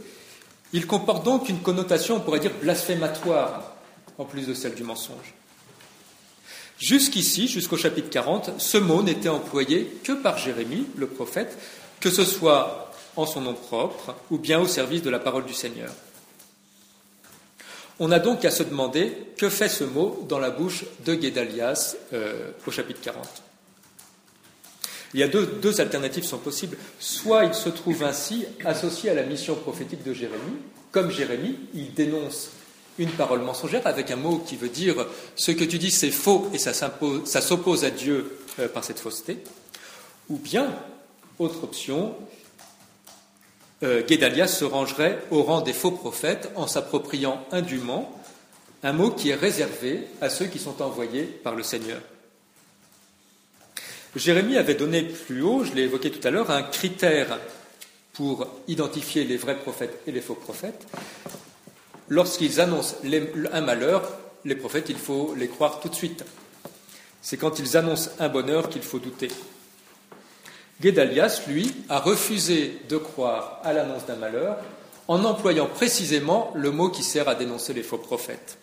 Il 0.73 0.87
comporte 0.87 1.25
donc 1.25 1.49
une 1.49 1.61
connotation, 1.61 2.17
on 2.17 2.21
pourrait 2.21 2.39
dire, 2.39 2.55
blasphématoire, 2.63 3.75
en 4.19 4.25
plus 4.25 4.47
de 4.47 4.55
celle 4.55 4.77
du 4.77 4.85
mensonge. 4.85 5.35
Jusqu'ici, 6.79 7.49
jusqu'au 7.49 7.77
chapitre 7.77 8.11
40, 8.11 8.61
ce 8.61 8.79
mot 8.79 9.03
n'était 9.03 9.29
employé 9.29 9.87
que 10.03 10.13
par 10.13 10.39
Jérémie, 10.39 10.87
le 10.97 11.07
prophète, 11.07 11.57
que 12.01 12.11
ce 12.11 12.25
soit 12.25 12.93
en 13.17 13.27
son 13.27 13.43
nom 13.43 13.55
propre 13.55 14.17
ou 14.31 14.39
bien 14.39 14.61
au 14.61 14.67
service 14.67 15.03
de 15.03 15.11
la 15.11 15.19
parole 15.19 15.45
du 15.45 15.55
Seigneur. 15.55 15.93
On 18.01 18.11
a 18.11 18.19
donc 18.19 18.45
à 18.45 18.51
se 18.51 18.65
demander 18.65 19.17
que 19.39 19.49
fait 19.49 19.69
ce 19.69 19.85
mot 19.85 20.27
dans 20.29 20.41
la 20.41 20.51
bouche 20.51 20.85
de 21.05 21.15
Guédalias 21.15 21.97
euh, 22.13 22.51
au 22.67 22.73
chapitre 22.73 23.01
40. 23.01 23.25
Il 25.15 25.21
y 25.21 25.23
a 25.23 25.29
deux, 25.29 25.47
deux, 25.47 25.81
alternatives 25.81 26.25
sont 26.25 26.39
possibles. 26.39 26.77
Soit 26.99 27.45
il 27.45 27.55
se 27.55 27.69
trouve 27.69 28.03
ainsi 28.03 28.47
associé 28.65 29.11
à 29.11 29.15
la 29.15 29.23
mission 29.23 29.55
prophétique 29.55 30.03
de 30.03 30.13
Jérémie, 30.13 30.59
comme 30.91 31.13
Jérémie, 31.13 31.57
il 31.73 31.95
dénonce 31.95 32.51
une 32.99 33.11
parole 33.11 33.41
mensongère 33.41 33.87
avec 33.87 34.11
un 34.11 34.17
mot 34.17 34.39
qui 34.39 34.57
veut 34.57 34.69
dire 34.69 35.07
ce 35.37 35.51
que 35.51 35.65
tu 35.65 35.79
dis 35.79 35.91
c'est 35.91 36.11
faux 36.11 36.49
et 36.53 36.59
ça 36.59 36.73
s'oppose 36.73 37.85
à 37.85 37.91
Dieu 37.91 38.39
euh, 38.59 38.69
par 38.69 38.85
cette 38.85 39.01
fausseté. 39.01 39.39
Ou 40.29 40.37
bien, 40.37 40.75
autre 41.39 41.65
option, 41.65 42.15
euh, 43.83 44.03
se 44.07 44.65
rangerait 44.65 45.23
au 45.31 45.43
rang 45.43 45.61
des 45.61 45.73
faux 45.73 45.91
prophètes 45.91 46.51
en 46.55 46.67
s'appropriant 46.67 47.45
indûment 47.53 48.11
un 48.83 48.93
mot 48.93 49.11
qui 49.11 49.31
est 49.31 49.35
réservé 49.35 50.07
à 50.21 50.31
ceux 50.31 50.47
qui 50.47 50.59
sont 50.59 50.81
envoyés 50.83 51.25
par 51.25 51.55
le 51.55 51.63
Seigneur. 51.63 52.01
Jérémie 54.15 54.57
avait 54.57 54.75
donné 54.75 55.03
plus 55.03 55.43
haut, 55.43 55.65
je 55.65 55.73
l'ai 55.73 55.83
évoqué 55.83 56.11
tout 56.11 56.27
à 56.27 56.31
l'heure, 56.31 56.51
un 56.51 56.63
critère 56.63 57.41
pour 58.13 58.47
identifier 58.69 59.25
les 59.25 59.37
vrais 59.37 59.59
prophètes 59.59 60.01
et 60.07 60.13
les 60.13 60.21
faux 60.21 60.37
prophètes 60.37 60.87
lorsqu'ils 62.09 62.61
annoncent 62.61 62.97
un 63.53 63.61
malheur, 63.61 64.03
les 64.45 64.57
prophètes, 64.57 64.89
il 64.89 64.99
faut 64.99 65.35
les 65.37 65.49
croire 65.49 65.81
tout 65.81 65.89
de 65.89 65.95
suite. 65.95 66.25
C'est 67.23 67.37
quand 67.37 67.59
ils 67.59 67.77
annoncent 67.77 68.11
un 68.19 68.29
bonheur 68.29 68.69
qu'il 68.69 68.83
faut 68.83 68.99
douter. 68.99 69.29
Guédalias, 70.81 71.43
lui, 71.49 71.75
a 71.89 72.01
refusé 72.01 72.81
de 72.89 72.97
croire 72.97 73.61
à 73.63 73.73
l'annonce 73.73 74.07
d'un 74.07 74.17
malheur 74.17 74.59
en 75.09 75.25
employant 75.25 75.67
précisément 75.67 76.53
le 76.55 76.71
mot 76.71 76.89
qui 76.89 77.03
sert 77.03 77.29
à 77.29 77.35
dénoncer 77.35 77.73
les 77.73 77.83
faux 77.83 77.99
prophètes. 77.99 78.59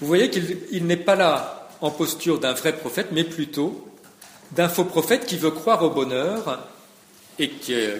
Vous 0.00 0.06
voyez 0.06 0.30
qu'il 0.30 0.86
n'est 0.86 0.96
pas 0.96 1.16
là 1.16 1.68
en 1.80 1.90
posture 1.90 2.38
d'un 2.38 2.52
vrai 2.52 2.76
prophète, 2.76 3.08
mais 3.12 3.24
plutôt 3.24 3.86
d'un 4.52 4.68
faux 4.68 4.84
prophète 4.84 5.26
qui 5.26 5.36
veut 5.36 5.50
croire 5.50 5.82
au 5.82 5.90
bonheur 5.90 6.62
et 7.38 7.50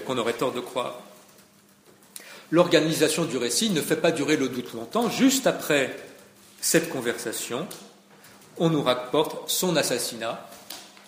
qu'on 0.06 0.18
aurait 0.18 0.34
tort 0.34 0.52
de 0.52 0.60
croire. 0.60 1.00
L'organisation 2.50 3.24
du 3.24 3.36
récit 3.36 3.70
ne 3.70 3.80
fait 3.80 3.96
pas 3.96 4.12
durer 4.12 4.36
le 4.36 4.48
doute 4.48 4.72
longtemps. 4.72 5.10
Juste 5.10 5.46
après 5.46 5.96
cette 6.60 6.88
conversation, 6.88 7.66
on 8.58 8.70
nous 8.70 8.82
rapporte 8.82 9.50
son 9.50 9.76
assassinat, 9.76 10.48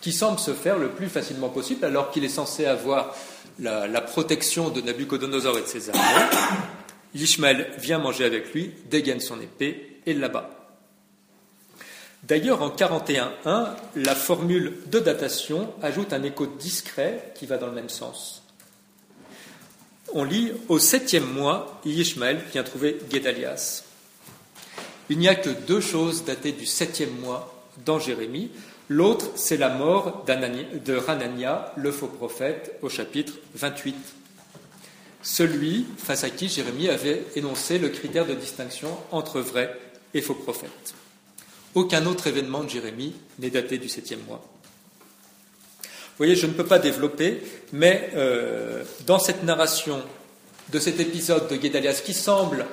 qui 0.01 0.13
semble 0.13 0.39
se 0.39 0.53
faire 0.53 0.79
le 0.79 0.91
plus 0.91 1.09
facilement 1.09 1.49
possible, 1.49 1.85
alors 1.85 2.11
qu'il 2.11 2.25
est 2.25 2.29
censé 2.29 2.67
avoir 2.67 3.15
la, 3.59 4.01
protection 4.01 4.71
de 4.71 4.81
Nabucodonosor 4.81 5.59
et 5.59 5.63
de 5.63 5.67
ses 5.67 5.91
armées. 5.91 6.27
Ishmael 7.15 7.73
vient 7.79 7.99
manger 7.99 8.25
avec 8.25 8.53
lui, 8.53 8.73
dégaine 8.91 9.21
son 9.21 9.41
épée 9.41 10.01
et 10.07 10.15
l'abat. 10.15 10.51
D'ailleurs, 12.25 12.63
en 12.63 12.71
41.1, 12.71 13.69
la 13.97 14.15
formule 14.15 14.75
de 14.87 14.99
datation 14.99 15.73
ajoute 15.83 16.13
un 16.13 16.23
écho 16.23 16.47
discret 16.47 17.33
qui 17.35 17.47
va 17.47 17.59
dans 17.59 17.67
le 17.67 17.73
même 17.73 17.89
sens. 17.89 18.43
On 20.15 20.25
lit 20.25 20.53
Au 20.69 20.79
septième 20.79 21.31
mois, 21.31 21.81
Ishmael 21.85 22.41
vient 22.53 22.63
trouver 22.63 22.99
Guédalias. 23.11 23.85
Il 25.11 25.19
n'y 25.19 25.29
a 25.29 25.35
que 25.35 25.51
deux 25.51 25.81
choses 25.81 26.25
datées 26.25 26.53
du 26.53 26.67
septième 26.67 27.15
mois 27.21 27.65
dans 27.85 27.99
Jérémie. 27.99 28.51
L'autre, 28.89 29.31
c'est 29.37 29.57
la 29.57 29.69
mort 29.69 30.25
de 30.27 30.95
Ranania, 30.95 31.73
le 31.77 31.93
faux 31.93 32.07
prophète, 32.07 32.79
au 32.83 32.89
chapitre 32.89 33.35
28. 33.55 33.97
Celui 35.23 35.87
face 35.99 36.25
à 36.25 36.31
qui 36.31 36.49
Jérémie 36.49 36.89
avait 36.89 37.25
énoncé 37.37 37.79
le 37.79 37.91
critère 37.91 38.27
de 38.27 38.35
distinction 38.35 38.97
entre 39.11 39.41
vrai 39.41 39.79
et 40.15 40.23
faux 40.23 40.35
prophète. 40.35 40.95
Aucun 41.75 42.07
autre 42.07 42.27
événement 42.29 42.65
de 42.65 42.71
Jérémie 42.71 43.15
n'est 43.39 43.51
daté 43.51 43.79
du 43.79 43.89
septième 43.89 44.23
mois. 44.27 44.43
Vous 46.19 46.25
voyez, 46.25 46.35
je 46.35 46.49
ne 46.49 46.53
peux 46.53 46.67
pas 46.67 46.81
développer, 46.81 47.41
mais 47.73 48.11
euh, 48.17 48.83
dans 49.07 49.21
cette 49.21 49.45
narration 49.45 50.03
de 50.73 50.81
cet 50.81 50.99
épisode 50.99 51.47
de 51.47 51.55
Guédalias 51.55 52.03
qui 52.05 52.13
semble 52.13 52.67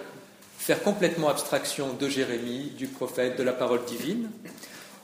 faire 0.57 0.81
complètement 0.81 1.29
abstraction 1.29 1.93
de 1.93 2.09
Jérémie, 2.09 2.71
du 2.75 2.87
prophète, 2.87 3.37
de 3.37 3.43
la 3.43 3.53
parole 3.53 3.85
divine, 3.85 4.31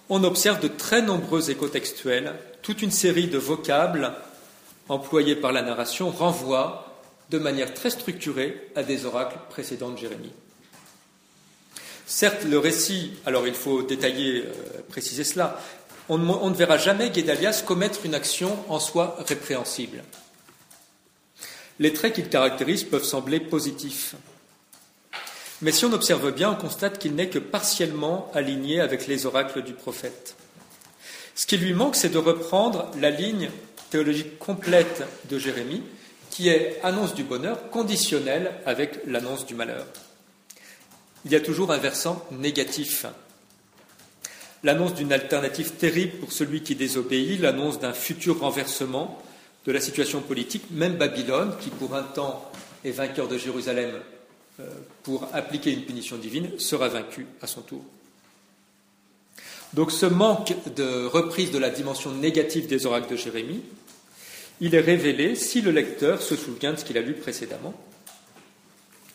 on 0.09 0.23
observe 0.23 0.59
de 0.59 0.67
très 0.67 1.03
nombreux 1.03 1.51
échos 1.51 1.67
textuels, 1.67 2.33
toute 2.63 2.81
une 2.81 2.89
série 2.89 3.27
de 3.27 3.37
vocables 3.37 4.11
employés 4.89 5.35
par 5.35 5.51
la 5.51 5.61
narration 5.61 6.09
renvoient 6.09 6.99
de 7.29 7.37
manière 7.37 7.75
très 7.75 7.91
structurée 7.91 8.69
à 8.75 8.81
des 8.81 9.05
oracles 9.05 9.37
précédents 9.51 9.91
de 9.91 9.99
Jérémie. 9.99 10.33
Certes, 12.07 12.43
le 12.43 12.57
récit, 12.57 13.13
alors 13.25 13.47
il 13.47 13.53
faut 13.53 13.83
détailler, 13.83 14.39
euh, 14.45 14.81
préciser 14.89 15.23
cela, 15.23 15.61
on, 16.11 16.49
ne 16.49 16.55
verra 16.55 16.77
jamais 16.77 17.09
Guédalias 17.09 17.63
commettre 17.65 18.05
une 18.05 18.15
action 18.15 18.57
en 18.67 18.79
soi 18.79 19.15
répréhensible. 19.25 20.03
Les 21.79 21.93
traits 21.93 22.15
qu'il 22.15 22.27
caractérise 22.27 22.83
peuvent 22.83 23.05
sembler 23.05 23.39
positifs. 23.39 24.15
Mais 25.61 25.71
si 25.71 25.85
on 25.85 25.93
observe 25.93 26.31
bien, 26.31 26.51
on 26.51 26.55
constate 26.55 26.99
qu'il 26.99 27.15
n'est 27.15 27.29
que 27.29 27.39
partiellement 27.39 28.29
aligné 28.33 28.81
avec 28.81 29.07
les 29.07 29.25
oracles 29.25 29.61
du 29.61 29.73
prophète. 29.73 30.35
Ce 31.33 31.45
qui 31.45 31.57
lui 31.57 31.73
manque, 31.73 31.95
c'est 31.95 32.09
de 32.09 32.17
reprendre 32.17 32.91
la 32.99 33.09
ligne 33.09 33.49
théologique 33.89 34.37
complète 34.37 35.03
de 35.29 35.39
Jérémie, 35.39 35.83
qui 36.29 36.49
est 36.49 36.79
annonce 36.83 37.15
du 37.15 37.23
bonheur 37.23 37.69
conditionnelle 37.69 38.51
avec 38.65 38.99
l'annonce 39.05 39.45
du 39.45 39.55
malheur. 39.55 39.85
Il 41.23 41.31
y 41.31 41.35
a 41.35 41.39
toujours 41.39 41.71
un 41.71 41.77
versant 41.77 42.25
négatif. 42.31 43.05
L'annonce 44.63 44.93
d'une 44.93 45.11
alternative 45.11 45.71
terrible 45.71 46.17
pour 46.19 46.31
celui 46.31 46.61
qui 46.61 46.75
désobéit, 46.75 47.39
l'annonce 47.39 47.79
d'un 47.79 47.93
futur 47.93 48.39
renversement 48.39 49.21
de 49.65 49.71
la 49.71 49.79
situation 49.79 50.21
politique, 50.21 50.63
même 50.71 50.97
Babylone, 50.97 51.53
qui 51.59 51.69
pour 51.69 51.95
un 51.95 52.03
temps 52.03 52.51
est 52.83 52.91
vainqueur 52.91 53.27
de 53.27 53.37
Jérusalem, 53.37 53.91
euh, 54.59 54.63
pour 55.03 55.27
appliquer 55.33 55.71
une 55.71 55.83
punition 55.83 56.17
divine, 56.17 56.59
sera 56.59 56.89
vaincu 56.89 57.25
à 57.41 57.47
son 57.47 57.61
tour. 57.61 57.83
Donc 59.73 59.91
ce 59.91 60.05
manque 60.05 60.53
de 60.75 61.05
reprise 61.05 61.51
de 61.51 61.57
la 61.57 61.69
dimension 61.69 62.11
négative 62.11 62.67
des 62.67 62.85
oracles 62.85 63.11
de 63.11 63.15
Jérémie, 63.15 63.61
il 64.59 64.75
est 64.75 64.81
révélé 64.81 65.35
si 65.35 65.61
le 65.61 65.71
lecteur 65.71 66.21
se 66.21 66.35
souvient 66.35 66.73
de 66.73 66.77
ce 66.77 66.85
qu'il 66.85 66.97
a 66.97 67.01
lu 67.01 67.13
précédemment 67.13 67.73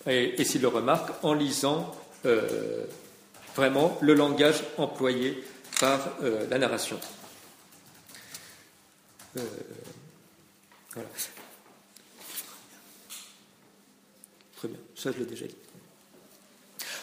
et, 0.08 0.44
s'il 0.44 0.62
le 0.62 0.68
remarque 0.68 1.12
en 1.22 1.34
lisant 1.34 1.94
euh, 2.24 2.84
vraiment 3.56 3.98
le 4.00 4.14
langage 4.14 4.62
employé 4.76 5.42
par 5.80 6.00
euh, 6.22 6.46
la 6.50 6.58
narration. 6.58 6.98
voilà. 10.94 11.08
Très 14.56 14.68
bien, 14.68 14.78
ça 14.94 15.10
je 15.12 15.18
l'ai 15.18 15.26
déjà 15.26 15.46
dit. 15.46 15.56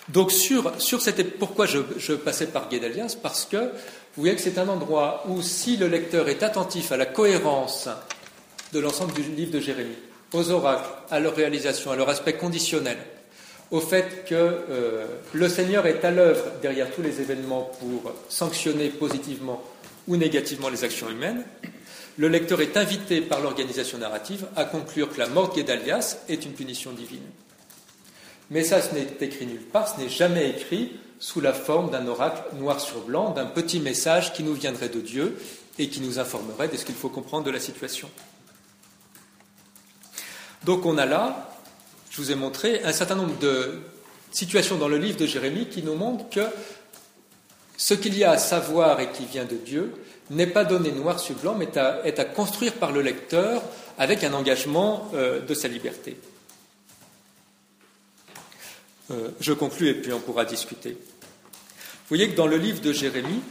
Donc 0.09 0.31
sur, 0.31 0.81
sur 0.81 1.01
cette, 1.01 1.37
pourquoi 1.37 1.65
je, 1.65 2.13
passais 2.13 2.47
par 2.47 2.69
Guédalias 2.69 3.15
Parce 3.21 3.45
que 3.45 3.57
vous 3.57 4.23
voyez 4.23 4.35
que 4.35 4.41
c'est 4.41 4.57
un 4.57 4.67
endroit 4.67 5.23
où 5.27 5.41
si 5.41 5.77
le 5.77 5.87
lecteur 5.87 6.27
est 6.27 6.43
attentif 6.43 6.91
à 6.91 6.97
la 6.97 7.05
cohérence 7.05 7.87
de 8.73 8.79
l'ensemble 8.79 9.13
du 9.13 9.21
livre 9.21 9.51
de 9.51 9.59
Jérémie, 9.59 9.95
aux 10.33 10.49
oracles, 10.49 10.89
à 11.11 11.19
leur 11.19 11.35
réalisation, 11.35 11.91
à 11.91 11.95
leur 11.95 12.09
aspect 12.09 12.33
conditionnel, 12.33 12.97
au 13.73 13.81
fait 13.81 14.23
que 14.25 14.35
euh, 14.35 15.07
le 15.33 15.49
Seigneur 15.49 15.87
est 15.87 16.05
à 16.05 16.11
l'œuvre 16.11 16.43
derrière 16.61 16.91
tous 16.91 17.01
les 17.01 17.21
événements 17.21 17.71
pour 17.79 18.13
sanctionner 18.29 18.89
positivement 18.89 19.63
ou 20.07 20.15
négativement 20.15 20.69
les 20.69 20.83
actions 20.83 21.09
humaines, 21.09 21.43
le 22.17 22.27
lecteur 22.27 22.61
est 22.61 22.77
invité 22.77 23.21
par 23.21 23.41
l'organisation 23.41 23.97
narrative 23.97 24.45
à 24.55 24.65
conclure 24.65 25.11
que 25.11 25.17
la 25.17 25.27
mort 25.27 25.49
de 25.49 25.55
Guédalias 25.55 26.17
est 26.29 26.45
une 26.45 26.51
punition 26.51 26.91
divine. 26.91 27.23
Mais 28.51 28.63
ça, 28.63 28.79
ce 28.79 28.93
n'est 28.93 29.07
écrit 29.21 29.47
nulle 29.47 29.63
part, 29.63 29.87
ce 29.87 29.99
n'est 29.99 30.09
jamais 30.09 30.51
écrit 30.51 30.91
sous 31.17 31.41
la 31.41 31.53
forme 31.53 31.89
d'un 31.89 32.05
oracle 32.05 32.55
noir 32.55 32.79
sur 32.79 33.01
blanc, 33.01 33.31
d'un 33.31 33.47
petit 33.47 33.79
message 33.79 34.33
qui 34.33 34.43
nous 34.43 34.53
viendrait 34.53 34.89
de 34.89 35.01
Dieu 35.01 35.35
et 35.79 35.89
qui 35.89 35.99
nous 35.99 36.19
informerait 36.19 36.67
de 36.67 36.77
ce 36.77 36.85
qu'il 36.85 36.93
faut 36.93 37.09
comprendre 37.09 37.45
de 37.45 37.51
la 37.51 37.59
situation. 37.59 38.07
Donc 40.63 40.85
on 40.85 40.99
a 40.99 41.07
là, 41.07 41.52
je 42.13 42.21
vous 42.21 42.31
ai 42.31 42.35
montré, 42.35 42.83
un 42.83 42.93
certain 42.93 43.15
nombre 43.15 43.37
de 43.39 43.79
situations 44.31 44.77
dans 44.77 44.87
le 44.87 44.99
livre 44.99 45.17
de 45.17 45.25
Jérémie 45.25 45.67
qui 45.67 45.81
nous 45.81 45.95
montrent 45.95 46.29
que 46.29 46.45
ce 47.75 47.95
qu'il 47.95 48.15
y 48.15 48.23
a 48.23 48.31
à 48.31 48.37
savoir 48.37 48.99
et 48.99 49.09
qui 49.11 49.25
vient 49.25 49.45
de 49.45 49.55
Dieu 49.55 49.91
n'est 50.29 50.47
pas 50.47 50.63
donné 50.63 50.91
noir 50.91 51.19
sur 51.19 51.35
blanc, 51.35 51.55
mais 51.57 51.67
est 52.03 52.19
à 52.19 52.25
construire 52.25 52.73
par 52.73 52.91
le 52.91 53.01
lecteur 53.01 53.63
avec 53.97 54.23
un 54.23 54.33
engagement 54.33 55.09
euh, 55.15 55.41
de 55.41 55.53
sa 55.55 55.67
liberté. 55.67 56.17
Euh, 59.09 59.29
je 59.39 59.51
conclus 59.53 59.89
et 59.89 59.95
puis 59.95 60.13
on 60.13 60.19
pourra 60.19 60.45
discuter. 60.45 60.91
Vous 60.91 62.09
voyez 62.09 62.29
que 62.29 62.35
dans 62.35 62.47
le 62.47 62.57
livre 62.57 62.79
de 62.79 62.93
Jérémie, 62.93 63.41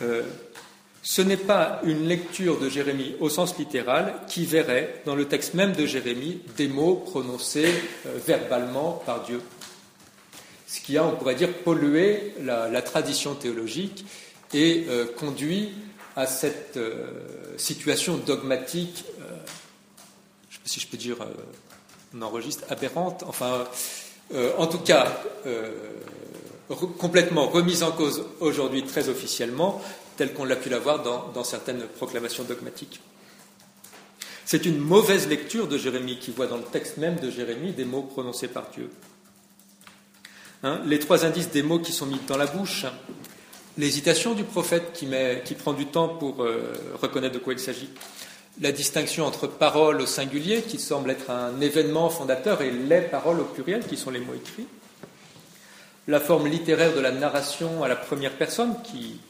euh, 0.00 0.22
ce 1.02 1.22
n'est 1.22 1.36
pas 1.36 1.80
une 1.84 2.06
lecture 2.06 2.58
de 2.58 2.68
Jérémie 2.68 3.16
au 3.20 3.28
sens 3.28 3.58
littéral 3.58 4.14
qui 4.28 4.46
verrait 4.46 5.02
dans 5.04 5.14
le 5.14 5.26
texte 5.26 5.54
même 5.54 5.72
de 5.72 5.84
Jérémie 5.84 6.40
des 6.56 6.68
mots 6.68 6.94
prononcés 6.94 7.74
euh, 8.06 8.18
verbalement 8.24 9.02
par 9.04 9.24
Dieu. 9.24 9.40
Ce 10.66 10.80
qui 10.80 10.96
a, 10.96 11.04
on 11.04 11.16
pourrait 11.16 11.34
dire, 11.34 11.52
pollué 11.52 12.34
la, 12.40 12.82
tradition 12.82 13.34
théologique 13.34 14.06
et 14.54 14.86
conduit 15.18 15.72
à 16.16 16.26
cette 16.26 16.78
situation 17.58 18.16
dogmatique, 18.16 19.04
je 20.48 20.58
si 20.64 20.80
je 20.80 20.86
peux 20.86 20.96
dire, 20.96 21.16
on 22.14 22.22
enregistre, 22.22 22.64
aberrante, 22.70 23.24
enfin, 23.26 23.64
euh, 24.34 24.52
en 24.58 24.66
tout 24.66 24.78
cas 24.78 25.20
euh, 25.46 25.70
complètement 26.98 27.48
remise 27.48 27.82
en 27.82 27.92
cause 27.92 28.24
aujourd'hui 28.40 28.82
très 28.84 29.08
officiellement, 29.08 29.80
telle 30.16 30.32
qu'on 30.32 30.44
l'a 30.44 30.56
pu 30.56 30.68
la 30.68 30.78
voir 30.78 31.02
dans, 31.02 31.44
certaines 31.44 31.82
proclamations 31.86 32.44
dogmatiques. 32.44 33.00
C'est 34.44 34.66
une 34.66 34.78
mauvaise 34.78 35.28
lecture 35.28 35.68
de 35.68 35.78
Jérémie 35.78 36.18
qui 36.18 36.30
voit 36.30 36.46
dans 36.46 36.56
le 36.56 36.64
texte 36.64 36.96
même 36.98 37.16
de 37.16 37.30
Jérémie 37.30 37.72
des 37.72 37.84
mots 37.84 38.02
prononcés 38.02 38.48
par 38.48 38.70
Dieu. 38.70 38.90
Hein, 40.62 40.80
les 40.84 40.98
trois 40.98 41.24
indices 41.24 41.50
des 41.50 41.62
mots 41.62 41.78
qui 41.78 41.92
sont 41.92 42.06
mis 42.06 42.20
dans 42.28 42.36
la 42.36 42.46
bouche, 42.46 42.86
l'hésitation 43.78 44.34
du 44.34 44.44
prophète 44.44 44.92
qui, 44.92 45.06
prend 45.54 45.72
du 45.72 45.86
temps 45.86 46.08
pour 46.08 46.42
euh, 46.42 46.72
reconnaître 47.00 47.34
de 47.34 47.38
quoi 47.38 47.52
il 47.54 47.58
s'agit, 47.58 47.88
la 48.60 48.72
distinction 48.72 49.26
entre 49.26 49.46
paroles 49.46 50.00
au 50.00 50.06
singulier, 50.06 50.62
qui 50.62 50.78
semble 50.78 51.10
être 51.10 51.30
un 51.30 51.60
événement 51.60 52.10
fondateur, 52.10 52.60
et 52.62 52.70
les 52.70 53.00
paroles 53.00 53.40
au 53.40 53.44
pluriel, 53.44 53.84
qui 53.86 53.96
sont 53.96 54.10
les 54.10 54.20
mots 54.20 54.34
écrits, 54.34 54.66
la 56.08 56.20
forme 56.20 56.46
littéraire 56.46 56.94
de 56.94 57.00
la 57.00 57.12
narration 57.12 57.82
à 57.82 57.88
la 57.88 57.96
première 57.96 58.32
personne, 58.32 58.74
qui 58.82 59.20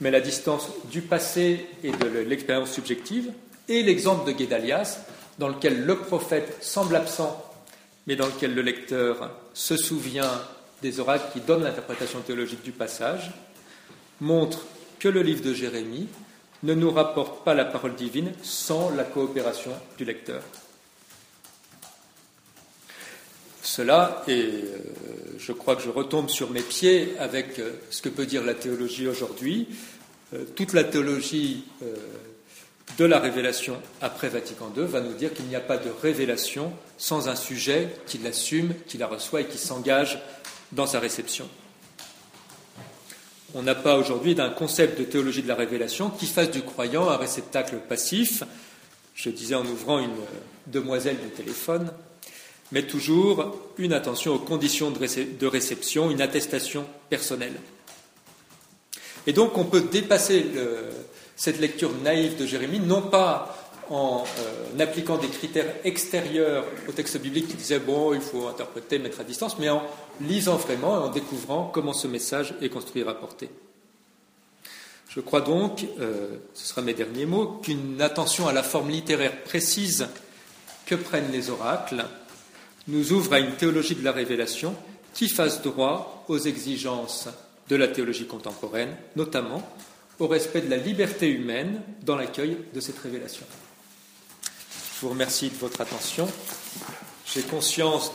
met 0.00 0.10
la 0.10 0.20
distance 0.20 0.68
du 0.90 1.00
passé 1.00 1.66
et 1.82 1.90
de 1.90 2.06
l'expérience 2.20 2.72
subjective, 2.72 3.32
et 3.68 3.82
l'exemple 3.82 4.26
de 4.26 4.32
Guédalias, 4.32 5.00
dans 5.38 5.48
lequel 5.48 5.84
le 5.84 5.96
prophète 5.96 6.58
semble 6.60 6.96
absent, 6.96 7.42
mais 8.06 8.16
dans 8.16 8.26
lequel 8.26 8.54
le 8.54 8.62
lecteur 8.62 9.30
se 9.54 9.76
souvient 9.76 10.30
des 10.82 11.00
oracles 11.00 11.32
qui 11.32 11.40
donnent 11.40 11.64
l'interprétation 11.64 12.20
théologique 12.20 12.62
du 12.62 12.72
passage, 12.72 13.30
montre 14.20 14.64
que 14.98 15.08
le 15.08 15.22
livre 15.22 15.42
de 15.42 15.52
Jérémie 15.52 16.08
ne 16.62 16.74
nous 16.74 16.90
rapporte 16.90 17.44
pas 17.44 17.54
la 17.54 17.64
parole 17.64 17.94
divine 17.94 18.32
sans 18.42 18.90
la 18.90 19.04
coopération 19.04 19.72
du 19.98 20.04
lecteur. 20.04 20.42
Cela, 23.66 24.22
et 24.28 24.42
euh, 24.42 24.78
je 25.38 25.50
crois 25.50 25.74
que 25.74 25.82
je 25.82 25.90
retombe 25.90 26.30
sur 26.30 26.50
mes 26.50 26.62
pieds 26.62 27.14
avec 27.18 27.58
euh, 27.58 27.72
ce 27.90 28.00
que 28.00 28.08
peut 28.08 28.24
dire 28.24 28.44
la 28.44 28.54
théologie 28.54 29.08
aujourd'hui, 29.08 29.66
euh, 30.34 30.44
toute 30.54 30.72
la 30.72 30.84
théologie 30.84 31.64
de 32.96 33.04
la 33.04 33.18
révélation 33.18 33.82
après 34.00 34.28
Vatican 34.28 34.72
II 34.76 34.84
va 34.84 35.00
nous 35.00 35.14
dire 35.14 35.34
qu'il 35.34 35.46
n'y 35.46 35.56
a 35.56 35.60
pas 35.60 35.78
de 35.78 35.90
révélation 36.00 36.72
sans 36.96 37.28
un 37.28 37.34
sujet 37.34 37.88
qui 38.06 38.18
l'assume, 38.18 38.72
qui 38.86 38.98
la 38.98 39.08
reçoit 39.08 39.40
et 39.40 39.46
qui 39.46 39.58
s'engage 39.58 40.22
dans 40.70 40.86
sa 40.86 41.00
réception. 41.00 41.48
On 43.52 43.62
n'a 43.62 43.74
pas 43.74 43.96
aujourd'hui 43.96 44.36
d'un 44.36 44.50
concept 44.50 44.96
de 44.96 45.04
théologie 45.04 45.42
de 45.42 45.48
la 45.48 45.56
révélation 45.56 46.10
qui 46.10 46.26
fasse 46.26 46.52
du 46.52 46.62
croyant 46.62 47.08
un 47.08 47.16
réceptacle 47.16 47.78
passif. 47.88 48.44
Je 49.16 49.28
disais 49.28 49.56
en 49.56 49.66
ouvrant 49.66 49.98
une 49.98 50.14
demoiselle 50.68 51.18
du 51.18 51.30
téléphone, 51.30 51.90
mais 52.72 52.82
toujours 52.82 53.54
une 53.78 53.92
attention 53.92 54.34
aux 54.34 54.38
conditions 54.38 54.90
de 54.90 55.46
réception, 55.46 56.10
une 56.10 56.20
attestation 56.20 56.86
personnelle. 57.08 57.54
Et 59.26 59.32
donc 59.32 59.56
on 59.58 59.64
peut 59.64 59.82
dépasser 59.82 60.46
cette 61.36 61.60
lecture 61.60 61.92
naïve 62.02 62.36
de 62.36 62.46
Jérémie, 62.46 62.80
non 62.80 63.02
pas 63.02 63.66
en 63.90 64.24
euh, 64.38 64.82
appliquant 64.82 65.16
des 65.16 65.28
critères 65.28 65.72
extérieurs 65.84 66.64
au 66.88 66.92
texte 66.92 67.18
biblique 67.18 67.48
qui 67.48 67.54
disait 67.54 67.78
bon, 67.78 68.14
il 68.14 68.20
faut 68.20 68.48
interpréter, 68.48 68.98
mettre 68.98 69.20
à 69.20 69.24
distance, 69.24 69.58
mais 69.58 69.68
en 69.68 69.82
lisant 70.20 70.56
vraiment 70.56 70.96
et 70.96 71.04
en 71.04 71.08
découvrant 71.08 71.70
comment 71.72 71.92
ce 71.92 72.08
message 72.08 72.54
est 72.60 72.68
construit 72.68 73.02
et 73.02 73.04
rapporté. 73.04 73.48
Je 75.08 75.20
crois 75.20 75.40
donc, 75.40 75.86
euh, 76.00 76.36
ce 76.52 76.66
sera 76.66 76.82
mes 76.82 76.94
derniers 76.94 77.26
mots, 77.26 77.60
qu'une 77.62 78.02
attention 78.02 78.48
à 78.48 78.52
la 78.52 78.62
forme 78.62 78.90
littéraire 78.90 79.42
précise 79.44 80.08
que 80.84 80.94
prennent 80.94 81.32
les 81.32 81.48
oracles 81.48 82.04
nous 82.88 83.12
ouvre 83.12 83.32
à 83.32 83.40
une 83.40 83.56
théologie 83.56 83.94
de 83.94 84.04
la 84.04 84.12
révélation 84.12 84.74
qui 85.12 85.28
fasse 85.28 85.62
droit 85.62 86.24
aux 86.28 86.38
exigences 86.38 87.28
de 87.68 87.76
la 87.76 87.88
théologie 87.88 88.26
contemporaine, 88.26 88.94
notamment 89.16 89.62
au 90.18 90.28
respect 90.28 90.60
de 90.60 90.70
la 90.70 90.76
liberté 90.76 91.28
humaine 91.28 91.80
dans 92.02 92.16
l'accueil 92.16 92.56
de 92.72 92.80
cette 92.80 92.98
révélation. 92.98 93.46
Je 94.96 95.00
vous 95.02 95.10
remercie 95.10 95.50
de 95.50 95.56
votre 95.56 95.80
attention. 95.80 96.28
J'ai 97.26 97.42
conscience 97.42 98.12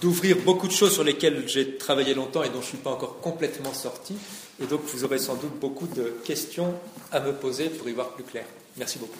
d'ouvrir 0.00 0.38
beaucoup 0.38 0.66
de 0.66 0.72
choses 0.72 0.94
sur 0.94 1.04
lesquelles 1.04 1.46
j'ai 1.46 1.76
travaillé 1.76 2.14
longtemps 2.14 2.42
et 2.42 2.48
dont 2.48 2.60
je 2.60 2.66
ne 2.66 2.70
suis 2.70 2.78
pas 2.78 2.90
encore 2.90 3.20
complètement 3.20 3.74
sorti. 3.74 4.14
Et 4.62 4.66
donc, 4.66 4.80
vous 4.84 5.04
aurez 5.04 5.18
sans 5.18 5.34
doute 5.34 5.58
beaucoup 5.60 5.86
de 5.88 6.14
questions 6.24 6.74
à 7.12 7.20
me 7.20 7.32
poser 7.32 7.68
pour 7.68 7.88
y 7.88 7.92
voir 7.92 8.10
plus 8.10 8.24
clair. 8.24 8.46
Merci 8.78 8.98
beaucoup. 8.98 9.18